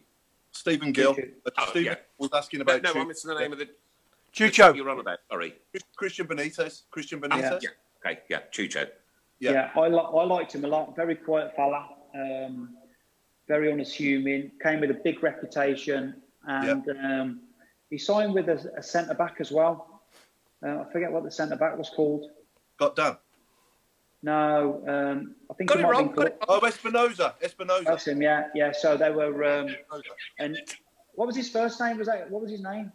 Stephen 0.53 0.93
Gill. 0.93 1.15
Chucho. 1.15 1.29
Uh, 1.47 1.51
Oh, 1.59 1.67
Stephen 1.71 1.85
yeah. 1.93 1.95
was 2.19 2.31
asking 2.35 2.59
No, 2.59 2.63
about 2.63 2.83
no, 2.83 2.91
I 2.91 2.93
Chu- 2.95 3.05
missed 3.09 3.27
the 3.27 3.39
name 3.39 3.53
of 3.53 3.59
the. 3.59 3.69
Chucho. 4.35 4.75
You're 4.75 4.89
on 4.91 5.01
about. 5.01 5.19
Sorry. 5.31 5.55
Christian 5.97 6.27
Benitez. 6.27 6.83
Christian 6.91 7.21
Ah, 7.25 7.29
Benitez. 7.29 7.63
yeah. 7.63 7.69
Okay. 8.05 8.21
Yeah. 8.29 8.41
Chucho. 8.53 8.89
Yeah. 9.39 9.53
Yeah, 9.53 9.71
I, 9.77 9.89
li- 9.89 9.99
I 9.99 10.25
liked 10.25 10.55
him 10.55 10.65
a 10.65 10.69
lot. 10.69 10.97
Very 10.97 11.15
quiet 11.15 11.55
fella, 11.55 11.89
um, 12.15 12.75
very 13.47 13.71
unassuming. 13.71 14.51
Came 14.63 14.81
with 14.81 14.91
a 14.91 14.95
big 15.05 15.23
reputation, 15.23 16.15
and 16.47 16.89
um, 17.05 17.41
he 17.91 17.99
signed 17.99 18.33
with 18.33 18.49
a, 18.49 18.73
a 18.79 18.83
centre 18.83 19.13
back 19.13 19.37
as 19.41 19.53
well. 19.53 20.01
Uh, 20.67 20.85
I 20.89 20.91
forget 20.91 21.13
what 21.13 21.23
the 21.23 21.31
centre 21.31 21.57
back 21.57 21.77
was 21.77 21.91
called. 21.91 22.31
Got 22.79 22.97
done. 22.97 23.19
No, 24.27 24.83
um, 24.89 25.37
I 25.49 25.55
think 25.55 25.71
Got 25.71 25.79
it 25.79 25.85
it 25.85 25.87
wrong. 25.87 26.07
been 26.09 26.17
Got 26.17 26.27
it 26.27 26.41
called. 26.41 26.61
Oh, 26.65 26.67
Espinoza. 26.67 27.35
Espinoza. 27.41 27.85
That's 27.85 28.09
him. 28.09 28.21
Yeah, 28.21 28.49
yeah. 28.57 28.73
So 28.73 28.97
they 28.97 29.13
were. 29.13 29.45
Um, 29.45 29.69
and 30.41 30.59
what 31.15 31.27
was 31.29 31.37
his 31.37 31.49
first 31.49 31.81
name? 31.81 31.97
Was 31.97 32.09
that 32.09 32.29
what 32.29 32.43
was 32.43 32.51
his 32.51 32.61
name? 32.61 32.91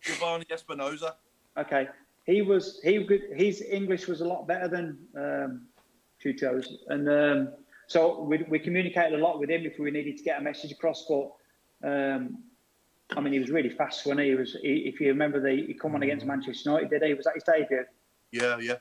Giovanni 0.00 0.46
Espinoza. 0.46 1.16
Okay, 1.58 1.86
he 2.24 2.40
was 2.40 2.80
he 2.82 3.04
could- 3.04 3.28
his 3.34 3.60
English 3.60 4.06
was 4.08 4.22
a 4.22 4.24
lot 4.24 4.48
better 4.48 4.66
than 4.66 4.98
um, 5.24 5.66
Chucho's, 6.22 6.66
and 6.88 7.10
um, 7.10 7.48
so 7.86 8.22
we, 8.22 8.42
we 8.48 8.58
communicated 8.58 9.20
a 9.20 9.22
lot 9.22 9.38
with 9.38 9.50
him 9.50 9.66
if 9.66 9.78
we 9.78 9.90
needed 9.90 10.16
to 10.16 10.24
get 10.24 10.40
a 10.40 10.42
message 10.42 10.72
across. 10.72 11.04
But 11.06 11.30
um, 11.86 12.38
I 13.14 13.20
mean, 13.20 13.34
he 13.34 13.38
was 13.38 13.50
really 13.50 13.68
fast 13.68 14.06
when 14.06 14.16
he, 14.16 14.28
he 14.30 14.34
was. 14.34 14.56
He, 14.62 14.76
if 14.90 14.98
you 14.98 15.08
remember, 15.08 15.40
the 15.42 15.62
he 15.66 15.74
come 15.74 15.94
on 15.94 16.02
against 16.02 16.24
Manchester 16.24 16.70
United, 16.70 16.88
did 16.88 17.02
he? 17.02 17.12
Was 17.12 17.26
that 17.26 17.34
his 17.34 17.44
debut? 17.44 17.84
Yeah, 18.32 18.56
yeah, 18.58 18.78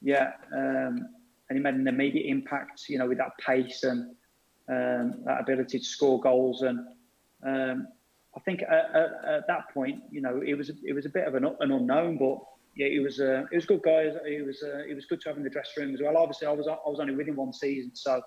yeah. 0.00 0.32
Um, 0.56 1.08
and 1.48 1.58
he 1.58 1.62
made 1.62 1.74
an 1.74 1.86
immediate 1.86 2.26
impact. 2.26 2.88
You 2.88 2.98
know, 2.98 3.08
with 3.08 3.18
that 3.18 3.36
pace 3.38 3.82
and 3.84 4.14
um, 4.68 5.22
that 5.24 5.40
ability 5.40 5.78
to 5.78 5.84
score 5.84 6.20
goals. 6.20 6.62
And 6.62 6.80
um, 7.44 7.88
I 8.36 8.40
think 8.40 8.62
at, 8.62 8.70
at, 8.94 9.10
at, 9.24 9.46
that 9.46 9.72
point, 9.72 10.02
you 10.10 10.20
know, 10.20 10.42
it 10.44 10.54
was 10.54 10.70
it 10.84 10.92
was 10.92 11.06
a 11.06 11.10
bit 11.10 11.26
of 11.26 11.34
an, 11.34 11.44
an 11.60 11.72
unknown, 11.72 12.18
but 12.18 12.38
yeah, 12.76 12.88
he 12.88 12.98
was 12.98 13.20
uh, 13.20 13.44
he 13.50 13.56
was 13.56 13.64
a 13.64 13.68
good 13.68 13.82
guy. 13.82 14.10
He 14.28 14.42
was 14.42 14.62
uh, 14.62 14.82
he 14.86 14.94
was 14.94 15.06
good 15.06 15.20
to 15.22 15.28
have 15.30 15.38
in 15.38 15.44
the 15.44 15.50
dressing 15.50 15.84
room 15.84 15.94
as 15.94 16.02
well. 16.02 16.16
Obviously, 16.16 16.46
I 16.46 16.52
was 16.52 16.68
I 16.68 16.76
was 16.88 17.00
only 17.00 17.14
with 17.14 17.28
him 17.28 17.36
one 17.36 17.52
season, 17.52 17.90
so 17.94 18.22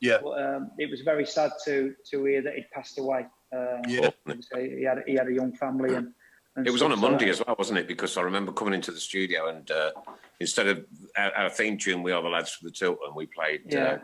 yeah, 0.00 0.18
but, 0.22 0.42
um, 0.42 0.70
it 0.78 0.90
was 0.90 1.00
very 1.00 1.24
sad 1.24 1.52
to 1.64 1.94
to 2.10 2.24
hear 2.24 2.42
that 2.42 2.54
he'd 2.54 2.70
passed 2.70 2.98
away. 2.98 3.26
Um, 3.52 3.82
yeah, 3.86 4.10
he 4.54 4.84
had 4.84 5.02
he 5.06 5.14
had 5.14 5.28
a 5.28 5.32
young 5.32 5.54
family 5.54 5.94
and. 5.94 6.12
and 6.56 6.66
it 6.66 6.70
was 6.70 6.82
on 6.82 6.92
a 6.92 6.96
Monday 6.96 7.30
as 7.30 7.42
well, 7.44 7.56
wasn't 7.58 7.78
it? 7.78 7.88
Because 7.88 8.16
I 8.16 8.22
remember 8.22 8.52
coming 8.52 8.74
into 8.74 8.92
the 8.92 9.00
studio 9.00 9.48
and 9.48 9.70
uh, 9.70 9.92
instead 10.40 10.68
of 10.68 10.84
our, 11.16 11.32
our, 11.32 11.50
theme 11.50 11.78
tune, 11.78 12.02
"We 12.02 12.12
Are 12.12 12.22
the 12.22 12.28
Lads 12.28 12.50
for 12.50 12.64
the 12.64 12.70
Tilt," 12.70 12.98
and 13.06 13.14
we 13.14 13.26
played 13.26 13.62
uh, 13.74 13.78
yeah. 13.78 13.98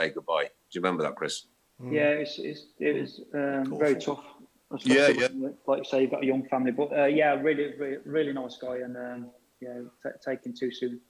"Say 0.00 0.10
Goodbye." 0.10 0.44
Do 0.44 0.78
you 0.78 0.80
remember 0.80 1.02
that, 1.04 1.16
Chris? 1.16 1.46
Yeah, 1.82 2.10
it's, 2.10 2.38
it's, 2.38 2.66
it 2.78 3.00
was 3.00 3.20
um, 3.34 3.78
very 3.78 3.96
tough. 3.96 4.24
Yeah, 4.80 5.08
yeah. 5.08 5.28
Like 5.66 5.78
you 5.78 5.84
say, 5.84 6.02
you've 6.02 6.10
got 6.10 6.22
a 6.22 6.26
young 6.26 6.44
family, 6.48 6.72
but 6.72 6.96
uh, 6.96 7.04
yeah, 7.04 7.34
really, 7.34 7.74
really, 7.78 7.98
really 8.04 8.32
nice 8.32 8.56
guy, 8.56 8.78
and 8.78 8.96
um, 8.96 9.30
yeah, 9.60 9.80
t- 10.02 10.10
taken 10.24 10.52
too 10.52 10.72
soon. 10.72 11.00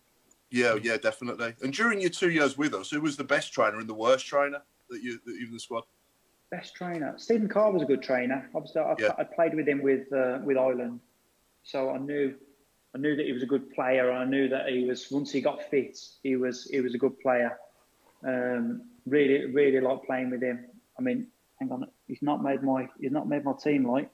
Yeah, 0.51 0.77
yeah, 0.83 0.97
definitely. 0.97 1.55
And 1.62 1.72
during 1.72 2.01
your 2.01 2.11
two 2.11 2.31
years 2.31 2.57
with 2.57 2.75
us, 2.75 2.91
who 2.91 3.01
was 3.01 3.16
the 3.16 3.25
best 3.25 3.53
trainer 3.53 3.79
and 3.79 3.89
the 3.89 3.95
worst 3.95 4.27
trainer 4.27 4.62
that 4.91 5.03
you 5.03 5.18
that 5.25 5.37
you 5.39 5.47
in 5.47 5.53
the 5.53 5.61
squad? 5.61 5.85
Best 6.51 6.75
trainer, 6.75 7.14
Stephen 7.16 7.49
Carr 7.49 7.72
was 7.72 7.83
a 7.83 7.87
good 7.87 8.03
trainer. 8.03 8.49
Obviously, 8.55 8.83
I, 8.83 8.95
yeah. 8.99 9.12
I 9.18 9.25
played 9.25 9.55
with 9.55 9.66
him 9.66 9.83
with 9.83 10.12
uh, 10.12 10.39
with 10.45 10.57
Ireland, 10.57 11.01
so 11.62 11.91
I 11.91 11.99
knew 11.99 12.35
I 12.95 12.99
knew 12.99 13.17
that 13.17 13.27
he 13.27 13.33
was 13.33 13.43
a 13.43 13.47
good 13.47 13.75
player. 13.75 14.13
I 14.13 14.25
knew 14.25 14.49
that 14.49 14.69
he 14.69 14.85
was 14.85 15.11
once 15.11 15.33
he 15.33 15.41
got 15.41 15.63
fit, 15.71 15.99
he 16.23 16.37
was 16.37 16.65
he 16.71 16.81
was 16.81 16.95
a 16.95 16.99
good 16.99 17.19
player. 17.21 17.59
Um, 18.27 18.83
really, 19.07 19.47
really 19.47 19.81
like 19.81 20.05
playing 20.05 20.31
with 20.31 20.43
him. 20.43 20.67
I 20.99 21.03
mean, 21.03 21.27
hang 21.59 21.73
on, 21.73 21.87
he's 22.07 22.23
not 22.23 22.43
made 22.43 22.63
my 22.63 22.89
he's 23.01 23.11
not 23.11 23.29
made 23.29 23.45
my 23.45 23.53
team 23.53 23.85
like. 23.89 24.11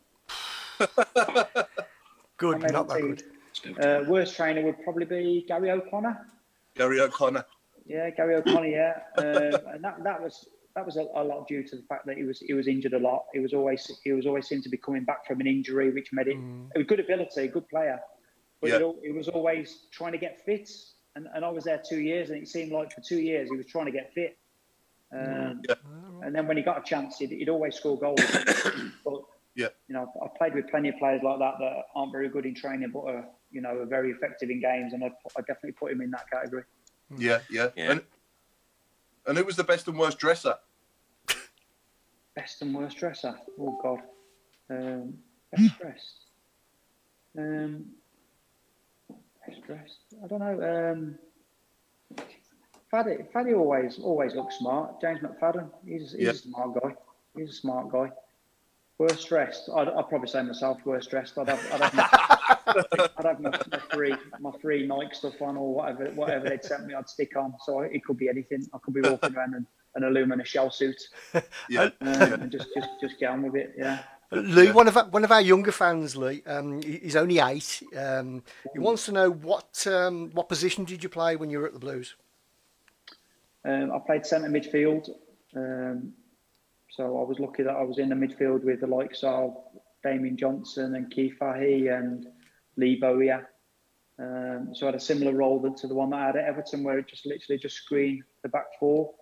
good, 2.39 2.61
not, 2.61 2.73
not 2.73 2.89
that 2.89 2.99
team. 2.99 3.19
good. 3.65 3.85
Uh, 3.85 4.05
worst 4.09 4.35
trainer 4.35 4.63
would 4.63 4.83
probably 4.83 5.05
be 5.05 5.45
Gary 5.47 5.71
O'Connor. 5.71 6.27
Gary 6.75 7.01
O'Connor. 7.01 7.45
Yeah, 7.87 8.09
Gary 8.11 8.37
O'Connor. 8.37 8.67
Yeah, 8.67 8.95
um, 9.19 9.75
and 9.75 9.85
that 9.85 10.03
that 10.05 10.23
was 10.23 10.49
that 10.75 10.87
was 10.87 10.97
a, 10.97 11.07
a, 11.15 11.23
lot 11.23 11.47
due 11.49 11.63
to 11.63 11.77
the 11.77 11.83
fact 11.83 12.07
that 12.07 12.17
he 12.17 12.23
was 12.23 12.39
he 12.41 12.55
was 12.55 12.67
injured 12.67 12.95
a 12.95 12.99
lot. 12.99 13.27
He 13.35 13.41
was 13.41 13.53
always 13.53 13.91
he 14.05 14.13
was 14.13 14.27
always 14.27 14.49
seemed 14.49 14.63
to 14.63 14.71
be 14.71 14.79
coming 14.79 15.05
back 15.05 15.27
from 15.27 15.41
an 15.41 15.47
injury, 15.47 15.91
which 15.91 16.13
made 16.13 16.29
it 16.29 16.37
mm. 16.37 16.69
a 16.77 16.83
good 16.83 17.01
ability, 17.01 17.43
a 17.43 17.49
good 17.49 17.69
player, 17.69 18.01
but 18.61 18.71
yeah. 18.71 18.77
it, 18.77 18.97
it, 19.05 19.15
was 19.15 19.29
always 19.29 19.87
trying 19.91 20.13
to 20.13 20.19
get 20.19 20.45
fit. 20.45 20.71
And, 21.17 21.27
and 21.35 21.45
I 21.45 21.49
was 21.49 21.65
there 21.65 21.83
two 21.87 22.01
years, 22.01 22.31
and 22.31 22.43
it 22.43 22.49
seemed 22.49 22.73
like 22.73 22.93
for 22.93 23.01
two 23.01 23.19
years 23.19 23.49
he 23.51 23.57
was 23.57 23.67
trying 23.67 23.87
to 23.87 23.93
get 23.93 24.13
fit. 24.15 24.39
Um, 25.13 25.63
yeah. 25.69 25.75
And 26.23 26.35
then 26.35 26.47
when 26.47 26.57
he 26.57 26.63
got 26.63 26.79
a 26.79 26.83
chance, 26.83 27.19
he'd, 27.19 27.31
he'd 27.31 27.49
always 27.49 27.75
score 27.75 27.99
goals. 27.99 28.21
but 29.05 29.23
yeah, 29.57 29.69
you 29.89 29.95
know, 29.95 30.11
I've 30.23 30.35
played 30.37 30.55
with 30.55 30.69
plenty 30.69 30.91
of 30.91 30.97
players 30.99 31.23
like 31.25 31.39
that 31.39 31.55
that 31.59 31.83
aren't 31.95 32.13
very 32.13 32.29
good 32.29 32.47
in 32.47 32.55
training, 32.55 32.91
but 32.93 33.01
are 33.01 33.29
you 33.51 33.61
know 33.61 33.79
are 33.79 33.87
very 33.87 34.11
effective 34.11 34.51
in 34.51 34.61
games, 34.61 34.93
and 34.93 35.03
I, 35.03 35.09
I 35.37 35.41
definitely 35.41 35.73
put 35.73 35.91
him 35.93 36.01
in 36.01 36.11
that 36.13 36.31
category. 36.31 36.63
Yeah, 37.17 37.41
yeah. 37.51 37.69
yeah. 37.77 37.91
And, 37.91 38.03
and 39.27 39.39
who 39.39 39.45
was 39.45 39.57
the 39.57 39.65
best 39.65 39.89
and 39.89 39.99
worst 39.99 40.19
dresser? 40.19 40.55
Best 42.37 42.63
and 42.63 42.75
worst 42.75 42.97
dresser. 42.97 43.35
Oh 43.59 43.79
God, 43.83 44.01
um, 44.71 45.15
best 45.51 45.79
dressed. 45.79 46.15
Um, 47.37 47.87
best 49.51 49.67
dressed. 49.67 49.99
I 50.23 50.27
don't 50.27 50.41
know. 50.41 50.91
Um, 50.91 51.19
Faddy, 52.91 53.19
Faddy 53.33 53.55
always 53.55 53.99
always 54.03 54.35
looks 54.35 54.59
smart. 54.59 55.01
James 55.01 55.21
McFadden, 55.21 55.71
he's, 55.87 56.13
he's 56.13 56.29
a 56.29 56.35
smart 56.35 56.83
guy. 56.83 56.95
He's 57.37 57.51
a 57.51 57.55
smart 57.55 57.91
guy. 57.91 58.11
Worst 58.99 59.29
dressed, 59.29 59.71
I'd, 59.75 59.89
I'd 59.89 60.09
probably 60.09 60.29
say 60.29 60.43
myself 60.43 60.79
worst 60.85 61.09
dressed. 61.09 61.39
I'd 61.39 61.49
have, 61.49 61.73
I'd 61.73 61.81
have, 61.81 61.95
my, 61.95 63.09
I'd 63.17 63.25
have 63.25 63.41
my, 63.41 63.51
my, 63.51 63.79
three 63.93 64.15
my 64.41 64.51
three 64.61 64.87
Nike 64.87 65.15
stuff 65.15 65.41
on 65.41 65.57
or 65.57 65.75
whatever 65.75 66.11
whatever 66.11 66.49
they'd 66.49 66.65
sent 66.65 66.87
me, 66.87 66.95
I'd 66.95 67.09
stick 67.09 67.37
on. 67.37 67.55
So 67.65 67.81
it 67.81 68.05
could 68.05 68.19
be 68.19 68.29
anything. 68.29 68.67
I 68.75 68.79
could 68.79 68.93
be 68.95 69.01
walking 69.01 69.35
around 69.35 69.55
in 69.55 69.67
an 69.95 70.03
Illumina 70.03 70.45
shell 70.45 70.71
suit. 70.71 71.01
Yeah. 71.71 71.91
Um, 72.01 72.33
and 72.33 72.53
just, 72.53 72.69
just 72.75 72.89
just 73.01 73.19
get 73.19 73.31
on 73.31 73.43
with 73.43 73.55
it. 73.55 73.75
Yeah. 73.79 74.01
Lee, 74.33 74.67
yeah. 74.67 74.73
one 74.73 74.87
of 74.87 74.97
our, 74.97 75.09
one 75.09 75.25
of 75.25 75.33
our 75.33 75.41
younger 75.41 75.73
fans, 75.73 76.17
Lee, 76.17 76.43
um, 76.47 76.81
he's 76.83 77.17
only 77.17 77.41
eight. 77.41 77.83
Um, 77.97 78.45
he 78.73 78.79
wants 78.79 79.07
to 79.07 79.13
know 79.13 79.31
what 79.31 79.87
um, 79.89 80.31
what 80.33 80.49
position 80.49 80.85
did 80.85 81.03
you 81.03 81.09
play 81.09 81.37
when 81.37 81.51
you 81.51 81.59
were 81.59 81.67
at 81.67 81.73
the 81.73 81.81
Blues? 81.81 82.15
Um, 83.65 83.93
I 83.93 83.99
played 83.99 84.25
centre 84.25 84.49
midfield. 84.49 85.11
Um, 85.57 86.13
so 86.91 87.19
I 87.19 87.25
was 87.25 87.39
lucky 87.39 87.63
that 87.63 87.75
I 87.75 87.83
was 87.83 87.99
in 87.99 88.09
the 88.09 88.15
midfield 88.15 88.65
with 88.65 88.81
the 88.81 88.87
likes 88.87 89.23
of 89.23 89.57
Damien 90.03 90.37
Johnson 90.37 90.95
and 90.95 91.11
Keith 91.11 91.37
Fahey 91.39 91.89
and 91.89 92.27
Lee 92.77 92.97
Bowyer. 92.97 93.49
Um, 94.19 94.71
so 94.75 94.87
I 94.87 94.89
had 94.89 94.95
a 94.95 95.01
similar 95.01 95.33
role 95.33 95.73
to 95.73 95.87
the 95.87 95.95
one 95.95 96.11
that 96.11 96.17
I 96.17 96.27
had 96.27 96.37
at 96.37 96.45
Everton, 96.45 96.85
where 96.85 96.99
it 96.99 97.09
just 97.09 97.27
literally 97.27 97.59
just 97.59 97.77
screened 97.77 98.23
the 98.43 98.49
back 98.49 98.67
four. 98.79 99.13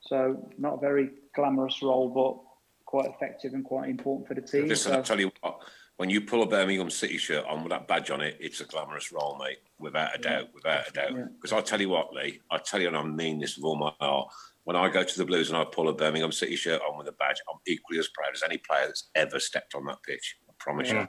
So 0.00 0.50
not 0.58 0.74
a 0.74 0.80
very 0.80 1.10
glamorous 1.34 1.82
role, 1.82 2.08
but 2.08 2.49
quite 2.90 3.08
effective 3.08 3.54
and 3.54 3.64
quite 3.64 3.88
important 3.88 4.26
for 4.26 4.34
the 4.34 4.40
team. 4.40 4.66
Listen, 4.66 4.92
so. 4.92 4.98
I 4.98 5.02
tell 5.02 5.20
you 5.20 5.30
what, 5.40 5.60
when 5.96 6.10
you 6.10 6.20
pull 6.20 6.42
a 6.42 6.46
Birmingham 6.46 6.90
City 6.90 7.18
shirt 7.18 7.44
on 7.46 7.62
with 7.62 7.70
that 7.70 7.86
badge 7.86 8.10
on 8.10 8.20
it, 8.20 8.36
it's 8.40 8.60
a 8.60 8.64
glamorous 8.64 9.12
role, 9.12 9.38
mate, 9.38 9.58
without 9.78 10.12
a 10.14 10.18
doubt, 10.18 10.48
without 10.52 10.88
a 10.88 10.92
doubt. 10.92 11.12
Because 11.36 11.52
yeah. 11.52 11.58
I 11.58 11.60
tell 11.60 11.80
you 11.80 11.88
what, 11.88 12.12
Lee, 12.12 12.40
I 12.50 12.58
tell 12.58 12.80
you, 12.80 12.88
and 12.88 12.96
I 12.96 13.04
mean 13.04 13.38
this 13.38 13.56
with 13.56 13.64
all 13.64 13.76
my 13.76 13.92
heart. 14.00 14.28
When 14.64 14.74
I 14.74 14.88
go 14.88 15.04
to 15.04 15.18
the 15.18 15.24
Blues 15.24 15.50
and 15.50 15.56
I 15.56 15.64
pull 15.64 15.88
a 15.88 15.94
Birmingham 15.94 16.32
City 16.32 16.56
shirt 16.56 16.82
on 16.88 16.98
with 16.98 17.06
a 17.06 17.12
badge, 17.12 17.36
I'm 17.48 17.60
equally 17.66 18.00
as 18.00 18.08
proud 18.08 18.30
as 18.34 18.42
any 18.42 18.58
player 18.58 18.86
that's 18.86 19.10
ever 19.14 19.38
stepped 19.38 19.76
on 19.76 19.84
that 19.86 20.02
pitch. 20.02 20.36
I 20.48 20.52
promise 20.58 20.88
yeah. 20.88 21.02
you, 21.02 21.08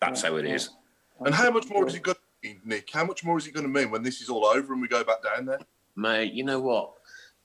that's 0.00 0.22
yeah. 0.22 0.28
how 0.28 0.36
it 0.36 0.44
is. 0.44 0.68
And 1.24 1.34
how 1.34 1.50
much 1.50 1.70
more 1.70 1.86
is 1.86 1.94
it 1.94 2.02
going 2.02 2.16
to 2.16 2.48
mean, 2.48 2.60
Nick? 2.64 2.90
How 2.90 3.04
much 3.06 3.24
more 3.24 3.38
is 3.38 3.46
it 3.46 3.54
going 3.54 3.64
to 3.64 3.80
mean 3.80 3.90
when 3.90 4.02
this 4.02 4.20
is 4.20 4.28
all 4.28 4.44
over 4.44 4.74
and 4.74 4.82
we 4.82 4.88
go 4.88 5.02
back 5.02 5.22
down 5.22 5.46
there? 5.46 5.60
Mate, 5.96 6.34
you 6.34 6.44
know 6.44 6.60
what? 6.60 6.92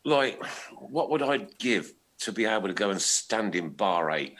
Like, 0.04 0.44
what 0.74 1.10
would 1.10 1.22
I 1.22 1.38
give 1.60 1.94
to 2.20 2.32
be 2.32 2.46
able 2.46 2.68
to 2.68 2.74
go 2.74 2.90
and 2.90 3.02
stand 3.02 3.56
in 3.56 3.70
bar 3.70 4.12
eight 4.12 4.36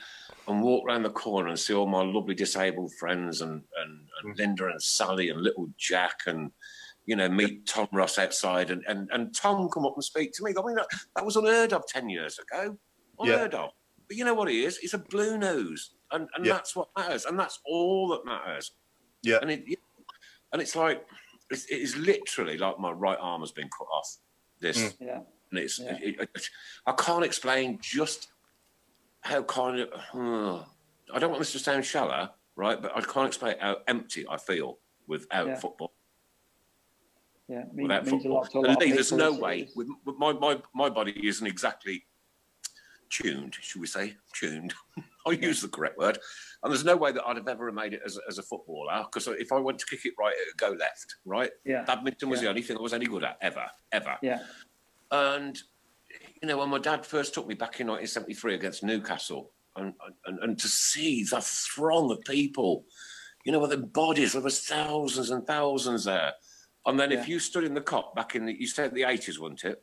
and 0.46 0.62
walk 0.62 0.86
around 0.86 1.02
the 1.02 1.10
corner 1.10 1.48
and 1.48 1.58
see 1.58 1.74
all 1.74 1.86
my 1.86 2.02
lovely 2.02 2.34
disabled 2.34 2.92
friends 2.94 3.42
and, 3.42 3.62
and, 3.76 4.08
and 4.22 4.34
mm. 4.34 4.38
Linda 4.38 4.66
and 4.66 4.82
Sally 4.82 5.28
and 5.28 5.40
little 5.40 5.68
Jack 5.76 6.20
and 6.26 6.50
you 7.06 7.16
know 7.16 7.28
meet 7.28 7.66
Tom 7.66 7.88
Ross 7.92 8.18
outside 8.18 8.70
and, 8.70 8.82
and, 8.88 9.08
and 9.12 9.34
Tom 9.34 9.68
come 9.68 9.86
up 9.86 9.94
and 9.94 10.04
speak 10.04 10.32
to 10.34 10.44
me. 10.44 10.52
I 10.58 10.66
mean 10.66 10.76
that, 10.76 10.88
that 11.16 11.24
was 11.24 11.36
unheard 11.36 11.72
of 11.72 11.86
ten 11.86 12.08
years 12.08 12.38
ago. 12.38 12.76
Unheard 13.20 13.52
yeah. 13.52 13.60
of. 13.60 13.70
But 14.06 14.16
you 14.16 14.24
know 14.24 14.34
what 14.34 14.48
he 14.48 14.64
is? 14.64 14.78
He's 14.78 14.94
a 14.94 14.98
blue 14.98 15.36
nose, 15.36 15.90
and, 16.10 16.28
and 16.34 16.46
yeah. 16.46 16.54
that's 16.54 16.74
what 16.74 16.88
matters, 16.96 17.26
and 17.26 17.38
that's 17.38 17.60
all 17.66 18.08
that 18.08 18.24
matters. 18.24 18.72
Yeah. 19.22 19.38
And 19.42 19.50
it 19.50 19.64
and 20.52 20.62
it's 20.62 20.74
like 20.74 21.04
it's, 21.50 21.66
it 21.66 21.76
is 21.76 21.96
literally 21.96 22.56
like 22.56 22.78
my 22.78 22.90
right 22.90 23.18
arm 23.20 23.42
has 23.42 23.52
been 23.52 23.68
cut 23.76 23.86
off. 23.92 24.16
This. 24.60 24.78
Mm. 24.78 24.94
Yeah. 25.00 25.20
And 25.50 25.60
it's 25.60 25.78
yeah. 25.78 25.98
it, 26.00 26.20
it, 26.20 26.48
I 26.86 26.92
can't 26.92 27.24
explain 27.24 27.78
just 27.80 28.28
how 29.20 29.42
kind 29.42 29.80
of 29.80 29.88
uh, 30.14 30.62
I 31.12 31.18
don't 31.18 31.30
want 31.30 31.40
this 31.40 31.52
to 31.52 31.58
sound 31.58 31.84
shallow, 31.84 32.30
right? 32.56 32.80
But 32.80 32.96
I 32.96 33.00
can't 33.00 33.26
explain 33.26 33.56
how 33.60 33.78
empty 33.86 34.26
I 34.28 34.36
feel 34.36 34.78
without 35.06 35.46
yeah. 35.46 35.56
football. 35.56 35.92
Yeah, 37.48 37.64
means, 37.72 37.88
means 37.88 38.08
football. 38.08 38.32
a 38.32 38.34
lot 38.34 38.50
to 38.50 38.58
a 38.58 38.60
lot 38.60 38.80
There's 38.80 39.12
no 39.12 39.32
way. 39.32 39.68
With, 39.74 39.88
with 40.04 40.16
my, 40.18 40.32
my 40.34 40.60
my 40.74 40.90
body 40.90 41.14
isn't 41.26 41.46
exactly 41.46 42.04
tuned, 43.10 43.56
should 43.60 43.80
we 43.80 43.86
say? 43.86 44.16
Tuned. 44.34 44.74
I'll 45.26 45.32
yeah. 45.32 45.46
use 45.46 45.60
the 45.60 45.68
correct 45.68 45.98
word. 45.98 46.18
And 46.62 46.72
there's 46.72 46.84
no 46.84 46.96
way 46.96 47.12
that 47.12 47.24
I'd 47.26 47.36
have 47.36 47.48
ever 47.48 47.70
made 47.72 47.92
it 47.92 48.00
as, 48.04 48.18
as 48.28 48.38
a 48.38 48.42
footballer 48.42 49.04
because 49.04 49.28
if 49.28 49.52
I 49.52 49.58
went 49.58 49.78
to 49.80 49.86
kick 49.86 50.04
it 50.04 50.14
right, 50.18 50.32
it 50.32 50.46
would 50.48 50.58
go 50.58 50.76
left, 50.78 51.16
right? 51.24 51.50
Yeah. 51.64 51.84
Badminton 51.84 52.28
was 52.28 52.40
yeah. 52.40 52.44
the 52.44 52.50
only 52.50 52.62
thing 52.62 52.76
I 52.76 52.80
was 52.80 52.94
any 52.94 53.06
good 53.06 53.24
at 53.24 53.36
ever, 53.40 53.66
ever. 53.92 54.16
Yeah. 54.22 54.40
And 55.10 55.58
you 56.42 56.48
know, 56.48 56.58
when 56.58 56.68
my 56.68 56.78
dad 56.78 57.04
first 57.04 57.34
took 57.34 57.46
me 57.46 57.54
back 57.54 57.80
in 57.80 57.86
1973 57.86 58.54
against 58.54 58.82
Newcastle, 58.82 59.52
and, 59.76 59.94
and, 60.26 60.38
and 60.40 60.58
to 60.58 60.68
see 60.68 61.24
the 61.24 61.40
throng 61.40 62.10
of 62.10 62.20
people, 62.22 62.84
you 63.44 63.52
know, 63.52 63.60
with 63.60 63.70
the 63.70 63.78
bodies, 63.78 64.32
there 64.32 64.42
was 64.42 64.60
thousands 64.60 65.30
and 65.30 65.46
thousands 65.46 66.04
there. 66.04 66.32
And 66.86 66.98
then 66.98 67.10
yeah. 67.10 67.20
if 67.20 67.28
you 67.28 67.38
stood 67.38 67.64
in 67.64 67.74
the 67.74 67.80
Kop 67.80 68.14
back 68.14 68.34
in 68.34 68.46
the, 68.46 68.58
you 68.58 68.66
said 68.66 68.92
the 68.94 69.02
80s, 69.02 69.38
wasn't 69.38 69.64
it? 69.64 69.82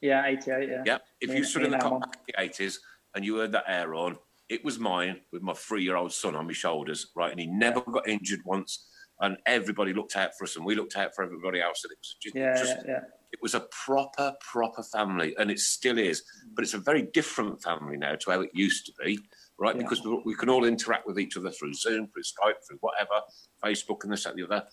Yeah, 0.00 0.24
88, 0.26 0.68
yeah. 0.68 0.82
Yeah. 0.84 0.98
If 1.20 1.30
me, 1.30 1.38
you 1.38 1.44
stood 1.44 1.64
in 1.64 1.70
the 1.70 1.78
Kop 1.78 2.00
back 2.00 2.18
in 2.28 2.34
the 2.36 2.48
80s 2.48 2.76
and 3.14 3.24
you 3.24 3.36
heard 3.36 3.52
that 3.52 3.64
air 3.66 3.94
on, 3.94 4.16
it 4.48 4.64
was 4.64 4.78
mine 4.78 5.20
with 5.32 5.42
my 5.42 5.54
three 5.54 5.82
year 5.82 5.96
old 5.96 6.12
son 6.12 6.36
on 6.36 6.46
my 6.46 6.52
shoulders, 6.52 7.08
right? 7.16 7.30
And 7.30 7.40
he 7.40 7.46
never 7.46 7.82
yeah. 7.86 7.92
got 7.92 8.08
injured 8.08 8.40
once. 8.44 8.88
And 9.20 9.38
everybody 9.46 9.94
looked 9.94 10.14
out 10.14 10.30
for 10.38 10.44
us 10.44 10.56
and 10.56 10.64
we 10.64 10.74
looked 10.74 10.96
out 10.96 11.14
for 11.14 11.24
everybody 11.24 11.60
else. 11.60 11.82
And 11.84 11.92
it 11.92 11.98
was 11.98 12.16
just, 12.20 12.36
yeah, 12.36 12.54
just 12.54 12.86
yeah, 12.86 12.92
yeah 12.92 13.00
it 13.32 13.40
was 13.42 13.54
a 13.54 13.66
proper, 13.84 14.34
proper 14.40 14.82
family, 14.82 15.34
and 15.38 15.50
it 15.50 15.58
still 15.58 15.98
is. 15.98 16.22
But 16.54 16.64
it's 16.64 16.74
a 16.74 16.78
very 16.78 17.02
different 17.02 17.62
family 17.62 17.96
now 17.96 18.14
to 18.14 18.30
how 18.30 18.40
it 18.40 18.50
used 18.54 18.86
to 18.86 18.92
be, 19.04 19.18
right? 19.58 19.74
Yeah. 19.74 19.82
Because 19.82 20.04
we- 20.04 20.22
we 20.24 20.34
can 20.34 20.48
all 20.48 20.64
interact 20.64 21.06
with 21.06 21.18
each 21.18 21.36
other 21.36 21.50
through 21.50 21.74
Zoom, 21.74 22.08
through 22.08 22.22
Skype, 22.22 22.66
through 22.66 22.78
whatever, 22.78 23.20
Facebook, 23.62 24.04
and 24.04 24.12
this, 24.12 24.26
and 24.26 24.38
the 24.38 24.44
other. 24.44 24.66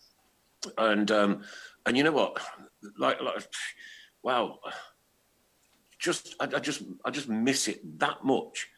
And 0.77 1.11
um, 1.11 1.43
and 1.85 1.97
you 1.97 2.03
know 2.03 2.11
what? 2.11 2.41
Like, 2.97 3.21
like 3.21 3.45
wow, 4.21 4.59
just 5.99 6.35
I, 6.39 6.45
I 6.45 6.59
just 6.59 6.83
I 7.05 7.11
just 7.11 7.29
miss 7.29 7.67
it 7.67 7.99
that 7.99 8.23
much 8.23 8.69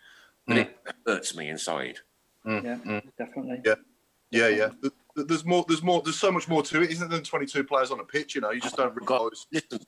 that 0.48 0.56
mm. 0.56 0.62
it 0.62 0.78
hurts 1.06 1.36
me 1.36 1.50
inside. 1.50 2.00
Yeah, 2.46 2.62
mm, 2.62 2.86
mm. 2.86 3.02
definitely. 3.18 3.62
Yeah, 3.66 3.76
yeah, 4.32 4.48
yeah. 4.48 4.90
Th- 5.16 5.28
th- 5.28 5.28
There's 5.28 5.46
more. 5.46 5.66
There's 5.68 5.84
more. 5.84 6.02
There's 6.02 6.18
so 6.18 6.32
much 6.32 6.48
more 6.48 6.64
to 6.64 6.82
it, 6.82 6.92
isn't 6.92 7.10
there? 7.10 7.18
Than 7.18 7.26
22 7.26 7.64
players 7.64 7.92
on 7.92 8.00
a 8.00 8.04
pitch. 8.04 8.36
You 8.36 8.42
know, 8.42 8.52
you 8.52 8.62
just 8.62 8.76
don't 8.78 8.94
realise. 8.96 9.48
Listen, 9.52 9.80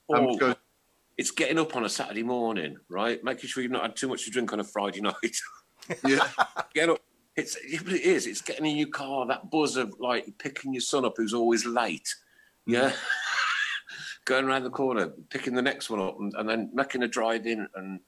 it's 1.17 1.31
getting 1.31 1.57
up 1.59 1.75
on 1.75 1.83
a 1.85 1.89
Saturday 1.89 2.23
morning, 2.23 2.77
right? 2.89 3.23
Making 3.23 3.49
sure 3.49 3.63
you've 3.63 3.71
not 3.71 3.81
had 3.81 3.95
too 3.95 4.07
much 4.07 4.25
to 4.25 4.31
drink 4.31 4.53
on 4.53 4.59
a 4.59 4.63
Friday 4.63 5.01
night. 5.01 5.37
Yeah, 6.05 6.27
Get 6.73 6.89
up. 6.89 6.99
It's 7.35 7.55
it 7.55 7.87
is. 7.91 8.25
It's 8.27 8.41
getting 8.41 8.65
in 8.65 8.77
your 8.77 8.89
car. 8.89 9.27
That 9.27 9.49
buzz 9.51 9.77
of 9.77 9.93
like 9.99 10.37
picking 10.37 10.73
your 10.73 10.81
son 10.81 11.05
up 11.05 11.13
who's 11.17 11.33
always 11.33 11.65
late. 11.65 12.13
Mm. 12.67 12.73
Yeah. 12.73 12.91
Going 14.25 14.45
around 14.45 14.63
the 14.63 14.69
corner, 14.69 15.13
picking 15.29 15.53
the 15.55 15.61
next 15.61 15.89
one 15.89 16.01
up, 16.01 16.19
and, 16.19 16.33
and 16.35 16.49
then 16.49 16.69
making 16.73 17.01
a 17.03 17.07
drive 17.07 17.45
in, 17.47 17.65
and 17.75 18.01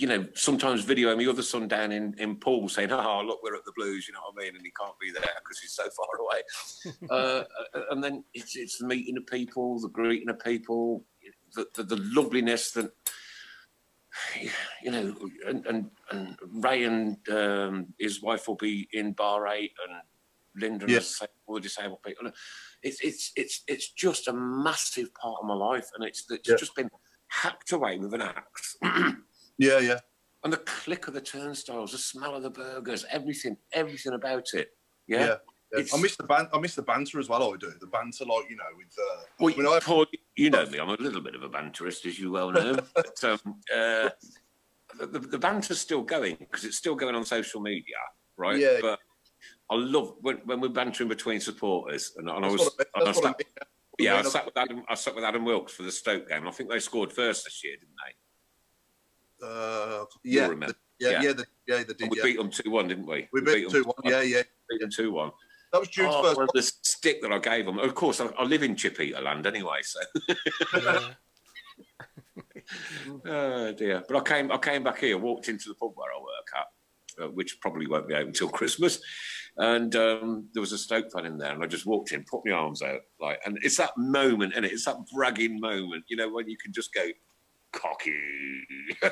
you 0.00 0.06
know, 0.06 0.26
sometimes 0.34 0.86
videoing 0.86 1.18
my 1.18 1.30
other 1.30 1.42
son 1.42 1.68
down 1.68 1.92
in 1.92 2.14
in 2.18 2.36
Poole 2.36 2.70
saying, 2.70 2.90
"Oh, 2.90 3.22
look, 3.22 3.42
we're 3.42 3.54
at 3.54 3.66
the 3.66 3.72
Blues," 3.76 4.08
you 4.08 4.14
know 4.14 4.20
what 4.32 4.42
I 4.42 4.46
mean, 4.46 4.56
and 4.56 4.64
he 4.64 4.72
can't 4.72 4.98
be 4.98 5.10
there 5.10 5.22
because 5.44 5.58
he's 5.58 5.72
so 5.74 5.84
far 5.90 6.06
away. 6.18 6.42
uh, 7.10 7.44
and 7.90 8.02
then 8.02 8.24
it's 8.32 8.56
it's 8.56 8.78
the 8.78 8.86
meeting 8.86 9.18
of 9.18 9.26
people, 9.26 9.78
the 9.78 9.88
greeting 9.88 10.30
of 10.30 10.38
people, 10.38 11.04
the 11.54 11.66
the, 11.74 11.82
the 11.82 11.96
loveliness 12.14 12.70
that 12.70 12.92
you 14.82 14.90
know, 14.90 15.14
and 15.46 15.66
and, 15.66 15.90
and 16.10 16.38
Ray 16.64 16.84
and 16.84 17.18
um, 17.28 17.88
his 17.98 18.22
wife 18.22 18.48
will 18.48 18.56
be 18.56 18.88
in 18.94 19.12
bar 19.12 19.48
eight, 19.48 19.74
and 19.86 20.00
Linda 20.56 20.86
and 20.86 20.94
Yeah. 20.94 21.00
the 21.00 21.28
all 21.46 21.56
the 21.56 21.60
disabled 21.60 22.02
people. 22.02 22.32
It's 22.82 23.00
it's 23.02 23.32
it's 23.36 23.64
it's 23.68 23.90
just 23.90 24.28
a 24.28 24.32
massive 24.32 25.12
part 25.12 25.40
of 25.42 25.46
my 25.46 25.54
life, 25.54 25.90
and 25.94 26.04
it's 26.04 26.24
it's 26.30 26.48
Yeah. 26.48 26.56
just 26.56 26.74
been 26.74 26.88
hacked 27.28 27.72
away 27.72 27.98
with 27.98 28.14
an 28.14 28.22
axe. 28.22 28.78
yeah, 29.60 29.78
yeah. 29.78 29.98
and 30.44 30.52
the 30.52 30.56
click 30.58 31.06
of 31.08 31.14
the 31.14 31.20
turnstiles, 31.20 31.92
the 31.92 31.98
smell 31.98 32.34
of 32.34 32.42
the 32.42 32.50
burgers, 32.50 33.04
everything, 33.10 33.56
everything 33.72 34.14
about 34.14 34.46
it. 34.54 34.70
Yeah. 35.06 35.18
Yeah. 35.18 35.26
yeah. 35.76 35.84
I 35.94 36.00
miss 36.00 36.16
the 36.16 36.24
ban- 36.24 36.48
I 36.52 36.58
miss 36.58 36.74
the 36.74 36.82
banter 36.82 37.18
as 37.18 37.28
well. 37.28 37.52
I 37.52 37.56
do 37.56 37.72
the 37.78 37.86
banter, 37.86 38.24
like 38.24 38.48
you 38.48 38.56
know, 38.56 38.64
with. 38.76 38.94
Uh, 38.98 39.22
Well, 39.38 39.54
when 39.54 39.66
I- 39.66 39.80
Paul, 39.80 40.06
you 40.36 40.50
know 40.50 40.64
me. 40.66 40.78
I'm 40.78 40.88
a 40.88 40.94
little 40.94 41.20
bit 41.20 41.34
of 41.34 41.42
a 41.42 41.48
banterist, 41.48 42.06
as 42.06 42.18
you 42.18 42.32
well 42.32 42.50
know. 42.50 42.76
but 42.94 43.24
um, 43.24 43.38
uh, 43.74 44.08
the, 44.98 45.18
the, 45.18 45.38
banter's 45.38 45.80
still 45.80 46.02
going 46.02 46.36
because 46.36 46.64
it's 46.64 46.76
still 46.76 46.94
going 46.94 47.14
on 47.14 47.24
social 47.24 47.60
media, 47.60 47.96
right? 48.36 48.58
Yeah. 48.58 48.78
But 48.80 48.98
I 49.70 49.76
love 49.76 50.14
when, 50.22 50.38
when 50.44 50.60
we're 50.60 50.68
bantering 50.70 51.08
between 51.08 51.40
supporters, 51.40 52.12
and, 52.16 52.28
and 52.28 52.44
I 52.44 52.48
was, 52.48 52.62
I- 52.62 52.84
and 52.94 53.02
I 53.02 53.04
that's 53.04 53.18
what 53.18 53.26
I 53.26 53.28
mean. 53.28 53.66
yeah, 53.98 54.16
I 54.16 54.22
sat 54.22 54.46
with 54.46 54.56
Adam. 54.56 54.82
I 54.88 54.94
sat 54.94 55.14
with 55.14 55.24
Adam 55.24 55.44
Wilkes 55.44 55.74
for 55.74 55.82
the 55.82 55.92
Stoke 55.92 56.28
game. 56.28 56.48
I 56.48 56.50
think 56.50 56.70
they 56.70 56.80
scored 56.80 57.12
first 57.12 57.44
this 57.44 57.62
year, 57.62 57.76
didn't 57.76 57.94
they? 58.06 58.14
Uh, 59.42 60.04
yeah, 60.24 60.48
the- 60.48 60.76
yeah, 60.98 61.10
Yeah. 61.10 61.22
yeah, 61.22 61.32
the, 61.32 61.46
yeah, 61.66 61.82
they 61.84 61.94
And 62.04 62.10
we 62.10 62.16
Yeah. 62.18 62.22
beat 62.24 62.36
them 62.36 62.50
two 62.50 62.70
one, 62.70 62.88
didn't 62.88 63.06
we? 63.06 63.28
We 63.32 63.40
beat 63.40 63.62
them 63.64 63.72
two 63.72 63.84
one. 63.84 63.94
Yeah, 64.04 64.20
yeah. 64.22 64.42
Beat 64.68 64.80
them 64.80 64.90
two 64.90 65.12
one. 65.12 65.30
That 65.72 65.78
was 65.78 65.88
Jude's 65.88 66.14
Oh, 66.16 66.22
first. 66.22 66.36
well, 66.36 66.48
the 66.52 66.62
stick 66.62 67.22
that 67.22 67.32
I 67.32 67.38
gave 67.38 67.64
them. 67.64 67.78
Of 67.78 67.94
course, 67.94 68.20
I, 68.20 68.26
I 68.38 68.42
live 68.44 68.62
in 68.64 68.74
Chip 68.76 68.98
Eater 69.00 69.20
land 69.20 69.46
anyway, 69.46 69.78
so. 69.82 70.00
oh 73.26 73.72
dear! 73.72 74.02
But 74.08 74.16
I 74.16 74.20
came, 74.20 74.50
I 74.52 74.58
came 74.58 74.82
back 74.82 74.98
here, 74.98 75.16
walked 75.18 75.48
into 75.48 75.68
the 75.68 75.74
pub 75.74 75.92
where 75.94 76.12
I 76.12 76.18
work 76.18 76.48
at, 76.58 77.24
uh, 77.24 77.28
which 77.30 77.58
probably 77.60 77.86
won't 77.86 78.08
be 78.08 78.14
open 78.14 78.28
until 78.28 78.48
Christmas, 78.58 79.00
and 79.56 79.94
um, 79.96 80.48
there 80.52 80.60
was 80.60 80.72
a 80.72 80.78
Stoke 80.78 81.10
fan 81.12 81.26
in 81.26 81.38
there, 81.38 81.52
and 81.52 81.62
I 81.62 81.66
just 81.66 81.86
walked 81.86 82.12
in, 82.12 82.24
put 82.28 82.44
my 82.44 82.52
arms 82.52 82.82
out, 82.82 83.00
like, 83.20 83.40
and 83.46 83.58
it's 83.62 83.76
that 83.76 83.96
moment, 83.96 84.54
and 84.56 84.64
it? 84.64 84.72
it's 84.72 84.84
that 84.86 84.96
bragging 85.14 85.60
moment, 85.60 86.04
you 86.08 86.16
know, 86.16 86.28
when 86.30 86.48
you 86.48 86.56
can 86.56 86.72
just 86.72 86.92
go 86.92 87.06
cocky. 87.72 88.12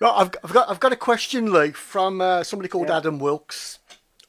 Right, 0.00 0.12
I've, 0.14 0.30
I've 0.44 0.52
got 0.52 0.68
I've 0.70 0.80
got 0.80 0.92
a 0.92 0.96
question, 0.96 1.52
Lee, 1.52 1.72
from 1.72 2.20
uh, 2.20 2.44
somebody 2.44 2.68
called 2.68 2.88
Yeah. 2.88 2.98
Adam 2.98 3.18
Wilkes. 3.18 3.78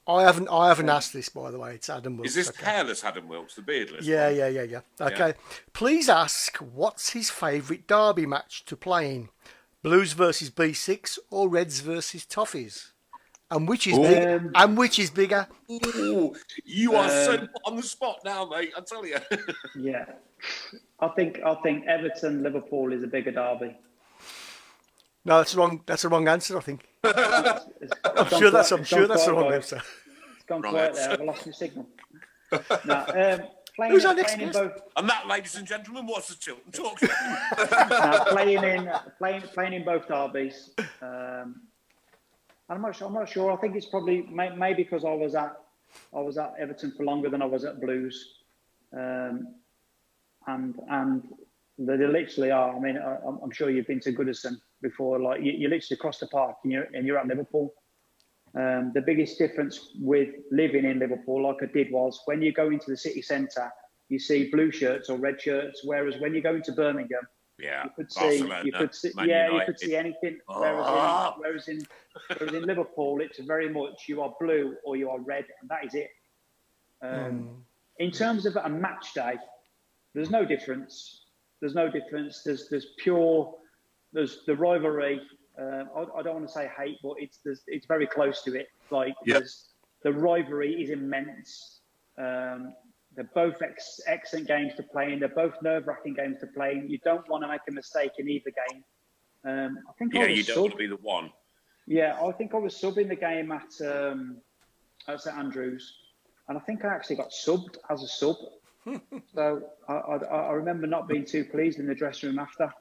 I 0.07 0.23
haven't 0.23 0.47
I 0.49 0.69
haven't 0.69 0.89
asked 0.89 1.13
this 1.13 1.29
by 1.29 1.51
the 1.51 1.59
way. 1.59 1.75
It's 1.75 1.89
Adam 1.89 2.17
Wilkes. 2.17 2.29
Is 2.35 2.47
this 2.47 2.49
okay. 2.57 2.71
hairless 2.71 3.03
Adam 3.03 3.27
Wilkes, 3.27 3.53
the 3.55 3.61
beardless? 3.61 4.05
Yeah, 4.07 4.27
one? 4.27 4.37
yeah, 4.37 4.47
yeah, 4.47 4.63
yeah. 4.63 4.81
Okay. 4.99 5.33
Please 5.73 6.09
ask 6.09 6.57
what's 6.57 7.11
his 7.11 7.29
favourite 7.29 7.85
derby 7.87 8.25
match 8.25 8.65
to 8.65 8.75
play 8.75 9.13
in? 9.15 9.29
Blues 9.83 10.13
versus 10.13 10.49
B6 10.49 11.19
or 11.29 11.47
Reds 11.49 11.81
versus 11.81 12.25
Toffees? 12.25 12.91
And 13.51 13.67
which 13.67 13.85
is 13.87 13.97
big, 13.97 14.27
Um, 14.27 14.51
and 14.55 14.77
which 14.77 14.97
is 14.99 15.09
bigger? 15.09 15.47
Ooh, 15.71 16.35
you 16.65 16.95
are 16.95 17.09
so 17.09 17.33
Um, 17.33 17.49
on 17.65 17.75
the 17.77 17.83
spot 17.83 18.19
now, 18.25 18.45
mate. 18.45 18.71
I 18.77 18.81
tell 18.81 19.05
you. 19.05 19.17
Yeah, 19.75 20.05
I 21.01 21.07
think 21.09 21.39
I 21.45 21.55
think 21.55 21.85
Everton 21.87 22.43
Liverpool 22.43 22.91
is 22.93 23.03
a 23.03 23.07
bigger 23.07 23.31
derby. 23.31 23.77
No, 25.25 25.37
that's 25.37 25.53
the 25.53 25.59
wrong. 25.59 25.81
That's 25.85 26.01
the 26.01 26.09
wrong 26.09 26.27
answer. 26.27 26.57
I 26.57 26.61
think. 26.61 26.85
It's 27.81 27.93
I'm 28.03 28.27
gone 28.29 28.39
sure 28.39 28.51
that's. 28.51 28.71
I'm 28.71 28.83
sure 28.83 29.07
that's 29.07 29.25
the 29.25 29.33
wrong 29.33 29.53
answer. 29.53 29.81
It's 30.35 30.45
gone 30.45 30.61
Wrong 30.61 30.73
quiet 30.73 30.89
answer. 30.89 31.01
there. 31.01 31.11
I've 31.13 31.21
lost 31.21 31.45
my 31.45 31.51
signal. 31.53 31.87
no, 32.85 32.95
um, 33.39 33.47
playing, 33.75 33.93
Who's 33.93 34.05
our 34.05 34.13
next 34.13 34.35
guest? 34.37 34.53
both. 34.53 34.81
and 34.97 35.07
that, 35.09 35.27
ladies 35.27 35.55
and 35.55 35.65
gentlemen, 35.65 36.05
was 36.07 36.27
the 36.27 36.35
Tilton 36.35 36.71
Talk 36.71 36.99
Show. 36.99 37.07
no, 37.89 38.25
playing 38.31 38.63
in 38.63 38.91
playing 39.17 39.41
playing 39.53 39.73
in 39.73 39.85
both 39.85 40.07
derbies. 40.07 40.71
Um, 41.01 41.61
I'm 42.69 42.81
not 42.81 42.95
sure. 42.95 43.07
I'm 43.07 43.13
not 43.13 43.29
sure. 43.29 43.51
I 43.51 43.55
think 43.57 43.75
it's 43.75 43.85
probably 43.85 44.23
may, 44.23 44.49
maybe 44.49 44.83
because 44.83 45.05
I 45.05 45.13
was 45.13 45.35
at 45.35 45.55
I 46.13 46.19
was 46.19 46.37
at 46.37 46.53
Everton 46.59 46.91
for 46.91 47.03
longer 47.05 47.29
than 47.29 47.41
I 47.41 47.45
was 47.45 47.63
at 47.63 47.79
Blues, 47.79 48.39
um, 48.93 49.55
and 50.47 50.75
and 50.89 51.23
they, 51.77 51.97
they 51.97 52.07
literally 52.07 52.51
are. 52.51 52.75
I 52.75 52.79
mean, 52.79 52.97
I, 52.97 53.17
I'm 53.25 53.39
I'm 53.43 53.51
sure 53.51 53.69
you've 53.69 53.87
been 53.87 53.99
to 54.01 54.13
Goodison 54.13 54.59
before. 54.81 55.19
Like 55.19 55.41
you, 55.41 55.51
you 55.51 55.69
literally 55.69 55.97
cross 55.97 56.19
the 56.19 56.27
park 56.27 56.57
and 56.63 56.73
you're 56.73 56.87
and 56.93 57.05
you're 57.05 57.17
at 57.17 57.27
Liverpool. 57.27 57.73
Um, 58.55 58.91
the 58.95 59.01
biggest 59.01 59.37
difference 59.37 59.91
with 59.99 60.29
living 60.51 60.83
in 60.83 60.97
Liverpool, 60.97 61.43
like 61.43 61.57
I 61.61 61.67
did, 61.71 61.91
was 61.91 62.19
when 62.25 62.41
you 62.41 62.51
go 62.51 62.69
into 62.71 62.89
the 62.89 62.97
city 62.97 63.21
centre, 63.21 63.69
you 64.07 64.17
see 64.17 64.49
blue 64.49 64.71
shirts 64.71 65.07
or 65.07 65.17
red 65.19 65.39
shirts, 65.39 65.81
whereas 65.83 66.19
when 66.19 66.33
you 66.33 66.41
go 66.41 66.55
into 66.55 66.71
Birmingham, 66.71 67.21
yeah, 67.59 67.83
you 67.83 67.91
could 67.95 68.11
see, 68.11 68.19
Barcelona, 68.19 68.61
you 68.65 68.71
could 68.71 68.95
see, 68.95 69.11
Man 69.15 69.29
yeah, 69.29 69.51
you 69.51 69.61
could 69.65 69.79
see 69.79 69.95
anything. 69.95 70.39
Oh. 70.47 70.61
Whereas 70.61 70.87
in, 70.87 71.41
whereas 71.41 71.67
in, 71.67 71.87
whereas 72.39 72.55
in 72.55 72.63
Liverpool, 72.63 73.21
it's 73.21 73.39
very 73.39 73.69
much 73.69 74.05
you 74.07 74.21
are 74.21 74.33
blue 74.39 74.75
or 74.83 74.95
you 74.95 75.09
are 75.09 75.19
red, 75.19 75.45
and 75.61 75.69
that 75.69 75.85
is 75.85 75.93
it. 75.93 76.09
Um, 77.01 77.63
In 77.99 78.11
terms 78.11 78.45
of 78.45 78.55
a 78.55 78.69
match 78.69 79.13
day, 79.13 79.35
there's 80.13 80.29
no 80.29 80.45
difference. 80.45 81.25
There's 81.61 81.75
no 81.75 81.89
difference. 81.89 82.41
There's 82.43 82.69
there's 82.69 82.87
pure, 82.97 83.53
there's 84.13 84.39
the 84.45 84.55
rivalry. 84.55 85.21
Uh, 85.59 85.83
I, 85.95 86.19
I 86.19 86.21
don't 86.23 86.35
want 86.35 86.47
to 86.47 86.53
say 86.53 86.69
hate, 86.77 86.97
but 87.03 87.13
it's 87.17 87.39
there's, 87.43 87.61
it's 87.67 87.85
very 87.85 88.07
close 88.07 88.41
to 88.43 88.55
it. 88.57 88.67
Like 88.91 89.13
there's, 89.39 89.69
the 90.03 90.13
rivalry 90.13 90.73
is 90.81 90.89
immense. 90.89 91.81
Um, 92.17 92.73
they're 93.15 93.29
both 93.35 93.61
ex- 93.61 93.99
excellent 94.07 94.47
games 94.47 94.73
to 94.75 94.83
play 94.83 95.11
in. 95.11 95.19
They're 95.19 95.27
both 95.29 95.53
nerve-wracking 95.61 96.13
games 96.13 96.37
to 96.41 96.47
play 96.47 96.73
in. 96.73 96.89
You 96.89 96.99
don't 97.03 97.27
want 97.27 97.43
to 97.43 97.49
make 97.49 97.61
a 97.67 97.71
mistake 97.71 98.11
in 98.19 98.29
either 98.29 98.51
game. 98.69 98.83
Um, 99.43 99.77
I 99.89 99.91
think 99.97 100.13
Yeah, 100.13 100.27
was 100.27 100.37
you 100.37 100.43
don't 100.43 100.55
sub- 100.55 100.61
want 100.63 100.71
to 100.73 100.77
be 100.77 100.87
the 100.87 100.95
one. 100.97 101.31
yeah, 101.87 102.17
I 102.23 102.31
think 102.33 102.53
I 102.53 102.57
was 102.57 102.75
subbing 102.75 103.09
the 103.09 103.15
game 103.15 103.51
at 103.51 103.71
um, 103.85 104.37
at 105.07 105.19
St 105.21 105.35
Andrews, 105.35 105.93
and 106.47 106.57
I 106.57 106.61
think 106.61 106.85
I 106.85 106.89
actually 106.93 107.17
got 107.17 107.31
subbed 107.31 107.75
as 107.89 108.03
a 108.03 108.07
sub. 108.07 108.35
so 109.33 109.61
I, 109.87 109.93
I, 109.93 110.15
I 110.17 110.51
remember 110.51 110.87
not 110.87 111.07
being 111.07 111.25
too 111.25 111.45
pleased 111.45 111.79
in 111.79 111.87
the 111.87 111.95
dressing 111.95 112.29
room 112.29 112.39
after. 112.39 112.71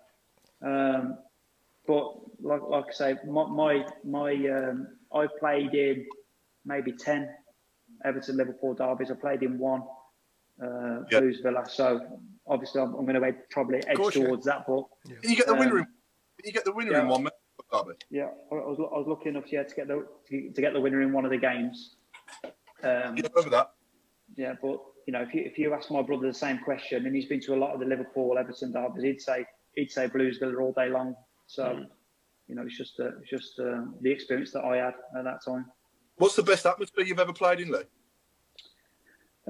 Um, 0.64 1.18
but 1.86 2.14
like, 2.40 2.60
like 2.62 2.84
I 2.88 2.92
say, 2.92 3.16
my 3.26 3.46
my, 3.46 3.86
my 4.04 4.32
um, 4.32 4.88
I 5.12 5.26
played 5.38 5.74
in 5.74 6.06
maybe 6.64 6.92
ten 6.92 7.28
Everton 8.04 8.36
Liverpool 8.36 8.74
derbies. 8.74 9.10
I 9.10 9.14
played 9.14 9.42
in 9.42 9.58
one 9.58 9.82
uh, 10.62 11.00
Yep. 11.10 11.22
Blues 11.22 11.40
Villa. 11.42 11.64
So 11.68 12.20
obviously, 12.46 12.80
I'm, 12.80 12.94
I'm 12.94 13.06
going 13.06 13.20
to 13.20 13.34
probably 13.50 13.78
edge 13.86 13.96
course, 13.96 14.16
yeah. 14.16 14.24
towards 14.24 14.44
that. 14.46 14.64
But 14.66 14.84
You 15.22 15.36
get 15.36 15.46
the 15.46 15.54
winner. 15.54 15.72
Um, 15.72 15.78
in, 15.78 15.86
you 16.44 16.52
get 16.52 16.64
the 16.64 16.72
winner 16.72 16.92
yeah. 16.92 17.02
in 17.02 17.08
one 17.08 17.28
derby. 17.72 17.94
yeah, 18.10 18.28
I 18.50 18.54
I 18.54 18.58
was, 18.58 18.78
I 18.78 18.98
was 18.98 19.06
lucky 19.08 19.28
enough 19.30 19.44
yeah, 19.52 19.62
to 19.62 19.74
get 19.74 19.88
the 19.88 20.06
to, 20.28 20.50
to 20.50 20.60
get 20.60 20.72
the 20.72 20.80
winner 20.80 21.02
in 21.02 21.12
one 21.12 21.24
of 21.24 21.30
the 21.30 21.38
games. 21.38 21.96
Um, 22.82 23.16
Yeah, 23.16 23.28
over 23.36 23.50
that. 23.50 23.72
yeah, 24.36 24.54
but 24.62 24.80
you 25.08 25.12
know, 25.12 25.22
if 25.22 25.32
you 25.32 25.40
if 25.42 25.58
you 25.58 25.72
ask 25.72 25.90
my 25.90 26.02
brother 26.02 26.26
the 26.26 26.34
same 26.34 26.58
question, 26.58 27.06
and 27.06 27.16
he's 27.16 27.24
been 27.24 27.40
to 27.40 27.54
a 27.54 27.56
lot 27.56 27.72
of 27.72 27.80
the 27.80 27.86
Liverpool, 27.86 28.36
Everton 28.36 28.72
derbies, 28.72 29.02
he'd 29.02 29.22
say 29.22 29.46
he'd 29.74 29.90
say 29.90 30.06
Blues 30.06 30.36
Villa 30.36 30.56
all 30.60 30.72
day 30.72 30.90
long. 30.90 31.16
So, 31.46 31.86
you 32.46 32.54
know, 32.54 32.60
it's 32.60 32.76
just 32.76 33.00
uh, 33.00 33.12
it's 33.18 33.30
just 33.30 33.58
uh, 33.58 33.84
the 34.02 34.10
experience 34.10 34.52
that 34.52 34.66
I 34.66 34.76
had 34.76 34.92
at 35.16 35.24
that 35.24 35.42
time. 35.42 35.64
What's 36.18 36.36
the 36.36 36.42
best 36.42 36.66
atmosphere 36.66 37.04
you've 37.06 37.20
ever 37.20 37.32
played 37.32 37.60
in, 37.60 37.72
Lee? 37.72 37.86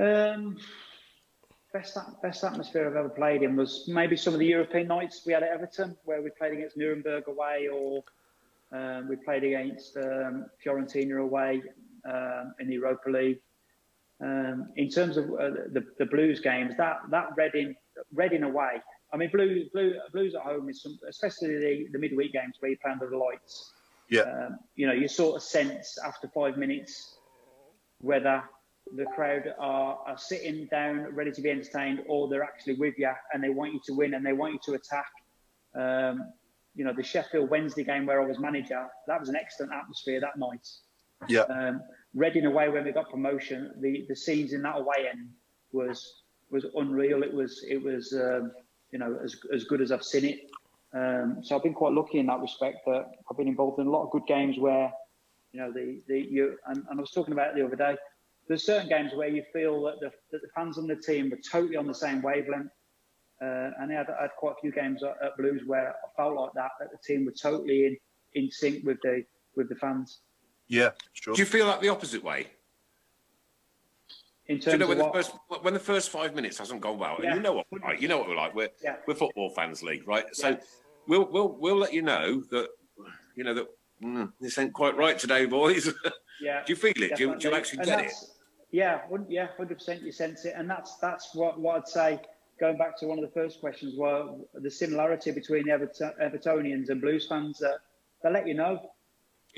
Um, 0.00 0.58
best 1.72 1.98
best 2.22 2.44
atmosphere 2.44 2.88
I've 2.88 2.94
ever 2.94 3.08
played 3.08 3.42
in 3.42 3.56
was 3.56 3.86
maybe 3.88 4.16
some 4.16 4.34
of 4.34 4.38
the 4.38 4.46
European 4.46 4.86
nights 4.86 5.22
we 5.26 5.32
had 5.32 5.42
at 5.42 5.48
Everton, 5.48 5.96
where 6.04 6.22
we 6.22 6.30
played 6.38 6.52
against 6.52 6.76
Nuremberg 6.76 7.26
away, 7.26 7.66
or 7.66 8.04
um, 8.70 9.08
we 9.08 9.16
played 9.16 9.42
against 9.42 9.96
um, 9.96 10.46
Fiorentina 10.64 11.20
away 11.20 11.64
um, 12.08 12.54
in 12.60 12.68
the 12.68 12.74
Europa 12.74 13.10
League. 13.10 13.40
Um, 14.20 14.68
in 14.76 14.88
terms 14.88 15.16
of 15.16 15.26
uh, 15.26 15.50
the, 15.72 15.84
the 15.98 16.06
Blues 16.06 16.40
games, 16.40 16.74
that 16.76 16.98
that 17.10 17.28
Reading 17.36 17.74
Reading 18.12 18.42
away. 18.42 18.82
I 19.12 19.16
mean, 19.16 19.30
Blues 19.30 19.68
Blue, 19.72 19.94
Blues 20.12 20.34
at 20.34 20.42
home 20.42 20.68
is 20.68 20.82
some, 20.82 20.98
especially 21.08 21.56
the, 21.58 21.86
the 21.92 21.98
midweek 21.98 22.32
games 22.32 22.56
where 22.60 22.72
you 22.72 22.78
play 22.82 22.90
under 22.92 23.08
the 23.08 23.16
lights. 23.16 23.72
Yeah. 24.10 24.22
Um, 24.22 24.58
you 24.74 24.86
know, 24.86 24.92
you 24.92 25.08
sort 25.08 25.36
of 25.36 25.42
sense 25.42 25.98
after 26.04 26.28
five 26.28 26.56
minutes 26.56 27.18
whether 28.00 28.42
the 28.96 29.04
crowd 29.14 29.54
are, 29.58 29.98
are 30.06 30.18
sitting 30.18 30.66
down 30.66 31.14
ready 31.14 31.30
to 31.32 31.40
be 31.40 31.50
entertained 31.50 32.02
or 32.08 32.28
they're 32.28 32.42
actually 32.42 32.74
with 32.74 32.94
you 32.96 33.10
and 33.32 33.42
they 33.42 33.50
want 33.50 33.72
you 33.72 33.80
to 33.84 33.92
win 33.92 34.14
and 34.14 34.24
they 34.24 34.32
want 34.32 34.54
you 34.54 34.60
to 34.64 34.74
attack. 34.74 35.10
Um, 35.74 36.32
you 36.74 36.84
know, 36.84 36.92
the 36.92 37.02
Sheffield 37.02 37.50
Wednesday 37.50 37.84
game 37.84 38.06
where 38.06 38.22
I 38.22 38.26
was 38.26 38.38
manager, 38.38 38.86
that 39.06 39.20
was 39.20 39.28
an 39.28 39.36
excellent 39.36 39.72
atmosphere 39.72 40.20
that 40.20 40.38
night. 40.38 40.66
Yeah. 41.28 41.40
Um, 41.42 41.82
Reading 42.14 42.46
away 42.46 42.68
when 42.68 42.84
we 42.84 42.92
got 42.92 43.10
promotion, 43.10 43.72
the, 43.80 44.06
the 44.08 44.16
scenes 44.16 44.52
in 44.52 44.62
that 44.62 44.78
away 44.78 45.08
end 45.10 45.28
was 45.72 46.22
was 46.50 46.64
unreal. 46.74 47.22
It 47.22 47.32
was 47.32 47.64
it 47.68 47.82
was 47.82 48.12
um, 48.12 48.52
you 48.90 48.98
know 48.98 49.18
as 49.22 49.36
as 49.54 49.64
good 49.64 49.80
as 49.80 49.92
I've 49.92 50.04
seen 50.04 50.24
it. 50.24 50.40
Um, 50.94 51.40
so 51.42 51.54
I've 51.54 51.62
been 51.62 51.74
quite 51.74 51.92
lucky 51.92 52.18
in 52.18 52.26
that 52.26 52.40
respect 52.40 52.78
that 52.86 53.04
I've 53.30 53.36
been 53.36 53.48
involved 53.48 53.78
in 53.78 53.86
a 53.86 53.90
lot 53.90 54.04
of 54.04 54.10
good 54.10 54.26
games 54.26 54.58
where 54.58 54.90
you 55.52 55.60
know 55.60 55.70
the 55.70 56.00
the 56.08 56.18
you 56.18 56.56
and, 56.66 56.84
and 56.88 56.98
I 56.98 57.00
was 57.00 57.10
talking 57.10 57.32
about 57.32 57.48
it 57.48 57.56
the 57.56 57.66
other 57.66 57.76
day. 57.76 57.96
There's 58.48 58.64
certain 58.64 58.88
games 58.88 59.12
where 59.14 59.28
you 59.28 59.42
feel 59.52 59.82
that 59.82 60.00
the, 60.00 60.10
that 60.32 60.40
the 60.40 60.48
fans 60.54 60.78
and 60.78 60.88
the 60.88 60.96
team 60.96 61.28
were 61.28 61.38
totally 61.50 61.76
on 61.76 61.86
the 61.86 61.94
same 61.94 62.22
wavelength. 62.22 62.70
Uh, 63.42 63.70
and 63.78 63.92
I 63.92 63.94
had, 63.94 64.06
I 64.08 64.22
had, 64.22 64.30
quite 64.36 64.52
a 64.52 64.60
few 64.60 64.72
games 64.72 65.02
at, 65.04 65.14
at, 65.22 65.36
Blues 65.36 65.62
where 65.66 65.90
I 65.90 66.08
felt 66.16 66.34
like 66.34 66.54
that, 66.54 66.70
that 66.80 66.88
the 66.90 66.98
team 67.06 67.24
were 67.24 67.34
totally 67.40 67.84
in, 67.86 67.96
in 68.34 68.50
sync 68.50 68.84
with 68.84 68.96
the 69.02 69.22
with 69.54 69.68
the 69.68 69.76
fans. 69.76 70.20
Yeah, 70.68 70.90
sure. 71.12 71.34
Do 71.34 71.40
you 71.40 71.46
feel 71.46 71.66
like 71.66 71.80
the 71.80 71.88
opposite 71.88 72.22
way? 72.22 72.48
In 74.46 74.58
terms 74.58 74.72
you 74.72 74.78
know, 74.78 74.88
when 74.88 74.98
the 74.98 75.10
first 75.12 75.32
when 75.60 75.74
the 75.74 75.80
first 75.80 76.10
five 76.10 76.34
minutes 76.34 76.58
hasn't 76.58 76.80
gone 76.80 76.98
well, 76.98 77.18
yeah. 77.22 77.34
you 77.34 77.40
know 77.40 77.52
what 77.52 77.66
we're 77.70 77.80
like. 77.80 78.00
You 78.00 78.08
know 78.08 78.18
what 78.18 78.28
we're 78.28 78.36
like. 78.36 78.54
We're 78.54 78.70
yeah. 78.82 78.96
we're 79.06 79.14
football 79.14 79.50
fans 79.50 79.82
league, 79.82 80.08
right? 80.08 80.24
So 80.34 80.50
yeah. 80.50 80.56
we'll 81.06 81.28
we'll 81.30 81.56
we'll 81.58 81.76
let 81.76 81.92
you 81.92 82.00
know 82.00 82.42
that 82.50 82.68
you 83.36 83.44
know 83.44 83.52
that 83.52 83.66
mm, 84.02 84.32
this 84.40 84.56
ain't 84.56 84.72
quite 84.72 84.96
right 84.96 85.18
today, 85.18 85.46
boys. 85.46 85.92
Yeah. 86.40 86.62
do 86.64 86.72
you 86.72 86.76
feel 86.76 86.92
it? 87.02 87.16
Do 87.16 87.24
you, 87.24 87.36
do 87.36 87.48
you, 87.48 87.54
actually 87.56 87.84
get 87.84 87.98
it? 87.98 88.12
Yeah, 88.70 89.00
yeah, 89.28 89.48
hundred 89.56 89.78
percent. 89.78 90.02
You 90.02 90.12
sense 90.12 90.44
it, 90.44 90.54
and 90.56 90.70
that's 90.70 90.94
that's 90.98 91.34
what 91.34 91.58
what 91.58 91.78
I'd 91.78 91.88
say. 91.88 92.20
Going 92.60 92.78
back 92.78 92.96
to 93.00 93.06
one 93.06 93.18
of 93.18 93.24
the 93.24 93.30
first 93.32 93.58
questions, 93.58 93.96
were 93.96 94.36
the 94.54 94.70
similarity 94.70 95.32
between 95.32 95.68
Everton, 95.68 96.12
Evertonians 96.22 96.90
and 96.90 97.00
Blues 97.00 97.26
fans 97.26 97.58
that 97.58 97.78
they 98.22 98.30
let 98.30 98.46
you 98.46 98.54
know. 98.54 98.88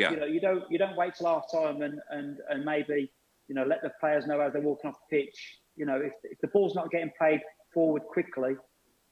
Yeah. 0.01 0.11
You 0.12 0.16
know, 0.16 0.26
you 0.26 0.40
don't 0.40 0.64
you 0.70 0.78
don't 0.78 0.96
wait 0.96 1.14
till 1.14 1.26
half 1.26 1.44
time 1.53 1.82
and 1.82 2.01
and 2.11 2.38
and 2.48 2.64
maybe 2.64 3.12
you 3.48 3.55
know 3.55 3.64
let 3.64 3.82
the 3.82 3.92
players 4.01 4.26
know 4.26 4.40
as 4.40 4.53
they're 4.53 4.62
walking 4.62 4.90
off 4.90 4.96
the 5.11 5.18
pitch. 5.18 5.59
You 5.76 5.86
know, 5.86 5.96
if 5.96 6.12
if 6.24 6.40
the 6.40 6.48
ball's 6.48 6.74
not 6.74 6.90
getting 6.90 7.11
played 7.18 7.40
forward 7.74 8.03
quickly 8.03 8.57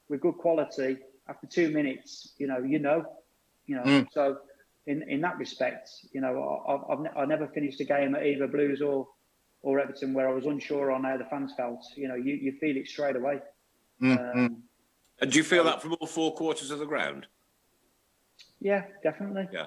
with 0.09 0.21
good 0.21 0.39
quality 0.39 0.99
after 1.29 1.47
two 1.47 1.71
minutes, 1.71 2.33
you 2.39 2.47
know, 2.47 2.59
you 2.59 2.79
know, 2.79 3.05
you 3.67 3.77
know. 3.77 3.83
Mm. 3.83 4.07
So 4.13 4.39
in 4.87 5.03
in 5.03 5.21
that 5.21 5.37
respect, 5.37 5.91
you 6.13 6.21
know, 6.21 6.63
I've, 6.67 6.99
I've, 6.99 7.17
I 7.17 7.25
never 7.27 7.47
finished 7.49 7.81
a 7.81 7.85
game 7.85 8.15
at 8.15 8.25
either 8.25 8.47
Blues 8.47 8.81
or 8.81 9.07
or 9.61 9.81
Everton 9.81 10.15
where 10.15 10.29
I 10.29 10.33
was 10.33 10.47
unsure 10.47 10.91
on 10.91 11.05
how 11.05 11.17
the 11.17 11.25
fans 11.25 11.53
felt. 11.57 11.85
You 11.97 12.09
know, 12.09 12.15
you, 12.15 12.35
you 12.35 12.53
feel 12.61 12.77
it 12.77 12.89
straight 12.89 13.17
away. 13.17 13.41
Mm-hmm. 14.01 14.39
Um, 14.39 14.63
and 15.21 15.33
do 15.33 15.39
you 15.39 15.45
feel 15.45 15.65
that 15.65 15.83
from 15.83 15.97
all 16.01 16.07
four 16.07 16.33
quarters 16.35 16.71
of 16.71 16.79
the 16.79 16.87
ground? 16.87 17.27
Yeah, 18.61 18.85
definitely. 19.03 19.49
Yeah, 19.53 19.67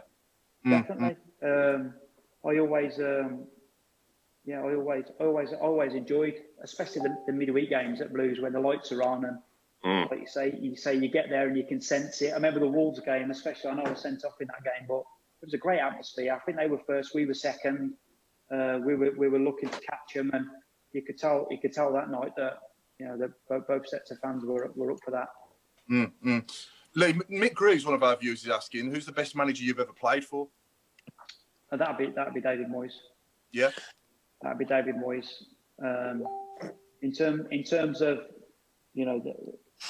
definitely. 0.69 1.17
Mm-hmm. 1.43 1.75
Um, 1.75 1.93
I 2.45 2.59
always, 2.59 2.99
um, 2.99 3.43
yeah, 4.45 4.61
I 4.61 4.73
always, 4.73 5.05
always, 5.19 5.49
always 5.53 5.93
enjoyed, 5.93 6.35
especially 6.63 7.01
the, 7.01 7.15
the 7.27 7.33
midweek 7.33 7.69
games 7.69 8.01
at 8.01 8.13
Blues 8.13 8.39
when 8.39 8.53
the 8.53 8.59
lights 8.59 8.91
are 8.91 9.03
on 9.03 9.25
and. 9.25 9.37
Mm. 9.83 10.11
Like 10.11 10.19
you 10.19 10.27
say, 10.27 10.55
you 10.61 10.75
say 10.75 10.93
you 10.93 11.09
get 11.09 11.31
there 11.31 11.47
and 11.47 11.57
you 11.57 11.65
can 11.65 11.81
sense 11.81 12.21
it. 12.21 12.29
I 12.29 12.35
remember 12.35 12.59
the 12.59 12.67
Wolves 12.67 12.99
game, 12.99 13.31
especially. 13.31 13.71
I 13.71 13.73
know 13.73 13.81
I 13.81 13.89
was 13.89 14.01
sent 14.01 14.23
off 14.23 14.39
in 14.39 14.45
that 14.45 14.63
game, 14.63 14.85
but 14.87 14.99
it 15.41 15.45
was 15.45 15.55
a 15.55 15.57
great 15.57 15.79
atmosphere. 15.79 16.31
I 16.35 16.37
think 16.45 16.59
they 16.59 16.67
were 16.67 16.77
first, 16.85 17.15
we 17.15 17.25
were 17.25 17.33
second 17.33 17.95
uh, 18.51 18.79
we 18.83 18.95
were 18.95 19.11
we 19.17 19.29
were 19.29 19.39
looking 19.39 19.69
to 19.69 19.79
catch 19.79 20.13
them, 20.13 20.29
and 20.33 20.45
you 20.91 21.01
could 21.01 21.17
tell 21.17 21.47
you 21.49 21.57
could 21.57 21.73
tell 21.73 21.91
that 21.93 22.11
night 22.11 22.31
that 22.35 22.59
you 22.99 23.07
know 23.07 23.17
that 23.17 23.31
both, 23.47 23.67
both 23.67 23.87
sets 23.87 24.11
of 24.11 24.19
fans 24.19 24.43
were 24.43 24.71
were 24.75 24.91
up 24.91 24.99
for 25.03 25.11
that. 25.11 25.29
Mm-hmm. 25.89 26.39
Lee, 26.95 27.13
Mick 27.13 27.53
Greaves, 27.53 27.85
one 27.85 27.95
of 27.95 28.03
our 28.03 28.15
viewers, 28.17 28.43
is 28.43 28.49
asking, 28.49 28.93
who's 28.93 29.05
the 29.05 29.11
best 29.11 29.35
manager 29.35 29.63
you've 29.63 29.79
ever 29.79 29.93
played 29.93 30.25
for? 30.25 30.47
Uh, 31.71 31.77
that'd 31.77 31.97
be 31.97 32.07
that'd 32.07 32.33
be 32.33 32.41
David 32.41 32.67
Moyes. 32.67 32.93
Yeah, 33.51 33.69
that'd 34.41 34.57
be 34.57 34.65
David 34.65 34.95
Moyes. 34.95 35.27
Um, 35.83 36.27
in 37.01 37.13
term 37.13 37.47
in 37.51 37.63
terms 37.63 38.01
of 38.01 38.19
you 38.93 39.05
know 39.05 39.19
the, 39.19 39.33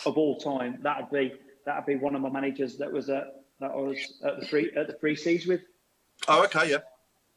of 0.08 0.18
all 0.18 0.38
time, 0.38 0.80
that'd 0.84 1.10
be 1.10 1.34
that'd 1.66 1.88
be 1.88 1.95
one 1.95 2.14
of 2.14 2.22
my 2.22 2.30
managers 2.30 2.78
that 2.78 2.91
was 2.91 3.10
at 3.10 3.43
that 3.60 3.72
I 3.72 3.76
was 3.76 3.97
at 4.24 4.39
the 4.39 4.45
three 4.45 4.72
at 4.78 4.88
the 4.88 4.93
three 4.93 5.16
C's 5.16 5.47
with. 5.47 5.62
Oh, 6.28 6.43
okay, 6.43 6.70
yeah 6.70 6.78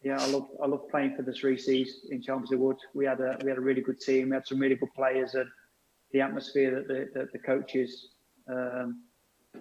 yeah, 0.05 0.21
I 0.21 0.27
love 0.27 0.49
I 0.63 0.67
love 0.67 0.89
playing 0.91 1.17
for 1.17 1.23
the 1.23 1.33
Three 1.33 1.57
C's 1.57 2.07
in 2.11 2.23
Chelmsley 2.23 2.59
Wood. 2.59 2.77
We 2.93 3.07
had 3.07 3.21
a 3.21 3.39
we 3.43 3.49
had 3.49 3.57
a 3.57 3.63
really 3.63 3.81
good 3.81 4.01
team. 4.01 4.29
We 4.29 4.35
had 4.35 4.47
some 4.47 4.59
really 4.59 4.75
good 4.77 4.93
players, 4.95 5.35
and 5.35 5.49
the 6.13 6.21
atmosphere 6.21 6.75
that 6.75 6.89
the 6.89 7.09
that 7.15 7.33
the 7.33 7.39
coaches 7.39 8.09
um, 8.47 9.01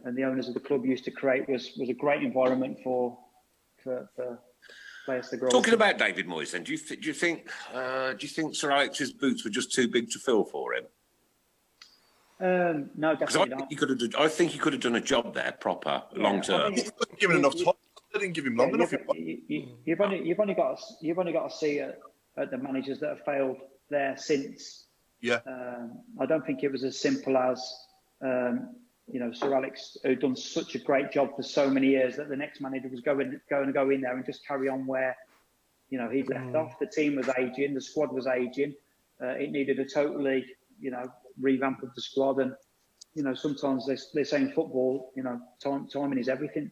and 0.04 0.18
the 0.18 0.24
owners 0.24 0.48
of 0.48 0.54
the 0.54 0.60
club 0.60 0.86
used 0.86 1.06
to 1.06 1.12
create 1.12 1.48
was 1.50 1.72
was 1.78 1.90
a 1.90 1.94
great 1.94 2.24
environment 2.24 2.78
for 2.84 3.18
for, 3.84 4.10
for 4.16 4.40
players 5.06 5.30
to 5.30 5.38
grow. 5.38 5.50
Talking 5.50 5.74
about 5.74 5.98
David 5.98 6.28
Moyes, 6.28 6.52
then, 6.52 6.64
do 6.64 6.72
you 6.72 6.78
th- 6.78 7.02
do 7.02 7.08
you 7.08 7.14
think 7.14 7.50
uh, 7.74 8.14
do 8.14 8.20
you 8.22 8.30
think 8.30 8.56
Sir 8.56 8.72
Alex's 8.72 9.12
boots 9.12 9.44
were 9.44 9.52
just 9.52 9.72
too 9.72 9.88
big 9.88 10.10
to 10.12 10.20
fill 10.20 10.44
for 10.46 10.74
him? 10.74 10.86
Um, 12.40 12.90
no, 12.96 13.16
definitely 13.16 13.54
I 13.54 13.58
not. 13.58 13.68
He 13.70 13.76
could 13.76 13.90
have. 13.90 14.00
I 14.18 14.28
think 14.28 14.52
he 14.52 14.60
could 14.60 14.74
have 14.74 14.82
done 14.82 14.96
a 14.96 15.02
job 15.02 15.34
there, 15.34 15.54
proper, 15.60 16.04
yeah, 16.16 16.24
long 16.24 16.42
term. 16.42 16.74
I 16.74 16.76
mean, 16.76 16.86
given 17.20 17.38
enough 17.38 17.56
time. 17.56 17.74
They 18.14 18.20
didn't 18.20 18.34
give 18.34 18.46
him 18.46 18.56
long 18.56 18.70
yeah, 18.70 18.76
enough. 18.76 18.94
You've, 19.16 19.40
you, 19.48 19.96
have 19.96 20.02
only 20.02 20.24
you've 20.24 20.40
only 20.40 20.54
got 20.54 20.78
to, 20.78 20.84
you've 21.02 21.18
only 21.18 21.34
got 21.34 21.50
to 21.50 21.56
see 21.56 21.80
at, 21.80 22.00
at 22.38 22.52
the 22.52 22.58
managers 22.58 23.00
that 23.00 23.10
have 23.10 23.26
failed 23.26 23.58
there 23.90 24.16
since. 24.18 24.86
Yeah. 25.22 25.40
Um, 25.48 26.00
I 26.20 26.26
don't 26.26 26.46
think 26.46 26.64
it 26.64 26.72
was 26.72 26.84
as 26.84 27.00
simple 27.00 27.38
as 27.38 27.76
um, 28.24 28.76
you 29.12 29.20
know 29.20 29.32
Sir 29.32 29.54
Alex, 29.54 29.98
who'd 30.04 30.20
done 30.20 30.36
such 30.36 30.76
a 30.76 30.80
great 30.80 31.12
job 31.12 31.36
for 31.36 31.44
so 31.44 31.70
many 31.70 31.88
years, 31.88 32.16
that 32.18 32.30
the 32.30 32.36
next 32.36 32.62
manager 32.62 32.90
was 32.90 33.02
going 33.02 33.40
going 33.50 33.68
to 33.68 33.74
go 33.74 33.90
in 33.90 34.02
there 34.02 34.16
and 34.16 34.26
just 34.26 34.46
carry 34.48 34.70
on 34.70 34.86
where 34.86 35.16
you 35.90 35.98
know 35.98 36.10
he'd 36.10 36.30
left 36.30 36.46
mm. 36.46 36.56
off. 36.56 36.80
The 36.80 36.88
team 36.88 37.16
was 37.16 37.30
aging, 37.38 37.74
the 37.74 37.82
squad 37.82 38.12
was 38.12 38.28
aging. 38.28 38.74
Uh, 39.22 39.28
it 39.28 39.52
needed 39.52 39.80
a 39.80 39.86
totally 39.86 40.46
you 40.80 40.92
know 40.92 41.04
revamp 41.40 41.84
of 41.84 41.94
the 41.96 42.02
squad, 42.02 42.40
and 42.40 42.54
you 43.14 43.24
know 43.24 43.34
sometimes 43.34 43.86
they 43.86 43.98
they 44.14 44.24
say 44.24 44.38
in 44.38 44.52
football, 44.52 45.12
you 45.16 45.24
know 45.24 45.40
time, 45.62 45.88
timing 45.88 46.20
is 46.20 46.30
everything. 46.30 46.72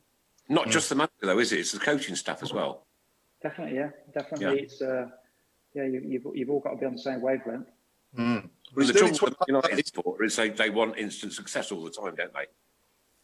Not 0.50 0.70
just 0.70 0.90
the 0.90 0.96
manager, 0.96 1.14
though, 1.22 1.40
is 1.40 1.54
it? 1.54 1.60
It's 1.60 1.72
the 1.72 1.80
coaching 1.80 2.16
staff 2.16 2.44
as 2.44 2.52
well. 2.52 2.86
Definitely, 3.42 3.78
yeah, 3.78 3.90
definitely. 4.14 4.58
Yeah. 4.58 4.64
It's 4.64 4.82
uh, 4.82 5.08
yeah, 5.74 5.84
you, 5.86 5.94
have 5.96 6.04
you've, 6.04 6.26
you've 6.34 6.50
all 6.50 6.60
got 6.60 6.72
to 6.72 6.78
be 6.78 6.86
on 6.86 6.94
the 6.94 7.02
same 7.02 7.22
wavelength. 7.22 7.68
Mm. 8.18 8.50
Well, 8.76 8.88
the 8.88 8.94
trouble 8.94 9.18
with 9.22 9.36
United 9.48 9.88
supporter 9.88 10.24
is 10.24 10.36
they, 10.36 10.50
they 10.50 10.70
want 10.70 10.98
instant 10.98 11.34
success 11.34 11.72
all 11.72 11.84
the 11.84 11.92
time, 11.92 12.16
don't 12.16 12.34
they? 12.34 12.46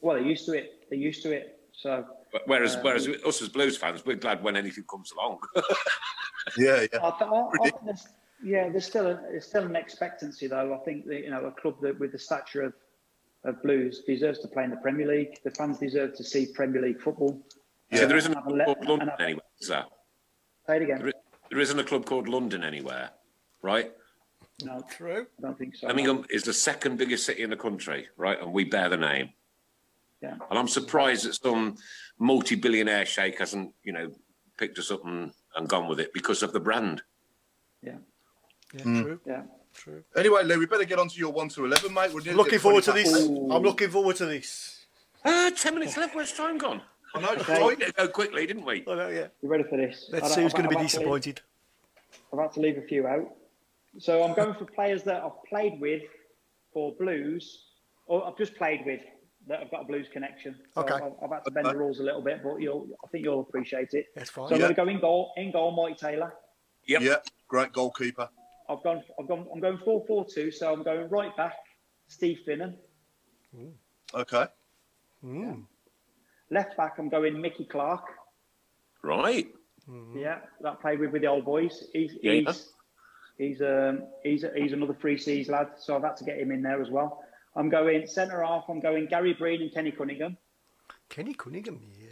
Well, 0.02 0.16
they're 0.16 0.26
used 0.26 0.46
to 0.46 0.54
it. 0.54 0.86
They're 0.90 1.00
used 1.00 1.24
to 1.24 1.32
it. 1.32 1.60
So. 1.74 2.06
But 2.32 2.44
whereas, 2.48 2.76
uh, 2.76 2.82
whereas 2.82 3.08
us 3.08 3.42
as 3.42 3.50
Blues 3.50 3.78
fans, 3.78 4.06
we're 4.06 4.18
glad 4.18 4.44
when 4.44 4.58
anything 4.58 4.84
comes 4.90 5.12
along. 5.14 5.40
yeah, 6.58 6.86
yeah. 6.92 7.00
I, 7.02 7.08
I, 7.08 7.50
I 7.64 7.72
there's, 7.86 8.08
yeah, 8.44 8.70
there's 8.70 8.86
still 8.86 9.08
a, 9.08 9.16
there's 9.16 9.46
still 9.46 9.64
an 9.64 9.76
expectancy 9.76 10.48
though. 10.48 10.74
I 10.74 10.84
think 10.84 11.06
that 11.06 11.24
you 11.24 11.30
know 11.30 11.46
a 11.46 11.52
club 11.52 11.76
that 11.82 11.98
with 12.00 12.12
the 12.12 12.20
stature 12.20 12.64
of 12.64 12.74
of 13.46 13.62
Blues 13.64 14.04
deserves 14.06 14.40
to 14.40 14.48
play 14.48 14.66
in 14.66 14.72
the 14.72 14.78
Premier 14.78 15.08
League. 15.08 15.40
The 15.44 15.52
fans 15.52 15.78
deserve 15.78 16.16
to 16.18 16.24
see 16.24 16.48
Premier 16.54 16.82
League 16.82 17.02
football. 17.02 17.42
Yeah, 17.92 18.06
there 18.06 18.18
isn't 18.18 18.34
a 18.34 18.42
club 18.42 18.66
called 18.66 18.86
London 18.86 19.12
anywhere, 19.20 19.46
is 19.62 19.70
there? 19.70 19.86
Say 20.68 20.76
it 20.78 20.82
again. 20.82 21.14
There 21.50 21.60
isn't 21.60 21.80
a 21.80 21.84
club 21.84 22.06
called 22.06 22.28
London 22.28 22.64
anywhere, 22.64 23.12
right? 23.62 23.94
No, 24.64 24.82
true. 24.90 25.28
I 25.38 25.42
don't 25.42 25.58
think 25.58 25.76
so. 25.76 25.88
Birmingham 25.88 26.26
is 26.30 26.44
the 26.44 26.54
second 26.54 26.98
biggest 26.98 27.26
city 27.26 27.44
in 27.44 27.50
the 27.50 27.58
country, 27.58 28.08
right? 28.18 28.42
And 28.42 28.52
we 28.52 28.64
bear 28.64 28.90
the 28.90 28.98
name. 28.98 29.30
Yeah. 30.22 30.36
And 30.50 30.58
I'm 30.58 30.68
surprised 30.68 31.26
that 31.26 31.36
some 31.36 31.76
multi-billionaire 32.18 33.06
sheikh 33.06 33.38
hasn't, 33.38 33.74
you 33.84 33.94
know, 33.94 34.12
picked 34.58 34.80
us 34.80 34.90
up 34.90 35.06
and, 35.06 35.32
and 35.56 35.70
gone 35.70 35.88
with 35.88 36.00
it 36.00 36.12
because 36.12 36.42
of 36.42 36.54
the 36.54 36.60
brand. 36.60 37.04
Yeah. 37.84 37.98
Yeah, 38.74 38.82
mm. 38.82 39.04
true. 39.04 39.20
Yeah. 39.26 39.42
True. 39.74 40.04
Anyway, 40.16 40.44
Lou, 40.44 40.58
we 40.58 40.66
better 40.66 40.86
get 40.86 40.98
on 40.98 41.08
to 41.08 41.20
your 41.20 41.32
1 41.32 41.50
to 41.50 41.66
11, 41.66 41.94
mate. 41.94 42.12
We're 42.12 42.34
looking 42.34 42.58
forward 42.58 42.84
to 42.86 42.94
this. 42.94 43.14
Ooh. 43.14 43.52
I'm 43.52 43.62
looking 43.62 43.92
forward 43.92 44.16
to 44.16 44.26
this. 44.26 44.88
Uh, 45.24 45.52
10 45.52 45.76
minutes 45.76 45.96
left. 45.98 46.16
Where's 46.16 46.34
time 46.34 46.58
gone? 46.58 46.82
I 47.14 47.22
know. 47.22 47.34
Okay. 47.34 47.64
We 47.64 47.76
did 47.76 47.96
go 47.96 48.08
quickly, 48.08 48.48
didn't 48.48 48.66
we? 48.66 48.84
I 48.88 48.96
know, 48.96 49.10
yeah. 49.10 49.28
You 49.44 49.50
ready 49.50 49.66
for 49.66 49.78
this? 49.78 50.10
Let's 50.12 50.34
see 50.34 50.42
who's 50.42 50.54
going 50.54 50.68
to 50.68 50.76
be 50.76 50.82
disappointed. 50.82 51.42
I've 52.34 52.40
had 52.40 52.54
to 52.54 52.60
leave 52.60 52.80
a 52.80 52.82
few 52.82 53.06
out. 53.06 53.32
So 54.00 54.24
I'm 54.24 54.36
going 54.36 54.54
for 54.56 54.66
players 54.66 55.04
that 55.04 55.24
I've 55.24 55.44
played 55.50 55.80
with 55.80 56.04
for 56.74 56.94
Blues, 56.96 57.66
or 58.06 58.26
I've 58.28 58.38
just 58.38 58.56
played 58.56 58.82
with 58.86 59.02
that 59.48 59.62
I've 59.62 59.72
got 59.72 59.82
a 59.84 59.86
Blues 59.86 60.08
connection. 60.12 60.56
So 60.76 60.82
Okay. 60.82 60.94
I've, 60.96 61.14
I've 61.24 61.32
had 61.32 61.46
to 61.46 61.52
bend 61.52 61.68
the 61.68 61.76
rules 61.78 62.00
a 62.00 62.04
little 62.04 62.22
bit, 62.22 62.42
but 62.44 62.58
you'll 62.58 62.88
I 63.04 63.08
think 63.08 63.24
you'll 63.24 63.40
appreciate 63.42 63.94
it. 63.94 64.08
That's 64.16 64.30
fine. 64.30 64.50
So 64.50 64.56
I'm 64.56 64.62
Yeah. 64.62 64.68
going 64.68 64.76
to 64.76 64.82
go 64.86 64.90
in 64.90 65.00
goal. 65.00 65.32
In 65.38 65.52
goal, 65.52 65.76
Maik 65.76 65.98
Taylor. 65.98 66.34
Yep. 66.86 67.02
Yeah, 67.02 67.16
great 67.48 67.72
goalkeeper. 67.74 68.30
I've 68.70 68.84
gone. 68.84 69.04
I've 69.20 69.28
gone. 69.28 69.48
I'm 69.54 69.60
going 69.60 69.78
four 69.84 70.06
four 70.06 70.26
two. 70.26 70.52
So 70.52 70.72
I'm 70.74 70.84
going 70.84 71.10
right 71.10 71.36
back. 71.38 71.54
Steve 72.08 72.40
Finnan. 72.48 72.76
Okay. 74.14 74.46
Mm. 75.24 75.64
Left 76.52 76.78
back. 76.78 76.96
I'm 77.00 77.10
going 77.10 77.40
Mickey 77.42 77.66
Clark. 77.66 78.04
Right. 79.04 79.48
Yeah, 80.14 80.40
that 80.62 80.82
played 80.82 81.00
with 81.00 81.12
with 81.12 81.22
the 81.22 81.28
old 81.30 81.46
boys. 81.46 81.86
He's 81.94 82.14
Yeah, 82.22 82.34
yeah. 82.34 82.52
he's 82.52 82.74
he's 83.38 83.62
um 83.62 84.04
he's 84.24 84.46
he's 84.56 84.74
another 84.74 84.94
free 84.94 85.18
seas 85.18 85.50
lad. 85.50 85.70
So 85.80 85.96
I've 85.96 86.04
had 86.04 86.18
to 86.18 86.24
get 86.24 86.40
him 86.40 86.52
in 86.52 86.62
there 86.62 86.82
as 86.82 86.90
well. 86.90 87.24
I'm 87.56 87.70
going 87.70 88.06
centre 88.08 88.44
half. 88.44 88.66
I'm 88.70 88.80
going 88.80 89.08
Gary 89.08 89.34
Breen 89.34 89.62
and 89.62 89.74
Kenny 89.74 89.92
Cunningham. 89.92 90.38
Kenny 91.10 91.34
Cunningham, 91.34 91.80
yeah. 92.00 92.08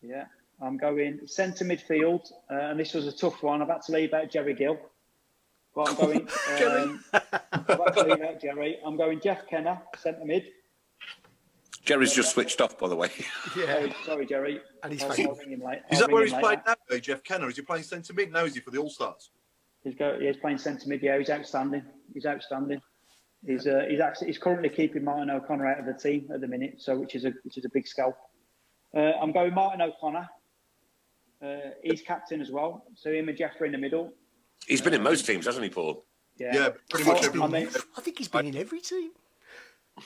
Yeah, 0.00 0.24
I'm 0.60 0.76
going 0.76 1.20
centre 1.26 1.64
midfield, 1.64 2.30
uh, 2.50 2.54
and 2.54 2.78
this 2.78 2.94
was 2.94 3.06
a 3.06 3.12
tough 3.12 3.42
one. 3.42 3.62
I've 3.62 3.68
had 3.68 3.82
to 3.82 3.92
leave 3.92 4.12
out 4.12 4.30
Jerry 4.30 4.54
Gill. 4.54 4.78
But 5.74 5.90
I'm 5.90 5.96
going. 5.96 6.20
um, 6.66 7.04
I've 7.12 7.66
had 7.66 7.94
to 7.94 8.02
leave 8.04 8.22
out 8.22 8.40
Jerry. 8.40 8.78
I'm 8.84 8.96
going 8.96 9.20
Jeff 9.20 9.46
Kenna, 9.48 9.82
centre 9.96 10.24
mid. 10.24 10.46
Jerry's 11.84 12.12
just 12.12 12.32
switched 12.32 12.60
off, 12.60 12.76
by 12.78 12.86
the 12.88 12.96
way. 12.96 13.08
Sorry, 13.54 13.94
sorry, 14.04 14.26
Jerry. 14.26 14.60
And 14.82 14.92
he's 14.92 15.02
I'll. 15.02 15.10
I'll 15.10 15.34
him 15.36 15.62
late. 15.62 15.78
Is 15.90 16.02
I'll 16.02 16.06
that 16.06 16.12
where 16.12 16.22
he's 16.22 16.34
him 16.34 16.40
playing 16.40 16.60
now, 16.66 16.98
Jeff 16.98 17.24
Kenna? 17.24 17.46
Is 17.46 17.56
he 17.56 17.62
playing 17.62 17.84
centre 17.84 18.12
mid 18.12 18.30
now? 18.30 18.44
Is 18.44 18.54
he 18.54 18.60
for 18.60 18.70
the 18.70 18.78
All 18.78 18.90
Stars? 18.90 19.30
He's 19.88 19.96
go. 19.98 20.18
He's 20.20 20.36
playing 20.36 20.58
centre 20.58 20.86
mid. 20.86 21.02
Yeah, 21.02 21.16
he's 21.18 21.30
outstanding. 21.30 21.82
He's 22.12 22.26
outstanding. 22.26 22.80
He's 23.46 23.66
uh, 23.66 23.84
he's 23.88 24.00
actually 24.00 24.26
he's 24.26 24.36
currently 24.38 24.68
keeping 24.68 25.02
Martin 25.02 25.30
O'Connor 25.30 25.66
out 25.66 25.78
of 25.80 25.86
the 25.86 25.94
team 25.94 26.28
at 26.34 26.42
the 26.42 26.46
minute, 26.48 26.74
so 26.78 26.98
which 26.98 27.14
is 27.14 27.24
a 27.24 27.32
which 27.42 27.56
is 27.56 27.64
a 27.64 27.70
big 27.70 27.86
scalp. 27.86 28.16
Uh, 28.94 29.12
I'm 29.22 29.32
going 29.32 29.54
Martin 29.54 29.80
O'Connor. 29.80 30.28
Uh, 31.42 31.56
he's 31.82 32.02
captain 32.02 32.40
as 32.42 32.50
well, 32.50 32.84
so 32.96 33.10
him 33.10 33.28
and 33.30 33.38
Jeff 33.38 33.58
are 33.60 33.64
in 33.64 33.72
the 33.72 33.78
middle. 33.78 34.12
He's 34.66 34.82
been 34.82 34.92
in 34.92 35.02
most 35.02 35.24
teams, 35.24 35.46
hasn't 35.46 35.64
he, 35.64 35.70
Paul? 35.70 36.04
Yeah, 36.38 36.52
Yeah, 36.54 36.68
pretty 36.90 37.06
much 37.08 37.24
every. 37.24 37.40
I 37.40 37.44
everyone. 37.44 37.52
mean, 37.52 37.68
I 37.96 38.00
think 38.02 38.18
he's 38.18 38.28
been 38.28 38.46
in 38.46 38.56
every 38.56 38.80
team. 38.80 39.12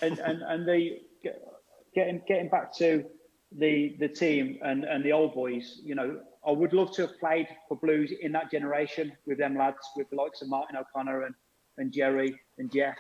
and 0.01 0.19
and 0.21 0.43
and 0.43 0.69
the 0.69 1.01
getting 1.95 2.23
getting 2.29 2.49
back 2.51 2.73
to 2.77 3.05
the 3.59 3.97
the 3.99 4.09
team 4.09 4.59
and 4.63 4.85
and 4.85 5.03
the 5.05 5.13
old 5.13 5.35
boys. 5.35 5.81
You 5.83 5.95
know, 5.97 6.21
I 6.47 6.51
would 6.51 6.73
love 6.73 6.93
to 6.97 7.03
have 7.03 7.19
played 7.21 7.49
for 7.69 7.77
Blues 7.77 8.13
in 8.21 8.33
that 8.33 8.51
generation 8.51 9.13
with 9.27 9.39
them 9.39 9.57
lads, 9.57 9.79
with 9.97 10.11
the 10.11 10.17
likes 10.17 10.43
of 10.43 10.49
Martin 10.49 10.77
O'Connor 10.77 11.23
and 11.23 11.35
and 11.79 11.91
Jerry 11.93 12.39
and 12.59 12.71
Jeff. 12.71 12.99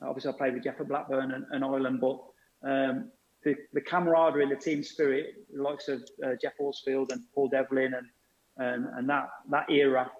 Obviously, 0.00 0.30
I 0.32 0.36
played 0.36 0.54
with 0.54 0.62
Jeff 0.64 0.80
at 0.80 0.86
Blackburn 0.88 1.32
and, 1.32 1.44
and 1.50 1.64
Ireland, 1.64 2.00
but 2.00 2.20
um, 2.62 3.10
the, 3.42 3.56
the 3.72 3.80
camaraderie, 3.80 4.48
the 4.48 4.56
team 4.56 4.82
spirit, 4.84 5.34
the 5.52 5.62
likes 5.62 5.88
of 5.88 6.02
uh, 6.24 6.34
Geoff 6.40 6.52
Horsfield 6.58 7.10
and 7.12 7.22
Paul 7.34 7.48
Devlin 7.48 7.94
and 7.94 8.06
and, 8.56 8.86
and 8.96 9.08
that 9.08 9.30
that 9.50 9.68
era 9.70 10.10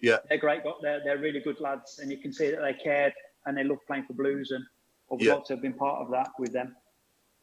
Yeah. 0.00 0.18
they're 0.28 0.38
great. 0.38 0.62
They're 0.82 1.00
they're 1.04 1.18
really 1.18 1.40
good 1.40 1.60
lads, 1.60 1.98
and 2.00 2.10
you 2.10 2.18
can 2.18 2.32
see 2.32 2.50
that 2.50 2.60
they 2.60 2.72
cared 2.74 3.12
and 3.46 3.56
they 3.56 3.64
love 3.64 3.78
playing 3.86 4.04
for 4.06 4.14
Blues, 4.14 4.50
and 4.50 4.64
I 5.10 5.14
would 5.14 5.22
Yeah. 5.22 5.34
like 5.34 5.44
to 5.44 5.52
have 5.54 5.62
been 5.62 5.74
part 5.74 6.00
of 6.02 6.10
that 6.10 6.28
with 6.38 6.52
them. 6.52 6.74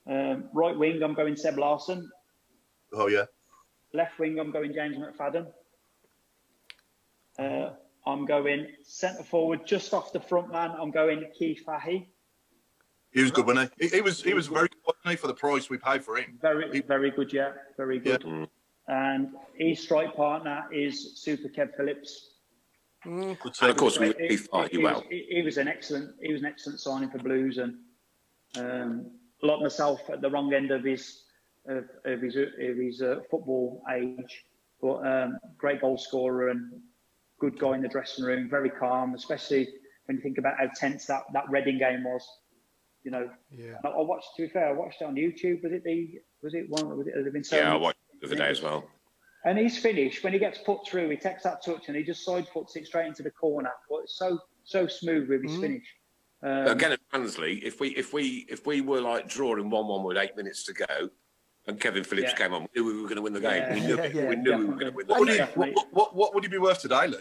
Um, 0.07 0.49
right 0.53 0.77
wing, 0.77 1.01
I'm 1.03 1.13
going 1.13 1.35
Seb 1.35 1.57
Larsson. 1.57 2.11
Oh 2.93 3.07
yeah. 3.07 3.25
Left 3.95 4.19
wing, 4.19 4.39
I'm 4.39 4.51
going 4.51 4.73
James 4.73 4.97
McFadden. 4.97 5.47
Uh, 7.39 7.69
I'm 8.05 8.25
going 8.25 8.67
centre 8.83 9.23
forward, 9.23 9.65
just 9.65 9.93
off 9.93 10.11
the 10.13 10.19
front 10.19 10.51
man. 10.51 10.71
I'm 10.79 10.91
going 10.91 11.23
Keith 11.37 11.63
Fahey. 11.65 12.09
He 13.11 13.21
was 13.21 13.31
good, 13.31 13.47
wasn't 13.47 13.71
he? 13.79 13.87
He, 13.87 13.95
he 13.95 14.01
was 14.01 14.21
he 14.21 14.33
was 14.33 14.47
very 14.47 14.67
good 14.67 14.81
wasn't 14.85 15.09
he, 15.11 15.15
for 15.15 15.27
the 15.27 15.33
price 15.33 15.69
we 15.69 15.77
paid 15.77 16.03
for 16.03 16.17
him. 16.17 16.37
Very, 16.41 16.81
very 16.81 17.11
good, 17.11 17.31
yeah, 17.31 17.51
very 17.77 17.97
good. 17.99 18.21
Mm. 18.23 18.47
And 18.89 19.29
his 19.57 19.79
strike 19.79 20.15
partner 20.15 20.65
is 20.71 21.17
Super 21.21 21.47
Kev 21.47 21.75
Phillips. 21.77 22.31
Good 23.03 23.53
And 23.61 23.69
of 23.71 23.77
course, 23.77 23.97
we 23.99 24.09
It- 24.09 24.29
we 24.29 24.37
thought 24.37 24.65
it- 24.65 24.73
you 24.73 24.81
well. 24.81 24.95
was- 24.95 25.03
He, 25.09 25.25
he 25.29 25.41
was 25.41 25.57
an 25.57 25.67
excellent. 25.69 26.15
He 26.21 26.33
was 26.33 26.41
an 26.41 26.47
excellent 26.47 26.79
signing 26.81 27.09
for 27.09 27.19
Blues, 27.19 27.57
and 27.57 27.77
um, 28.57 29.11
like 29.41 29.61
myself 29.61 30.09
at 30.09 30.21
the 30.21 30.29
wrong 30.29 30.53
end 30.53 30.71
of 30.71 30.83
his 30.83 31.23
of, 31.67 31.85
of 32.05 32.21
his 32.21 32.35
of 32.35 32.77
his 32.77 33.01
uh, 33.01 33.19
football 33.29 33.81
age, 33.93 34.45
but 34.81 34.97
um, 35.05 35.37
great 35.57 35.81
goal 35.81 35.97
scorer 35.97 36.49
and 36.49 36.71
good 37.39 37.59
guy 37.59 37.75
in 37.75 37.81
the 37.81 37.87
dressing 37.87 38.23
room. 38.25 38.49
Very 38.49 38.69
calm, 38.69 39.13
especially 39.15 39.67
when 40.05 40.17
you 40.17 40.23
think 40.23 40.37
about 40.37 40.57
how 40.57 40.67
tense 40.75 41.05
that 41.07 41.23
that 41.33 41.49
Reading 41.49 41.77
game 41.79 42.03
was. 42.03 42.25
You 43.03 43.11
know, 43.11 43.29
Yeah. 43.51 43.75
I, 43.83 43.89
I 43.89 44.01
watched. 44.01 44.29
To 44.37 44.43
be 44.43 44.49
fair, 44.49 44.69
I 44.69 44.71
watched 44.73 45.01
it 45.01 45.05
on 45.05 45.15
YouTube. 45.15 45.61
Was 45.63 45.71
it 45.71 45.83
the? 45.83 46.19
Was 46.41 46.53
it 46.53 46.69
one? 46.69 46.97
Was 46.97 47.07
it, 47.07 47.13
there 47.15 47.31
been 47.31 47.43
so 47.43 47.57
Yeah, 47.57 47.73
I 47.73 47.77
watched 47.77 47.99
it 48.13 48.21
the 48.21 48.27
other 48.27 48.35
day 48.35 48.49
as 48.49 48.61
well. 48.61 48.87
and 49.45 49.57
he's 49.59 49.77
finished 49.77 50.23
when 50.23 50.33
he 50.33 50.39
gets 50.39 50.57
put 50.59 50.87
through. 50.87 51.09
He 51.09 51.17
takes 51.17 51.43
that 51.43 51.63
touch 51.63 51.83
and 51.87 51.95
he 51.95 52.03
just 52.03 52.25
side 52.25 52.47
foots 52.47 52.75
it 52.75 52.87
straight 52.87 53.05
into 53.07 53.21
the 53.23 53.31
corner. 53.31 53.71
But 53.89 53.97
it's 54.03 54.17
so 54.17 54.39
so 54.63 54.87
smooth 54.87 55.29
with 55.29 55.43
his 55.43 55.55
finish. 55.57 55.83
Um, 56.43 56.67
Again, 56.67 56.91
at 56.93 56.99
Mansley, 57.13 57.59
if 57.63 57.79
we 57.79 57.89
if 57.89 58.11
we 58.13 58.45
if 58.49 58.65
we 58.65 58.81
were 58.81 59.01
like 59.01 59.27
drawing 59.27 59.69
one 59.69 59.87
one 59.87 60.03
with 60.03 60.17
eight 60.17 60.35
minutes 60.35 60.63
to 60.65 60.73
go, 60.73 61.09
and 61.67 61.79
Kevin 61.79 62.03
Phillips 62.03 62.31
Yeah. 62.31 62.37
came 62.37 62.53
on, 62.53 62.61
we 62.75 62.81
knew 62.81 62.87
we 62.87 62.93
were 63.01 63.07
going 63.07 63.15
to 63.15 63.21
win 63.21 63.33
the 63.33 63.39
game. 63.41 63.61
Yeah, 63.63 63.73
we 63.73 63.79
knew, 63.81 63.95
yeah, 63.97 64.05
yeah, 64.13 64.29
we, 64.29 64.35
knew 64.35 64.57
we 64.57 64.65
were 64.65 64.73
going 64.75 64.91
to 64.91 64.91
win 64.91 65.07
the 65.07 65.13
What 65.13 65.19
would, 65.21 65.29
he, 65.29 65.37
game. 65.37 65.47
What, 65.55 65.93
what, 65.93 66.15
what 66.15 66.35
would 66.35 66.43
he 66.43 66.49
be 66.49 66.57
worth 66.57 66.81
today, 66.81 67.07
Lee? 67.07 67.17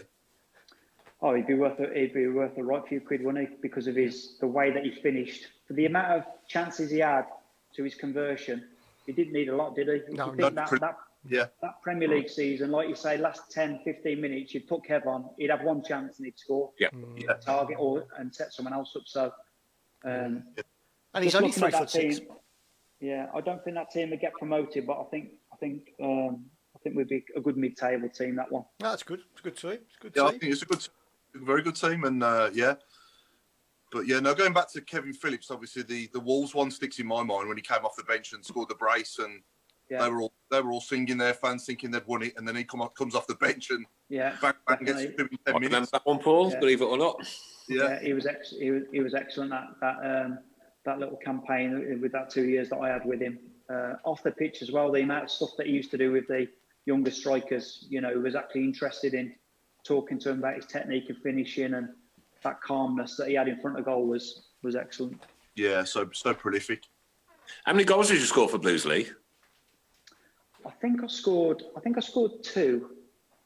Oh, 1.21 1.33
he'd 1.33 1.47
be 1.47 1.55
worth 1.55 1.79
a, 1.79 1.91
he'd 1.97 2.13
be 2.13 2.27
worth 2.27 2.57
a 2.57 2.63
right 2.63 2.83
few 2.87 3.01
quid, 3.01 3.23
wouldn't 3.23 3.49
he? 3.49 3.55
Because 3.61 3.87
of 3.87 3.95
his 3.95 4.37
the 4.39 4.47
way 4.47 4.71
that 4.71 4.83
he 4.83 4.91
finished, 4.91 5.47
for 5.67 5.73
the 5.73 5.85
amount 5.85 6.11
of 6.11 6.23
chances 6.47 6.91
he 6.91 6.99
had 6.99 7.25
to 7.75 7.83
his 7.83 7.95
conversion, 7.95 8.63
he 9.05 9.11
didn't 9.13 9.33
need 9.33 9.49
a 9.49 9.55
lot, 9.55 9.75
did 9.75 9.87
he? 9.87 10.13
No, 10.13 10.27
you 10.31 10.35
no, 10.37 10.43
think 10.43 10.55
that, 10.55 10.67
pretty- 10.67 10.81
that 10.81 10.97
Yeah. 11.27 11.45
that 11.61 11.81
Premier 11.81 12.07
League 12.07 12.29
season, 12.29 12.69
like 12.69 12.89
you 12.89 12.95
say, 12.95 13.17
last 13.17 13.49
10, 13.51 13.79
15 13.83 14.21
minutes, 14.21 14.53
you'd 14.53 14.67
put 14.67 14.83
Kev 14.83 15.07
on, 15.07 15.29
he'd 15.37 15.49
have 15.49 15.63
one 15.63 15.81
chance 15.83 16.17
and 16.17 16.25
he'd 16.25 16.37
score, 16.37 16.71
Yeah. 16.79 16.89
Yeah. 17.17 17.33
target 17.35 17.77
or 17.79 18.05
and 18.19 18.33
set 18.35 18.53
someone 18.53 18.73
else 18.73 18.95
up. 18.95 19.03
So, 19.05 19.33
um, 20.03 20.43
And 21.13 21.23
he's 21.23 21.33
only 21.33 21.51
three 21.51 21.71
foot 21.71 21.89
six. 21.89 22.19
team, 22.19 22.27
Yeah, 23.05 23.27
I 23.35 23.41
don't 23.41 23.63
think 23.63 23.75
that 23.75 23.91
team 23.91 24.09
would 24.09 24.19
get 24.19 24.33
promoted, 24.33 24.87
but 24.87 24.99
I 24.99 25.03
think 25.11 25.29
I 25.53 25.57
think 25.57 25.89
um, 26.01 26.45
I 26.75 26.79
think 26.83 26.95
we'd 26.95 27.07
be 27.07 27.23
a 27.35 27.39
good 27.41 27.55
mid-table 27.55 28.09
team. 28.09 28.35
That 28.35 28.51
one. 28.51 28.65
No, 28.81 28.89
that's 28.89 29.03
good. 29.03 29.19
It's 29.31 29.41
a 29.41 29.43
good 29.43 29.57
team. 29.57 29.71
It's 29.85 29.95
a 29.99 30.01
good 30.01 30.13
Yeah, 30.15 30.23
I 30.23 30.31
team. 30.31 30.39
think 30.39 30.51
it's 30.53 30.61
a 30.63 30.65
good, 30.65 30.87
very 31.35 31.61
good 31.61 31.75
team, 31.75 32.03
and 32.05 32.23
uh, 32.23 32.49
yeah. 32.51 32.75
But 33.91 34.07
yeah, 34.07 34.19
no, 34.19 34.33
going 34.33 34.53
back 34.53 34.71
to 34.73 34.81
Kevin 34.81 35.13
Phillips, 35.13 35.51
obviously 35.51 35.83
the, 35.83 36.09
the 36.13 36.19
Wolves 36.19 36.55
one 36.55 36.71
sticks 36.71 36.97
in 36.99 37.05
my 37.05 37.21
mind 37.21 37.47
when 37.47 37.57
he 37.57 37.61
came 37.61 37.85
off 37.85 37.95
the 37.95 38.03
bench 38.03 38.33
and 38.33 38.43
scored 38.43 38.69
the 38.69 38.75
brace, 38.75 39.19
and 39.19 39.41
Yeah. 39.87 40.01
they 40.03 40.09
were 40.09 40.21
all 40.21 40.33
they 40.49 40.59
were 40.61 40.71
all 40.71 40.81
singing 40.81 41.19
their 41.19 41.35
fans 41.35 41.65
thinking 41.67 41.91
they'd 41.91 42.07
won 42.07 42.23
it, 42.23 42.33
and 42.37 42.47
then 42.47 42.55
he 42.55 42.63
come 42.63 42.81
off, 42.81 42.95
comes 42.95 43.13
off 43.13 43.27
the 43.27 43.35
bench 43.35 43.69
and 43.69 43.85
Yeah, 44.09 44.35
bang, 44.41 44.53
bang, 44.67 44.79
gets 44.83 45.01
two 45.03 45.07
in 45.07 45.29
I 45.45 45.51
ten 45.51 45.53
remember 45.53 45.69
minutes. 45.69 45.91
that 45.91 46.01
one, 46.05 46.17
Paul. 46.19 46.49
Yeah. 46.51 46.59
Believe 46.59 46.81
it 46.81 46.85
or 46.85 46.97
not. 46.97 47.17
Yeah, 47.69 47.83
Yeah, 47.83 47.99
he 48.01 48.13
was 48.13 48.25
ex- 48.25 48.55
he 48.59 48.71
was 48.71 48.83
he 48.91 48.99
was 49.01 49.13
excellent 49.13 49.51
that 49.51 49.67
that 49.81 49.97
um, 50.25 50.39
that 50.85 50.99
little 50.99 51.17
campaign 51.17 51.99
with 52.01 52.11
that 52.11 52.29
two 52.29 52.45
years 52.45 52.69
that 52.69 52.77
I 52.77 52.89
had 52.89 53.05
with 53.05 53.19
him 53.21 53.39
uh, 53.69 53.93
off 54.03 54.23
the 54.23 54.31
pitch 54.31 54.61
as 54.61 54.71
well. 54.71 54.91
The 54.91 55.01
amount 55.01 55.25
of 55.25 55.31
stuff 55.31 55.51
that 55.57 55.67
he 55.67 55.73
used 55.73 55.91
to 55.91 55.97
do 55.97 56.11
with 56.11 56.27
the 56.27 56.47
younger 56.85 57.11
strikers, 57.11 57.85
you 57.89 58.01
know, 58.01 58.13
was 58.19 58.35
actually 58.35 58.63
interested 58.63 59.13
in 59.13 59.33
talking 59.83 60.19
to 60.19 60.29
him 60.31 60.39
about 60.39 60.55
his 60.55 60.65
technique 60.65 61.05
and 61.09 61.17
finishing 61.19 61.73
and 61.73 61.89
that 62.43 62.61
calmness 62.61 63.15
that 63.17 63.27
he 63.27 63.33
had 63.33 63.47
in 63.47 63.59
front 63.59 63.77
of 63.79 63.85
goal 63.85 64.05
was 64.05 64.47
was 64.61 64.75
excellent. 64.75 65.21
yeah, 65.55 65.83
so 65.83 66.09
so 66.13 66.33
prolific. 66.33 66.83
How 67.65 67.73
many 67.73 67.83
goals 67.85 68.07
did 68.09 68.19
you 68.19 68.25
score 68.25 68.47
for 68.49 68.57
Blues 68.57 68.85
Lee? 68.85 69.07
I 70.65 70.71
think 70.81 71.03
I 71.03 71.07
scored. 71.07 71.63
I 71.75 71.79
think 71.79 71.97
I 71.97 72.01
scored 72.01 72.43
two. 72.43 72.89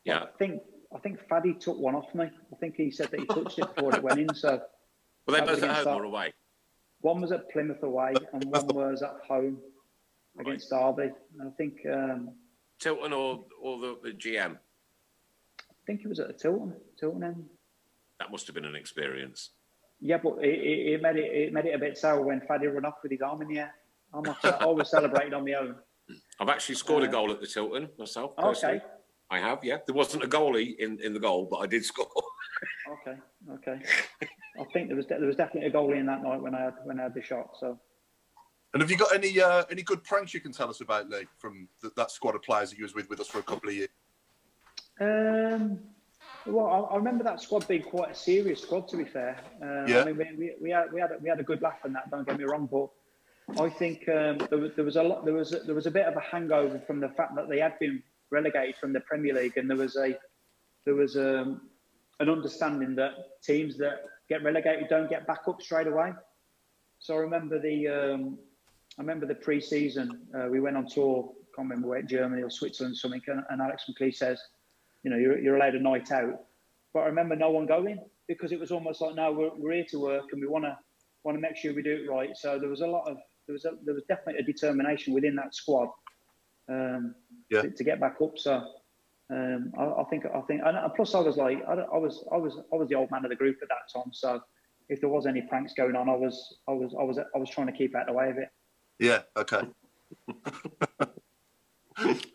Yeah. 0.06 0.24
I 0.24 0.28
think 0.38 0.62
I 0.96 1.00
think 1.00 1.20
Faddy 1.30 1.54
took 1.54 1.78
one 1.78 1.96
off 1.96 2.14
me. 2.16 2.26
I 2.26 2.56
think 2.58 2.76
he 2.76 2.92
said 2.92 3.12
that 3.12 3.20
he 3.20 3.26
touched 3.26 3.60
it 3.60 3.76
before 3.76 3.96
it 3.96 4.04
went 4.04 4.20
in. 4.20 4.34
So 4.34 4.62
Well, 5.28 5.36
they 5.40 5.46
That 5.46 5.48
both 5.48 5.64
at 5.64 5.76
home 5.78 5.88
our- 5.88 6.02
or 6.02 6.04
away? 6.06 6.34
One 7.02 7.22
was 7.22 7.32
at 7.32 7.50
Plymouth 7.52 7.82
away 7.84 8.14
and 8.34 8.44
one 8.46 8.68
was 8.68 9.02
at 9.02 9.16
home 9.28 9.58
against 10.40 10.70
Derby. 10.70 11.12
And 11.40 11.48
I 11.48 11.52
think 11.58 11.76
um, 11.92 12.32
Tilton 12.80 13.14
or 13.14 13.46
or 13.62 13.80
the, 13.80 13.98
the 14.04 14.12
GM? 14.12 14.58
I 15.60 15.82
think 15.86 16.02
it 16.04 16.08
was 16.08 16.20
at 16.20 16.30
a 16.30 16.34
Tilton. 16.34 16.74
Tilton 17.00 17.24
end. 17.24 17.46
That 18.20 18.32
must 18.32 18.48
have 18.48 18.54
been 18.56 18.66
an 18.66 18.76
experience. 18.76 19.52
Yeah, 20.02 20.18
but 20.22 20.44
it, 20.44 20.60
it, 20.60 20.94
it 20.94 21.02
made 21.02 21.16
it 21.16 21.32
it 21.32 21.54
made 21.54 21.66
it 21.66 21.76
a 21.76 21.80
bit 21.80 21.98
sour 21.98 22.22
when 22.22 22.42
Faddy 22.42 22.68
ran 22.68 22.86
off 22.86 22.96
with 23.02 23.12
his 23.12 23.22
arm 23.22 23.42
in 23.42 23.48
the 23.48 23.60
air. 23.60 23.74
I'm 24.14 24.24
not, 24.24 24.62
always 24.62 24.90
celebrated 24.98 25.34
on 25.34 25.46
my 25.46 25.54
own. 25.54 25.76
I've 26.40 26.50
actually 26.50 26.76
scored 26.76 27.04
a 27.04 27.08
Uh, 27.08 27.12
goal 27.12 27.32
at 27.32 27.40
the 27.40 27.48
Tilton 27.48 27.90
myself. 27.98 28.34
Okay. 28.38 28.82
I 29.32 29.38
have, 29.38 29.64
yeah. 29.64 29.78
There 29.86 29.94
wasn't 29.94 30.24
a 30.24 30.28
goalie 30.28 30.76
in, 30.80 31.00
in 31.04 31.14
the 31.14 31.20
goal, 31.20 31.48
but 31.52 31.58
I 31.58 31.68
did 31.68 31.86
score. 31.92 32.08
Okay, 32.92 33.18
okay. 33.54 33.82
I 34.60 34.64
think 34.74 34.88
there 34.88 34.98
was 34.98 35.06
de- 35.06 35.18
there 35.18 35.28
was 35.28 35.36
definitely 35.36 35.70
a 35.70 35.74
goalie 35.74 36.00
in 36.00 36.06
that 36.08 36.24
night 36.24 36.42
when 36.42 36.56
I 36.56 36.62
had 36.62 36.74
when 36.84 37.00
I 37.00 37.04
had 37.04 37.14
the 37.14 37.22
shot. 37.22 37.52
So 37.60 37.80
And 38.74 38.82
have 38.82 38.92
you 38.92 38.98
got 38.98 39.14
any 39.14 39.40
uh, 39.40 39.64
any 39.72 39.82
good 39.82 40.04
pranks 40.04 40.34
you 40.34 40.42
can 40.42 40.52
tell 40.52 40.70
us 40.70 40.82
about, 40.82 41.10
Lee, 41.10 41.28
from 41.38 41.68
th- 41.82 41.94
that 41.96 42.12
squad 42.12 42.36
of 42.36 42.44
players 42.44 42.70
that 42.70 42.78
you 42.78 42.84
was 42.84 42.94
with 42.94 43.10
with 43.10 43.20
us 43.20 43.28
for 43.28 43.40
a 43.40 43.44
couple 43.44 43.70
of 43.70 43.76
years? 43.76 43.90
Um, 45.00 45.80
Well, 46.46 46.68
I, 46.68 46.94
I, 46.94 46.98
remember 46.98 47.24
that 47.24 47.42
squad 47.42 47.68
being 47.68 47.84
quite 47.84 48.12
a 48.12 48.16
serious 48.16 48.62
squad. 48.62 48.88
To 48.90 48.98
be 48.98 49.06
fair, 49.06 49.38
uh, 49.62 49.86
yeah. 49.86 50.02
I 50.02 50.06
mean, 50.06 50.18
we, 50.18 50.36
we, 50.38 50.54
we, 50.62 50.70
had 50.72 50.92
we 50.92 51.00
had 51.00 51.12
a, 51.12 51.18
we 51.22 51.30
had 51.30 51.40
a 51.40 51.44
good 51.44 51.62
laugh 51.62 51.80
on 51.86 51.94
that. 51.94 52.10
Don't 52.12 52.28
get 52.28 52.38
me 52.38 52.46
wrong, 52.46 52.68
but 52.72 52.90
I 53.62 53.70
think 53.70 54.08
um, 54.10 54.38
there, 54.50 54.60
was, 54.60 54.72
there 54.76 54.86
was 54.86 54.96
a 54.96 55.04
lot. 55.04 55.26
There 55.26 55.34
was 55.34 55.54
a, 55.54 55.60
there 55.60 55.76
was 55.76 55.86
a 55.86 55.92
bit 55.92 56.06
of 56.06 56.16
a 56.16 56.22
hangover 56.22 56.80
from 56.86 57.00
the 57.00 57.10
fact 57.10 57.36
that 57.36 57.50
they 57.50 57.60
had 57.60 57.78
been 57.80 58.02
relegated 58.32 58.76
from 58.78 58.94
the 58.94 59.00
Premier 59.02 59.34
League, 59.34 59.58
and 59.58 59.70
there 59.70 59.78
was 59.78 59.96
a 59.96 60.18
there 60.86 60.96
was 60.96 61.16
a, 61.16 61.42
um, 61.42 61.62
an 62.20 62.30
understanding 62.30 62.96
that 62.96 63.12
teams 63.44 63.78
that 63.78 64.04
get 64.28 64.44
relegated 64.44 64.88
don't 64.90 65.10
get 65.10 65.26
back 65.26 65.42
up 65.48 65.62
straight 65.62 65.88
away. 65.88 66.12
So 67.00 67.16
I 67.16 67.20
remember 67.20 67.60
the 67.60 67.88
um, 67.88 68.38
I 68.98 69.02
remember 69.02 69.26
the 69.26 69.36
pre-season. 69.36 70.28
Uh, 70.38 70.48
we 70.50 70.60
went 70.60 70.76
on 70.76 70.88
tour. 70.88 71.32
Can't 71.56 71.70
remember 71.70 71.88
where, 71.88 72.02
Germany 72.02 72.44
or 72.44 72.50
Switzerland, 72.50 72.98
something. 72.98 73.22
And, 73.28 73.44
and 73.50 73.62
Alex 73.62 73.86
McLeish 73.90 74.16
says, 74.16 74.42
you 75.04 75.10
know, 75.10 75.18
you're, 75.18 75.40
you're 75.40 75.56
allowed 75.56 75.76
a 75.76 75.80
night 75.80 76.12
out. 76.12 76.42
But 76.94 77.02
I 77.02 77.06
remember 77.06 77.36
no 77.36 77.50
one 77.50 77.66
going 77.66 78.00
because 78.28 78.52
it 78.52 78.60
was 78.60 78.72
almost 78.72 79.02
like, 79.02 79.16
no, 79.16 79.32
we're, 79.32 79.52
we're 79.56 79.74
here 79.74 79.86
to 79.92 80.00
work 80.00 80.26
and 80.32 80.42
we 80.42 80.48
want 80.48 80.66
to 80.66 80.78
want 81.24 81.38
to 81.38 81.42
make 81.42 81.56
sure 81.56 81.74
we 81.74 81.82
do 81.82 82.04
it 82.04 82.10
right. 82.10 82.36
So 82.36 82.60
there 82.60 82.70
was 82.70 82.82
a 82.82 82.88
lot 82.88 83.08
of 83.10 83.18
there 83.48 83.54
was 83.54 83.66
a, 83.66 83.72
there 83.84 83.96
was 83.96 84.04
definitely 84.08 84.42
a 84.42 84.44
determination 84.44 85.14
within 85.14 85.36
that 85.36 85.56
squad 85.56 85.90
um, 86.70 87.16
yeah. 87.50 87.64
to, 87.64 87.72
to, 87.72 87.84
get 87.84 88.00
back 88.00 88.18
up. 88.22 88.38
So 88.38 88.64
um, 89.32 89.72
I, 89.78 89.84
I, 89.84 90.04
think 90.10 90.26
I 90.26 90.42
think 90.42 90.62
and 90.66 90.78
plus 90.96 91.14
I 91.14 91.20
was 91.20 91.38
like 91.38 91.64
I, 91.68 91.74
I, 91.74 91.98
was 91.98 92.26
I 92.32 92.38
was 92.38 92.58
I 92.74 92.76
was 92.76 92.90
the 92.90 92.96
old 92.96 93.12
man 93.12 93.24
of 93.24 93.30
the 93.30 93.36
group 93.36 93.58
at 93.62 93.68
that 93.70 93.92
time. 93.94 94.12
So 94.12 94.42
if 94.90 95.00
there 95.02 95.10
was 95.10 95.28
any 95.28 95.42
pranks 95.44 95.74
going 95.74 95.96
on, 95.96 96.10
I 96.10 96.16
was 96.16 96.58
I 96.68 96.72
was 96.72 96.96
I 97.00 97.04
was 97.04 97.20
I 97.20 97.38
was 97.38 97.50
trying 97.50 97.68
to 97.68 97.74
keep 97.74 97.96
out 97.96 98.04
of 98.04 98.08
the 98.08 98.14
way 98.14 98.30
of 98.30 98.38
it. 98.38 98.50
Yeah. 98.98 99.22
Okay. 99.38 99.62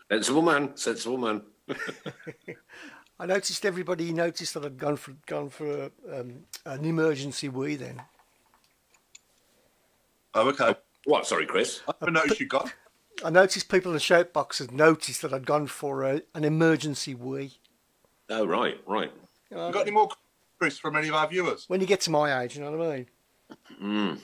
sensible 0.09 0.41
man. 0.41 0.75
Sensible 0.77 1.17
man. 1.17 1.41
I 3.19 3.25
noticed 3.25 3.65
everybody 3.65 4.11
noticed 4.11 4.53
that 4.53 4.65
I'd 4.65 4.77
gone 4.77 4.97
for 4.97 5.15
gone 5.25 5.49
for 5.49 5.91
um, 6.11 6.45
an 6.65 6.85
emergency 6.85 7.49
wee 7.49 7.75
then. 7.75 8.01
Oh, 10.33 10.49
okay. 10.49 10.75
What? 11.05 11.25
Sorry, 11.25 11.45
Chris. 11.45 11.81
I 12.01 12.09
noticed 12.09 12.39
you 12.39 12.47
got. 12.47 12.73
I 13.23 13.29
noticed 13.29 13.69
people 13.69 13.91
in 13.91 13.93
the 13.93 13.99
shout 13.99 14.33
box 14.33 14.59
had 14.59 14.71
noticed 14.71 15.21
that 15.21 15.33
I'd 15.33 15.45
gone 15.45 15.67
for 15.67 16.03
a, 16.03 16.21
an 16.33 16.43
emergency 16.43 17.15
wee. 17.15 17.53
Oh, 18.29 18.45
right, 18.45 18.79
right. 18.85 19.11
You, 19.49 19.57
know, 19.57 19.67
you 19.67 19.73
got 19.73 19.81
any 19.81 19.91
more, 19.91 20.09
Chris, 20.59 20.77
from 20.77 20.95
any 20.95 21.07
of 21.07 21.15
our 21.15 21.27
viewers? 21.27 21.65
When 21.67 21.81
you 21.81 21.87
get 21.87 22.01
to 22.01 22.11
my 22.11 22.41
age, 22.41 22.55
you 22.55 22.63
know 22.63 22.71
what 22.71 22.87
I 22.87 22.95
mean. 22.95 23.07
Mm. 23.81 24.19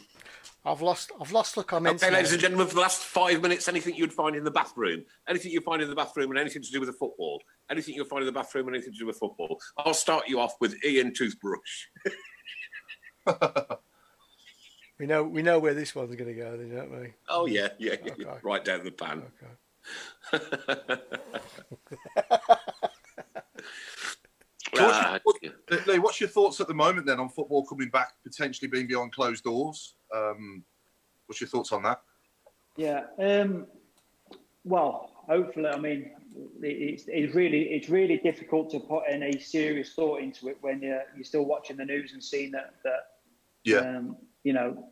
I've 0.63 0.81
lost, 0.81 1.11
I've 1.19 1.31
lost 1.31 1.55
the 1.55 1.63
comments. 1.63 2.03
Okay, 2.03 2.11
now. 2.11 2.17
ladies 2.17 2.33
and 2.33 2.41
gentlemen, 2.41 2.67
for 2.67 2.75
the 2.75 2.81
last 2.81 3.01
five 3.01 3.41
minutes, 3.41 3.67
anything 3.67 3.95
you'd 3.95 4.13
find 4.13 4.35
in 4.35 4.43
the 4.43 4.51
bathroom, 4.51 5.03
anything 5.27 5.51
you 5.51 5.61
find 5.61 5.81
in 5.81 5.89
the 5.89 5.95
bathroom, 5.95 6.29
and 6.29 6.39
anything 6.39 6.61
to 6.61 6.71
do 6.71 6.79
with 6.79 6.87
the 6.87 6.93
football, 6.93 7.41
anything 7.69 7.95
you'll 7.95 8.05
find 8.05 8.21
in 8.21 8.27
the 8.27 8.31
bathroom, 8.31 8.67
and 8.67 8.75
anything 8.75 8.93
to 8.93 8.99
do 8.99 9.07
with 9.07 9.17
football. 9.17 9.59
I'll 9.77 9.93
start 9.93 10.27
you 10.27 10.39
off 10.39 10.53
with 10.59 10.75
Ian 10.85 11.13
Toothbrush. 11.13 11.87
We 15.01 15.07
know 15.07 15.23
we 15.23 15.41
know 15.41 15.57
where 15.57 15.73
this 15.73 15.95
one's 15.95 16.15
going 16.15 16.27
to 16.27 16.35
go, 16.35 16.55
then, 16.55 16.75
don't 16.75 16.91
we? 16.91 17.11
Oh 17.27 17.47
yeah, 17.47 17.69
yeah, 17.79 17.93
okay. 17.93 18.13
right 18.43 18.63
down 18.63 18.83
the 18.83 18.91
pan. 18.91 19.23
Okay. 20.31 20.43
uh, 24.79 25.17
Lee, 25.87 25.97
what's 25.97 26.19
your 26.19 26.29
thoughts 26.29 26.61
at 26.61 26.67
the 26.67 26.75
moment 26.75 27.07
then 27.07 27.19
on 27.19 27.29
football 27.29 27.65
coming 27.65 27.89
back, 27.89 28.13
potentially 28.23 28.67
being 28.67 28.85
behind 28.85 29.11
closed 29.11 29.43
doors? 29.43 29.95
Um, 30.15 30.63
what's 31.25 31.41
your 31.41 31.47
thoughts 31.47 31.71
on 31.71 31.81
that? 31.81 32.03
Yeah, 32.77 33.05
um, 33.17 33.65
well, 34.63 35.13
hopefully, 35.27 35.69
I 35.69 35.79
mean, 35.79 36.11
it's, 36.61 37.05
it's 37.07 37.33
really 37.33 37.71
it's 37.71 37.89
really 37.89 38.17
difficult 38.17 38.69
to 38.69 38.79
put 38.79 39.05
any 39.09 39.39
serious 39.39 39.93
thought 39.95 40.21
into 40.21 40.49
it 40.49 40.59
when 40.61 40.79
you're, 40.79 41.01
you're 41.15 41.23
still 41.23 41.45
watching 41.45 41.77
the 41.77 41.85
news 41.85 42.13
and 42.13 42.23
seeing 42.23 42.51
that 42.51 42.75
that 42.83 43.07
yeah. 43.63 43.77
Um, 43.77 44.17
you 44.43 44.53
know, 44.53 44.90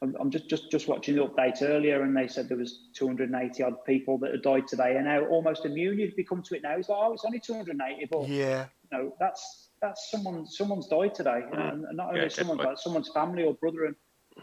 I'm, 0.00 0.14
I'm, 0.20 0.30
just, 0.30 0.48
just 0.48 0.70
just 0.70 0.86
watching 0.86 1.16
the 1.16 1.26
update 1.26 1.60
earlier, 1.60 2.02
and 2.02 2.16
they 2.16 2.28
said 2.28 2.48
there 2.48 2.56
was 2.56 2.88
280 2.94 3.62
odd 3.64 3.84
people 3.84 4.16
that 4.18 4.30
had 4.30 4.42
died 4.42 4.68
today, 4.68 4.94
and 4.96 5.06
now 5.06 5.24
almost 5.26 5.64
immune. 5.64 5.98
You've 5.98 6.14
become 6.14 6.42
to 6.44 6.56
it 6.56 6.62
now. 6.62 6.76
It's 6.76 6.88
like, 6.88 6.98
oh, 7.00 7.12
it's 7.12 7.24
only 7.24 7.40
280, 7.40 8.06
but 8.10 8.28
yeah, 8.28 8.66
you 8.90 8.98
know, 8.98 9.16
that's 9.18 9.70
that's 9.82 10.10
someone 10.10 10.46
someone's 10.46 10.86
died 10.86 11.14
today, 11.14 11.42
mm. 11.52 11.72
and 11.72 11.84
not 11.96 12.10
only 12.10 12.22
yeah, 12.22 12.28
someone, 12.28 12.58
but 12.58 12.78
someone's 12.78 13.08
family 13.08 13.42
or 13.42 13.54
brother, 13.54 13.86
and 13.86 13.96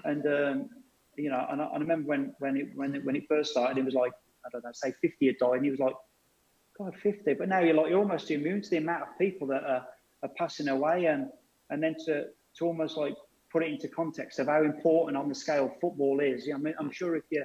and 0.03 0.26
um, 0.26 0.70
you 1.16 1.30
know, 1.30 1.45
and 1.49 1.62
I, 1.62 1.66
I, 1.66 1.78
remember 1.78 2.10
when 2.10 2.36
when 2.39 2.58
it 2.58 2.68
when 2.76 2.95
it, 2.95 3.06
when 3.06 3.16
it 3.16 3.24
first 3.30 3.51
started, 3.51 3.78
it 3.78 3.86
was 3.86 3.93
like 3.93 4.12
I 4.45 4.49
don't 4.51 4.64
know, 4.64 4.72
say 4.74 4.93
50 5.01 5.28
had 5.28 5.38
died, 5.38 5.56
and 5.56 5.66
he 5.66 5.72
was 5.72 5.80
like, 5.80 5.95
God, 6.78 6.95
50. 7.01 7.34
But 7.36 7.47
now 7.47 7.60
you're 7.60 7.76
like 7.76 7.89
you're 7.89 7.99
almost 7.99 8.30
immune 8.30 8.62
to 8.62 8.70
the 8.70 8.78
amount 8.78 9.03
of 9.03 9.18
people 9.18 9.47
that 9.47 9.64
are, 9.64 9.86
are 10.24 10.30
passing 10.38 10.68
away, 10.68 11.06
and 11.06 11.30
and 11.70 11.82
then 11.82 11.95
to 12.06 12.26
to 12.58 12.66
almost 12.66 12.97
like 12.97 13.16
put 13.56 13.64
it 13.64 13.72
into 13.72 13.88
context 13.88 14.38
of 14.39 14.47
how 14.47 14.64
important 14.64 15.16
on 15.16 15.30
the 15.30 15.34
scale 15.34 15.74
football 15.80 16.20
is. 16.20 16.49
I 16.53 16.58
mean, 16.58 16.74
I'm 16.78 16.91
sure 16.91 17.16
if 17.16 17.24
you 17.30 17.41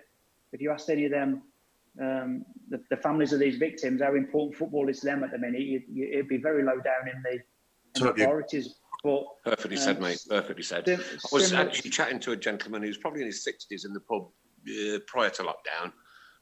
if 0.53 0.61
you 0.61 0.73
asked 0.73 0.91
any 0.91 1.05
of 1.05 1.13
them, 1.13 1.43
um, 2.01 2.45
the, 2.69 2.83
the, 2.91 2.97
families 2.97 3.33
of 3.33 3.39
these 3.39 3.59
victims, 3.59 4.03
how 4.03 4.17
important 4.17 4.57
football 4.57 4.89
is 4.89 4.99
to 5.01 5.07
them 5.07 5.23
at 5.23 5.31
the 5.31 5.39
minute, 5.39 5.61
you, 5.61 5.81
you, 5.89 6.09
it'd 6.13 6.29
be 6.29 6.39
very 6.39 6.65
low 6.65 6.81
down 6.81 7.07
in 7.15 7.23
the, 7.23 7.35
in 8.01 8.07
the 8.09 8.13
priorities. 8.13 8.75
But, 9.05 9.25
perfectly 9.45 9.77
um, 9.77 9.83
said, 9.85 10.01
mate. 10.01 10.19
Perfectly 10.29 10.65
said. 10.65 10.87
Sim- 10.87 11.01
I 11.01 11.29
was 11.31 11.53
actually 11.53 11.91
chatting 11.91 12.19
to 12.21 12.33
a 12.33 12.37
gentleman 12.37 12.83
who's 12.83 12.99
probably 12.99 13.21
in 13.21 13.27
his 13.27 13.45
sixties 13.45 13.85
in 13.85 13.93
the 13.93 14.01
pub 14.01 14.27
uh, 14.69 14.99
prior 15.07 15.31
to 15.31 15.45
lockdown, 15.45 15.93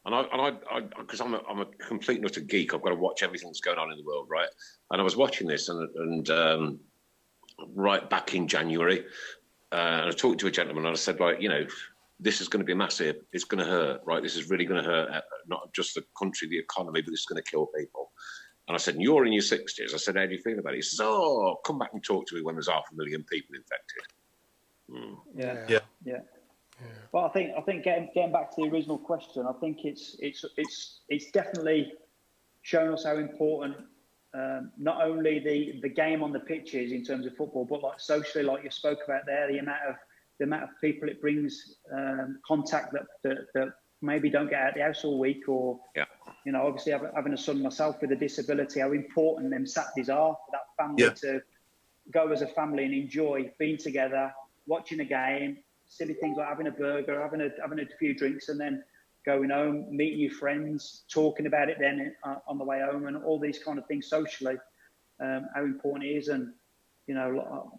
and 0.06 0.14
I 0.14 0.20
and 0.32 0.40
I 0.70 0.80
because 0.98 1.20
I'm 1.20 1.34
a, 1.34 1.42
I'm 1.46 1.60
a 1.60 1.66
complete 1.66 2.22
nutter 2.22 2.40
geek. 2.40 2.72
I've 2.72 2.80
got 2.82 2.90
to 2.90 2.96
watch 2.96 3.22
everything 3.22 3.50
that's 3.50 3.60
going 3.60 3.78
on 3.78 3.92
in 3.92 3.98
the 3.98 4.04
world, 4.04 4.28
right? 4.30 4.48
And 4.90 5.00
I 5.00 5.04
was 5.04 5.16
watching 5.16 5.46
this, 5.46 5.68
and 5.68 5.88
and 5.96 6.30
um, 6.30 6.80
right 7.74 8.08
back 8.08 8.34
in 8.34 8.48
January, 8.48 9.04
uh, 9.72 9.76
and 10.02 10.08
I 10.08 10.10
talked 10.10 10.40
to 10.40 10.46
a 10.46 10.50
gentleman 10.50 10.86
and 10.86 10.94
I 10.94 10.96
said, 10.96 11.20
like, 11.20 11.40
you 11.40 11.48
know, 11.48 11.66
this 12.20 12.40
is 12.40 12.48
going 12.48 12.60
to 12.60 12.66
be 12.66 12.74
massive. 12.74 13.16
It's 13.32 13.44
going 13.44 13.64
to 13.64 13.70
hurt, 13.70 14.00
right? 14.04 14.22
This 14.22 14.36
is 14.36 14.50
really 14.50 14.64
going 14.64 14.82
to 14.82 14.88
hurt 14.88 15.10
uh, 15.10 15.20
not 15.46 15.72
just 15.72 15.94
the 15.94 16.04
country, 16.18 16.48
the 16.48 16.58
economy, 16.58 17.02
but 17.02 17.10
this 17.10 17.20
is 17.20 17.26
going 17.26 17.42
to 17.42 17.50
kill 17.50 17.66
people. 17.66 18.10
And 18.66 18.74
I 18.74 18.78
said, 18.78 18.96
you're 18.98 19.24
in 19.24 19.32
your 19.32 19.42
60s. 19.42 19.94
I 19.94 19.96
said, 19.96 20.16
how 20.16 20.26
do 20.26 20.32
you 20.32 20.42
feel 20.42 20.58
about 20.58 20.74
it? 20.74 20.76
He 20.76 20.82
says, 20.82 21.00
oh, 21.02 21.58
come 21.64 21.78
back 21.78 21.90
and 21.92 22.02
talk 22.02 22.26
to 22.28 22.34
me 22.34 22.42
when 22.42 22.54
there's 22.54 22.68
half 22.68 22.84
a 22.92 22.96
million 22.96 23.24
people 23.24 23.56
infected. 23.56 24.02
Mm. 24.90 25.16
Yeah. 25.34 25.54
yeah. 25.68 25.78
Yeah. 26.04 26.18
Yeah. 26.80 26.86
Well, 27.12 27.24
I 27.24 27.28
think 27.30 27.52
I 27.56 27.60
think 27.62 27.82
getting 27.82 28.08
getting 28.14 28.30
back 28.30 28.54
to 28.54 28.62
the 28.62 28.68
original 28.68 28.98
question, 28.98 29.46
I 29.48 29.52
think 29.60 29.84
it's 29.84 30.16
it's 30.20 30.44
it's 30.56 31.00
it's 31.08 31.30
definitely 31.32 31.92
shown 32.62 32.92
us 32.92 33.04
how 33.04 33.16
important 33.16 33.76
um, 34.34 34.72
not 34.78 35.02
only 35.02 35.38
the, 35.38 35.80
the 35.80 35.88
game 35.88 36.22
on 36.22 36.32
the 36.32 36.40
pitches 36.40 36.92
in 36.92 37.04
terms 37.04 37.26
of 37.26 37.36
football, 37.36 37.64
but 37.64 37.82
like 37.82 37.98
socially, 37.98 38.44
like 38.44 38.62
you 38.62 38.70
spoke 38.70 38.98
about 39.04 39.26
there, 39.26 39.50
the 39.50 39.58
amount 39.58 39.80
of 39.88 39.94
the 40.38 40.44
amount 40.44 40.64
of 40.64 40.68
people 40.80 41.08
it 41.08 41.20
brings 41.20 41.76
um, 41.92 42.38
contact 42.46 42.92
that, 42.92 43.06
that, 43.24 43.38
that 43.54 43.68
maybe 44.02 44.30
don't 44.30 44.48
get 44.48 44.60
out 44.60 44.68
of 44.68 44.74
the 44.74 44.82
house 44.82 45.04
all 45.04 45.18
week, 45.18 45.48
or 45.48 45.80
yeah. 45.96 46.04
you 46.46 46.52
know, 46.52 46.66
obviously 46.66 46.92
having 46.92 47.32
a 47.32 47.38
son 47.38 47.62
myself 47.62 48.00
with 48.00 48.12
a 48.12 48.16
disability, 48.16 48.80
how 48.80 48.92
important 48.92 49.50
them 49.50 49.66
Saturdays 49.66 50.08
are 50.08 50.32
for 50.32 50.52
that 50.52 50.82
family 50.82 51.02
yeah. 51.02 51.10
to 51.10 51.42
go 52.12 52.30
as 52.30 52.42
a 52.42 52.46
family 52.46 52.84
and 52.84 52.94
enjoy 52.94 53.50
being 53.58 53.76
together, 53.76 54.32
watching 54.66 55.00
a 55.00 55.04
game, 55.04 55.58
silly 55.88 56.14
things 56.14 56.36
like 56.36 56.48
having 56.48 56.68
a 56.68 56.72
burger, 56.72 57.20
having 57.20 57.40
a 57.40 57.50
having 57.60 57.80
a 57.80 57.86
few 57.98 58.14
drinks, 58.14 58.48
and 58.48 58.60
then 58.60 58.84
going 59.24 59.50
home, 59.50 59.86
meeting 59.90 60.20
your 60.20 60.32
friends, 60.32 61.04
talking 61.08 61.46
about 61.46 61.68
it 61.68 61.78
then 61.80 62.14
uh, 62.24 62.36
on 62.46 62.58
the 62.58 62.64
way 62.64 62.80
home, 62.80 63.06
and 63.06 63.16
all 63.24 63.38
these 63.38 63.58
kind 63.58 63.78
of 63.78 63.86
things 63.86 64.08
socially, 64.08 64.56
um, 65.20 65.46
how 65.54 65.62
important 65.64 66.04
it 66.10 66.14
is. 66.14 66.28
And 66.28 66.52
you 67.06 67.14
know, 67.14 67.72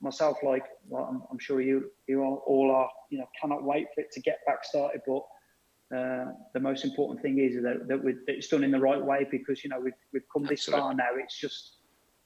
myself, 0.00 0.38
like 0.42 0.64
well, 0.88 1.04
I'm, 1.10 1.22
I'm, 1.30 1.38
sure 1.38 1.60
you 1.60 1.90
you 2.06 2.22
all 2.22 2.70
are, 2.74 2.90
you 3.10 3.18
know, 3.18 3.28
cannot 3.40 3.62
wait 3.62 3.86
for 3.94 4.00
it 4.00 4.12
to 4.12 4.20
get 4.20 4.38
back 4.46 4.64
started. 4.64 5.02
But 5.06 5.22
uh, 5.96 6.32
the 6.52 6.60
most 6.60 6.84
important 6.84 7.22
thing 7.22 7.38
is 7.38 7.62
that, 7.62 7.86
that, 7.86 8.02
that, 8.02 8.16
it's 8.26 8.48
done 8.48 8.64
in 8.64 8.72
the 8.72 8.80
right 8.80 9.02
way 9.02 9.26
because 9.30 9.62
you 9.62 9.70
know 9.70 9.78
we've 9.78 9.92
we've 10.12 10.28
come 10.32 10.44
this 10.44 10.64
far 10.66 10.94
now. 10.94 11.10
It's 11.16 11.38
just 11.38 11.76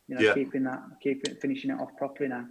you 0.08 0.14
know 0.14 0.22
yeah. 0.22 0.34
keeping 0.34 0.64
that 0.64 0.80
keeping 1.02 1.34
finishing 1.36 1.70
it 1.70 1.80
off 1.80 1.96
properly 1.98 2.30
now. 2.30 2.46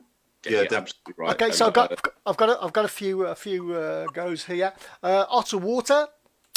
Yeah, 0.47 0.63
absolutely 0.71 1.13
right. 1.17 1.31
Okay, 1.31 1.51
so 1.51 1.67
I've 1.67 1.73
got 1.73 1.91
I've 2.25 2.37
got 2.37 2.49
a, 2.49 2.63
I've 2.63 2.73
got 2.73 2.85
a 2.85 2.89
few 2.89 3.25
a 3.25 3.35
few 3.35 3.73
uh, 3.73 4.05
goes 4.13 4.45
here. 4.45 4.73
Uh, 5.03 5.25
Otter 5.29 5.57
Water. 5.57 6.07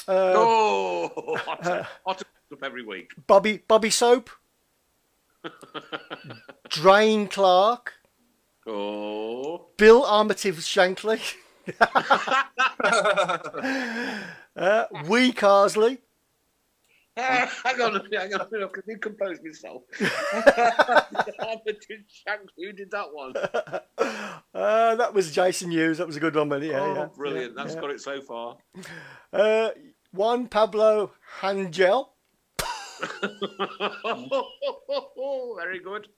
Uh, 0.06 0.32
oh, 0.36 1.38
Otter, 1.48 1.86
Otter 2.06 2.24
up 2.52 2.62
every 2.62 2.84
week. 2.84 3.12
Bobby 3.26 3.62
Bobby 3.66 3.90
Soap. 3.90 4.30
Drain 6.68 7.26
Clark. 7.26 7.94
Oh. 8.66 9.66
Bill 9.76 10.04
Armitage 10.04 10.54
Shankly. 10.56 11.34
uh, 14.56 14.84
Wee 15.08 15.32
Carsley. 15.32 15.98
Hang 17.16 17.48
on, 17.82 18.06
hang 18.10 18.32
on, 18.34 18.40
I 18.40 18.66
can 18.68 18.98
compose 18.98 19.38
myself. 19.44 19.82
Who 22.56 22.72
did 22.72 22.90
that 22.90 23.12
one? 23.12 23.34
Uh, 24.54 24.94
that 24.96 25.14
was 25.14 25.32
Jason 25.32 25.70
Hughes. 25.70 25.96
That 25.96 26.06
was 26.06 26.16
a 26.16 26.20
good 26.20 26.34
one, 26.36 26.48
but 26.50 26.60
yeah, 26.62 26.80
oh, 26.80 26.94
yeah, 26.94 27.06
brilliant! 27.16 27.54
Yeah, 27.56 27.62
That's 27.62 27.74
yeah. 27.74 27.80
got 27.80 27.90
it 27.90 28.00
so 28.02 28.20
far. 28.20 28.56
Uh, 29.32 29.70
Juan 30.12 30.46
Pablo 30.46 31.10
Hangel. 31.40 32.12
Very 35.56 35.80
good. 35.80 36.08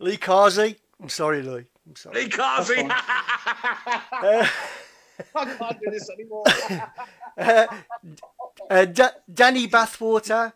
Lee 0.00 0.16
Carsey. 0.16 0.76
I'm 1.00 1.08
sorry, 1.08 1.42
Lee. 1.42 1.64
I'm 1.88 1.94
sorry. 1.94 2.24
Lee 2.24 2.28
Carsey. 2.28 2.90
uh, 2.90 4.48
I 5.36 5.44
can't 5.44 5.80
do 5.80 5.90
this 5.90 6.10
anymore. 6.10 6.44
uh, 7.38 7.66
uh, 8.68 8.84
D- 8.84 9.02
Danny 9.32 9.68
Bathwater. 9.68 10.52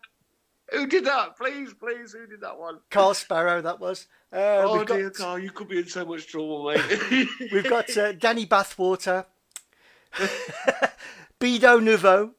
Who 0.73 0.87
did 0.87 1.05
that? 1.05 1.37
Please, 1.37 1.73
please, 1.75 2.13
who 2.13 2.27
did 2.27 2.41
that 2.41 2.59
one? 2.59 2.81
Carl 2.91 3.15
Sparrow, 3.15 3.61
that 3.63 3.79
was. 3.81 4.07
Uh, 4.33 4.63
oh 4.65 4.85
dear, 4.85 5.11
got, 5.11 5.15
Carl, 5.15 5.39
you 5.39 5.51
could 5.51 5.69
be 5.69 5.79
in 5.79 5.87
so 5.87 6.05
much 6.05 6.27
trouble, 6.27 6.65
mate. 6.65 7.29
we've 7.53 7.69
got 7.69 7.97
uh, 7.97 8.13
Danny 8.13 8.47
Bathwater, 8.47 9.27
Bido 11.41 11.83
Nouveau, 11.83 12.33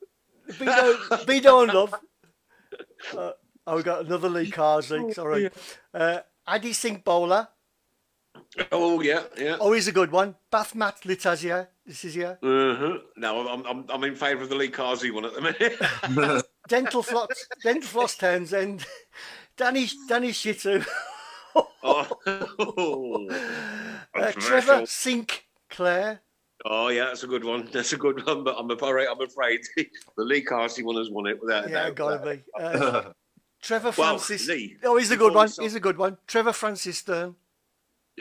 Bido, 0.50 0.96
Bido 1.26 1.64
and 1.64 1.74
Love. 1.74 1.96
Uh, 3.16 3.32
oh, 3.68 3.76
we've 3.76 3.86
got 3.86 4.06
another 4.06 4.28
Lee 4.28 4.52
Carsley, 4.52 5.14
sorry. 5.14 5.50
Uh, 5.94 6.20
Addy 6.46 6.74
Singh 6.74 7.02
Bowler. 7.06 7.48
Oh 8.72 9.02
yeah, 9.02 9.24
yeah. 9.38 9.58
Oh, 9.60 9.72
he's 9.72 9.88
a 9.88 9.94
good 9.94 10.12
one. 10.12 10.36
Bath 10.52 10.76
Matt 10.76 11.02
Litazia. 11.02 11.68
This 11.86 12.04
is 12.04 12.16
here. 12.16 12.38
Uh-huh. 12.42 12.98
No, 13.16 13.48
I'm, 13.48 13.64
I'm, 13.66 13.86
I'm 13.90 14.04
in 14.04 14.16
favour 14.16 14.42
of 14.44 14.50
the 14.50 14.56
Lee 14.56 14.70
Carsey 14.70 15.14
one 15.14 15.26
at 15.26 15.34
the 15.36 15.42
minute. 15.42 16.46
Dental 16.68 17.04
Floss, 17.04 17.28
Dental 17.62 17.88
Floss 17.88 18.18
Townsend, 18.18 18.86
Danny, 19.56 19.88
Danny 20.10 20.30
Shittu. 20.32 20.84
oh. 21.84 23.28
uh, 24.16 24.32
Trevor 24.32 24.86
Sinclair. 24.88 26.22
Oh 26.66 26.88
yeah, 26.88 27.06
that's 27.06 27.22
a 27.24 27.28
good 27.28 27.44
one. 27.44 27.70
That's 27.72 27.94
a 27.94 27.98
good 27.98 28.26
one. 28.26 28.44
But 28.44 28.56
I'm 28.58 28.70
afraid, 28.72 29.08
I'm 29.08 29.22
afraid 29.22 29.60
the 29.78 29.88
Lee 30.18 30.44
Carsey 30.44 30.84
one 30.84 30.96
has 30.98 31.12
won 31.12 31.28
it 31.28 31.40
without 31.40 31.68
a 31.68 31.70
Yeah, 31.70 31.84
doubt. 31.86 31.96
gotta 31.96 32.26
be. 32.38 32.44
Uh, 32.60 33.12
Trevor 33.62 33.94
Well, 33.98 34.18
Francis. 34.18 34.48
Lee, 34.48 34.78
oh, 34.84 34.98
he's 34.98 35.12
a 35.12 35.18
good 35.18 35.36
one. 35.36 35.48
start- 35.50 35.64
He's 35.66 35.76
a 35.76 35.80
good 35.80 35.98
one. 36.00 36.18
Trevor 36.26 36.54
Francis 36.54 36.98
Stern. 36.98 37.36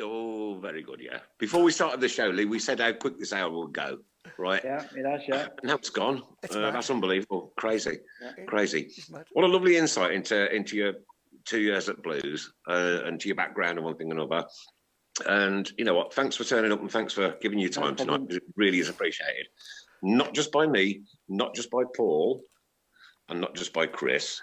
Oh, 0.01 0.59
very 0.61 0.83
good. 0.83 1.01
Yeah. 1.01 1.19
Before 1.39 1.63
we 1.63 1.71
started 1.73 2.01
the 2.01 2.09
show, 2.09 2.29
Lee, 2.29 2.45
we 2.47 2.59
said 2.59 2.81
how 2.81 2.93
quick 2.93 3.19
this 3.19 3.33
hour 3.33 3.51
would 3.51 3.73
go. 3.73 3.99
Right. 4.39 4.63
Yeah, 4.65 4.85
it 4.97 5.07
has, 5.07 5.23
yeah. 5.29 5.49
Now 5.63 5.75
it's 5.75 5.91
gone. 5.91 6.23
It's 6.43 6.57
Uh, 6.57 6.71
that's 6.71 6.91
unbelievable. 6.91 7.53
Crazy. 7.57 7.99
Yeah. 8.23 8.45
Crazy. 8.47 8.91
What 9.33 9.45
a 9.45 9.49
lovely 9.49 9.77
insight 9.77 10.13
into 10.13 10.53
into 10.55 10.77
your 10.77 10.95
two 11.45 11.61
years 11.61 11.89
at 11.89 12.03
Blues 12.03 12.53
uh, 12.69 13.01
and 13.05 13.21
to 13.21 13.29
your 13.29 13.37
background 13.37 13.79
and 13.79 13.85
one 13.85 13.97
thing 13.97 14.11
and 14.11 14.19
another. 14.19 14.47
And 15.27 15.71
you 15.79 15.85
know 15.85 15.95
what? 15.95 16.13
Thanks 16.15 16.37
for 16.37 16.45
turning 16.45 16.73
up 16.73 16.81
and 16.81 16.91
thanks 16.91 17.13
for 17.13 17.37
giving 17.41 17.59
your 17.59 17.69
time 17.71 17.95
tonight. 17.95 18.17
problem. 18.17 18.37
It 18.37 18.43
really 18.57 18.79
is 18.81 18.89
appreciated. 18.89 19.47
Not 20.03 20.35
just 20.35 20.51
by 20.51 20.67
me, 20.67 21.03
not 21.29 21.55
just 21.55 21.71
by 21.71 21.83
Paul, 21.97 22.43
and 23.29 23.41
not 23.41 23.55
just 23.55 23.73
by 23.73 23.87
Chris, 23.87 24.41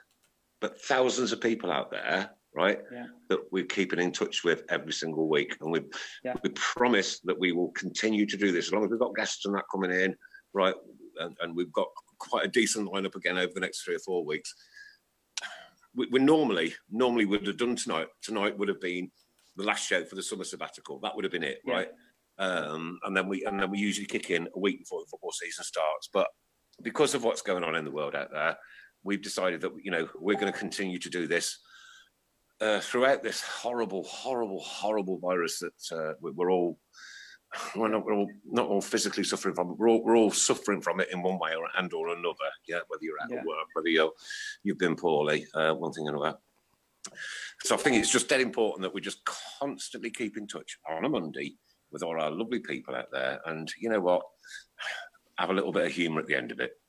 but 0.62 0.80
thousands 0.82 1.32
of 1.34 1.41
people 1.41 1.72
out 1.72 1.91
there, 1.91 2.32
right? 2.54 2.80
Yeah. 2.91 3.06
That 3.30 3.39
we're 3.52 3.66
keeping 3.66 3.99
in 3.99 4.12
touch 4.12 4.43
with 4.43 4.64
every 4.70 4.93
single 4.93 5.28
week, 5.30 5.56
and 5.62 5.72
we 5.72 5.82
Yeah. 6.24 6.36
we 6.43 6.49
promise 6.52 7.20
that 7.22 7.39
we 7.39 7.52
will 7.52 7.72
continue 7.72 8.26
to 8.26 8.38
do 8.38 8.52
this 8.52 8.68
as 8.68 8.74
long 8.74 8.84
as 8.84 8.89
we've 8.91 8.99
got 8.99 9.16
guests 9.16 9.45
and 9.45 9.56
that 9.56 9.66
coming 9.72 9.91
in, 9.91 10.16
right? 10.54 10.76
And, 11.20 11.36
and 11.41 11.56
we've 11.56 11.72
got 11.72 11.88
quite 12.18 12.45
a 12.45 12.49
decent 12.49 12.89
lineup 12.91 13.16
again 13.16 13.38
over 13.38 13.52
the 13.54 13.60
next 13.60 13.82
three 13.84 13.95
or 13.95 13.99
four 13.99 14.26
weeks. 14.26 14.54
We, 15.95 16.08
we 16.12 16.20
normally 16.20 16.74
normally 16.89 17.26
would 17.26 17.47
have 17.47 17.58
done 17.58 17.76
tonight. 17.76 18.08
Tonight 18.22 18.58
would 18.58 18.70
have 18.70 18.82
been 18.82 19.12
the 19.58 19.64
last 19.64 19.88
show 19.88 20.04
for 20.06 20.16
the 20.16 20.24
summer 20.24 20.43
sabbatical. 20.45 20.99
That 20.99 21.16
would 21.16 21.26
have 21.26 21.32
been 21.34 21.43
it, 21.43 21.60
Yeah. 21.66 21.74
right? 21.74 21.89
Um, 22.38 22.97
and 23.04 23.16
then 23.16 23.28
we 23.28 23.43
and 23.45 23.60
then 23.60 23.70
we 23.70 23.78
usually 23.78 24.08
kick 24.08 24.30
in 24.30 24.47
a 24.56 24.60
week 24.60 24.80
before 24.80 25.02
the 25.02 25.08
football 25.10 25.32
season 25.34 25.64
starts. 25.64 26.10
But 26.12 26.28
because 26.82 27.14
of 27.14 27.24
what's 27.24 27.41
going 27.41 27.64
on 27.64 27.76
in 27.76 27.86
the 27.86 27.91
world 27.91 28.16
out 28.16 28.32
there, 28.32 28.58
we've 29.04 29.22
decided 29.22 29.62
that 29.62 29.72
you 29.84 29.91
know 29.91 30.08
we're 30.20 30.39
going 30.39 30.52
to 30.52 30.58
continue 30.58 30.97
to 30.99 31.10
do 31.10 31.28
this 31.28 31.60
uh, 32.62 32.80
throughout 32.80 33.24
this 33.24 33.41
horrible, 33.41 34.03
horrible, 34.03 34.59
horrible 34.62 35.18
virus 35.18 35.59
that 35.59 35.91
uh, 35.91 36.14
we- 36.22 36.32
we're 36.32 36.51
all 36.51 36.78
we're 37.76 37.89
not 37.89 38.05
we're 38.05 38.14
all 38.14 38.32
not 38.45 38.68
all 38.68 38.82
physically 38.82 39.24
suffering 39.26 39.53
from. 39.53 39.76
We're 39.78 39.89
all, 39.89 40.03
we're 40.03 40.16
all 40.16 40.32
suffering 40.32 40.80
from 40.82 41.01
it 41.01 41.09
in 41.12 41.22
one 41.22 41.38
way 41.38 41.53
or 41.55 41.68
and 41.78 41.91
or 41.93 42.09
another. 42.09 42.49
Yeah, 42.68 42.80
whether 42.88 43.03
you're 43.03 43.22
out 43.22 43.30
Yeah. 43.30 43.39
of 43.39 43.45
work, 43.45 43.68
whether 43.74 43.89
you're 43.89 44.12
you've 44.64 44.78
been 44.78 44.95
poorly, 44.95 45.45
uh, 45.53 45.74
one 45.74 45.91
thing 45.91 46.07
or 46.07 46.16
another. 46.16 46.38
So 47.64 47.76
I 47.76 47.78
think 47.80 47.97
it's 47.97 48.12
just 48.12 48.30
dead 48.30 48.41
important 48.41 48.84
that 48.84 48.93
we 48.93 49.01
just 49.01 49.26
constantly 49.59 50.12
keep 50.12 50.38
in 50.38 50.47
touch 50.47 50.78
on 50.89 51.03
a 51.03 51.09
Monday 51.09 51.55
with 51.91 52.03
all 52.03 52.22
our 52.22 52.32
lovely 52.32 52.59
people 52.59 52.95
out 52.95 53.12
there, 53.12 53.41
and 53.47 53.70
you 53.80 53.89
know 53.89 53.99
what, 53.99 54.22
have 55.38 55.49
a 55.49 55.53
little 55.53 55.72
bit 55.74 55.88
of 55.88 55.91
humour 55.91 56.22
at 56.22 56.28
the 56.28 56.36
end 56.36 56.51
of 56.53 56.59
it 56.62 56.80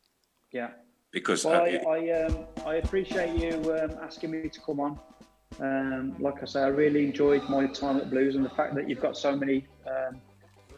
Yeah. 0.52 0.70
because 1.10 1.44
Well, 1.44 1.62
uh, 1.62 1.64
I, 1.64 1.68
it- 1.68 1.86
I, 1.86 2.10
um, 2.24 2.46
I 2.66 2.74
appreciate 2.76 3.34
you 3.36 3.74
um, 3.74 3.98
asking 4.02 4.30
me 4.30 4.48
to 4.48 4.60
come 4.60 4.78
on. 4.78 5.00
Um, 5.60 6.14
like 6.18 6.42
I 6.42 6.46
say, 6.46 6.60
I 6.60 6.68
really 6.68 7.04
enjoyed 7.04 7.48
my 7.48 7.66
time 7.66 7.98
at 7.98 8.10
Blues 8.10 8.36
and 8.36 8.44
the 8.44 8.50
fact 8.50 8.74
that 8.74 8.88
you've 8.88 9.00
got 9.00 9.16
so 9.16 9.36
many 9.36 9.66
um, 9.86 10.20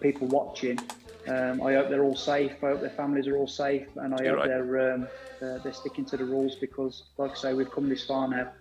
people 0.00 0.26
watching. 0.28 0.78
Um, 1.26 1.62
I 1.62 1.74
hope 1.74 1.88
they're 1.88 2.04
all 2.04 2.16
safe. 2.16 2.52
I 2.62 2.68
hope 2.68 2.80
their 2.80 2.90
families 2.90 3.26
are 3.26 3.36
all 3.36 3.48
safe, 3.48 3.86
and 3.96 4.14
I 4.14 4.22
You're 4.22 4.36
hope 4.36 4.40
right. 4.40 4.48
they're 4.48 4.94
um, 4.94 5.08
they're, 5.40 5.58
they're 5.60 5.72
sticking 5.72 6.04
to 6.06 6.16
the 6.16 6.24
rules 6.24 6.56
because, 6.56 7.04
like 7.16 7.32
I 7.32 7.34
say, 7.34 7.54
we've 7.54 7.70
come 7.70 7.88
this 7.88 8.04
far 8.04 8.28
now, 8.28 8.52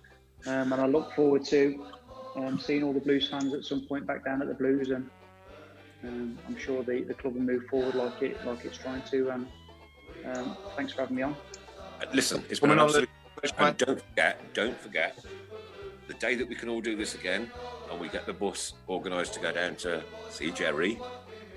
um, 0.46 0.72
and 0.72 0.82
I 0.82 0.86
look 0.86 1.14
forward 1.14 1.44
to 1.46 1.86
um, 2.36 2.60
seeing 2.60 2.84
all 2.84 2.94
the 2.94 3.02
Blues 3.02 3.30
fans 3.30 3.54
at 3.54 3.66
some 3.66 3.82
point 3.82 4.08
back 4.08 4.24
down 4.24 4.42
at 4.42 4.48
the 4.48 4.54
Blues, 4.54 4.92
and 4.92 5.10
um, 6.04 6.38
I'm 6.48 6.58
sure 6.58 6.84
the, 6.84 7.04
the 7.04 7.14
club 7.14 7.34
will 7.34 7.42
move 7.42 7.66
forward 7.70 7.96
like 7.96 8.22
it 8.22 8.46
like 8.46 8.64
it's 8.66 8.78
trying 8.78 9.02
to. 9.12 9.30
And 9.30 9.48
um, 10.26 10.58
thanks 10.76 10.94
for 10.94 11.02
having 11.02 11.18
me 11.18 11.24
on. 11.24 11.36
listen, 12.14 12.44
it's 12.50 12.60
been 12.60 12.70
Coming 12.70 12.84
an 12.84 12.90
on 12.90 12.90
absolute 12.90 13.10
And 13.58 13.78
don't 13.78 14.02
forget, 14.02 14.54
don't 14.54 14.80
forget, 14.80 15.18
the 16.14 16.20
day 16.20 16.36
that 16.36 16.48
we 16.48 16.56
can 16.56 16.70
all 16.70 16.82
do 16.82 16.96
this 16.96 17.16
again 17.16 17.50
and 17.92 18.00
we 18.00 18.08
get 18.10 18.26
the 18.26 18.34
bus 18.34 18.74
organised 18.88 19.34
to 19.34 19.40
go 19.40 19.52
down 19.52 19.76
to 19.76 20.04
see 20.30 20.52
Jerry, 20.52 21.00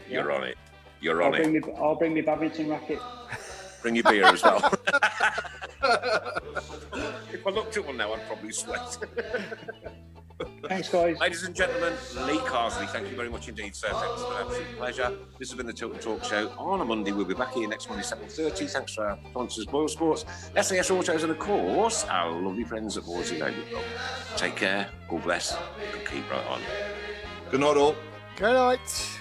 you're 0.08 0.32
on 0.32 0.44
it. 0.44 0.56
You're 1.00 1.22
I'll 1.22 1.34
on 1.34 1.40
bring 1.42 1.56
it. 1.56 1.66
me 1.66 1.72
I'll 1.76 1.94
bring 1.94 2.14
me 2.14 2.22
badminton 2.22 2.68
racket. 2.70 3.00
Bring 3.82 3.96
your 3.96 4.04
beer 4.04 4.24
as 4.24 4.42
well. 4.42 4.58
if 7.32 7.46
I 7.46 7.50
looked 7.50 7.76
at 7.76 7.86
one 7.86 7.98
now, 7.98 8.14
I'd 8.14 8.26
probably 8.26 8.52
sweat. 8.52 8.96
Thanks, 10.62 10.88
guys. 10.88 11.18
Ladies 11.18 11.44
and 11.44 11.54
gentlemen, 11.54 11.92
Lee 12.26 12.38
Carsley, 12.38 12.88
thank 12.88 13.08
you 13.08 13.16
very 13.16 13.28
much 13.28 13.48
indeed, 13.48 13.74
sir. 13.74 13.88
It's 13.90 14.22
been 14.22 14.32
an 14.32 14.46
absolute 14.46 14.76
pleasure. 14.76 15.12
This 15.38 15.50
has 15.50 15.56
been 15.56 15.66
the 15.66 15.72
Tilton 15.72 16.00
Talk 16.00 16.24
Show 16.24 16.50
on 16.58 16.80
a 16.80 16.84
Monday. 16.84 17.12
We'll 17.12 17.24
be 17.24 17.34
back 17.34 17.52
here 17.52 17.68
next 17.68 17.88
Monday, 17.88 18.04
7.30. 18.04 18.70
Thanks 18.70 18.94
for 18.94 19.06
our 19.06 19.18
sponsors, 19.30 19.66
Boyle 19.66 19.88
Sports, 19.88 20.24
SAS 20.60 20.90
Autos, 20.90 21.22
and 21.22 21.32
of 21.32 21.38
course, 21.38 22.04
our 22.06 22.30
lovely 22.30 22.64
friends 22.64 22.96
at 22.96 23.04
Worsley 23.04 23.38
Lady 23.38 23.62
Club. 23.70 23.84
Take 24.36 24.56
care, 24.56 24.88
God 25.08 25.22
bless, 25.22 25.56
and 25.92 26.04
keep 26.06 26.28
right 26.30 26.46
on. 26.46 26.60
Good 27.50 27.60
night, 27.60 27.76
all. 27.76 27.94
Good 28.36 28.52
night. 28.52 29.20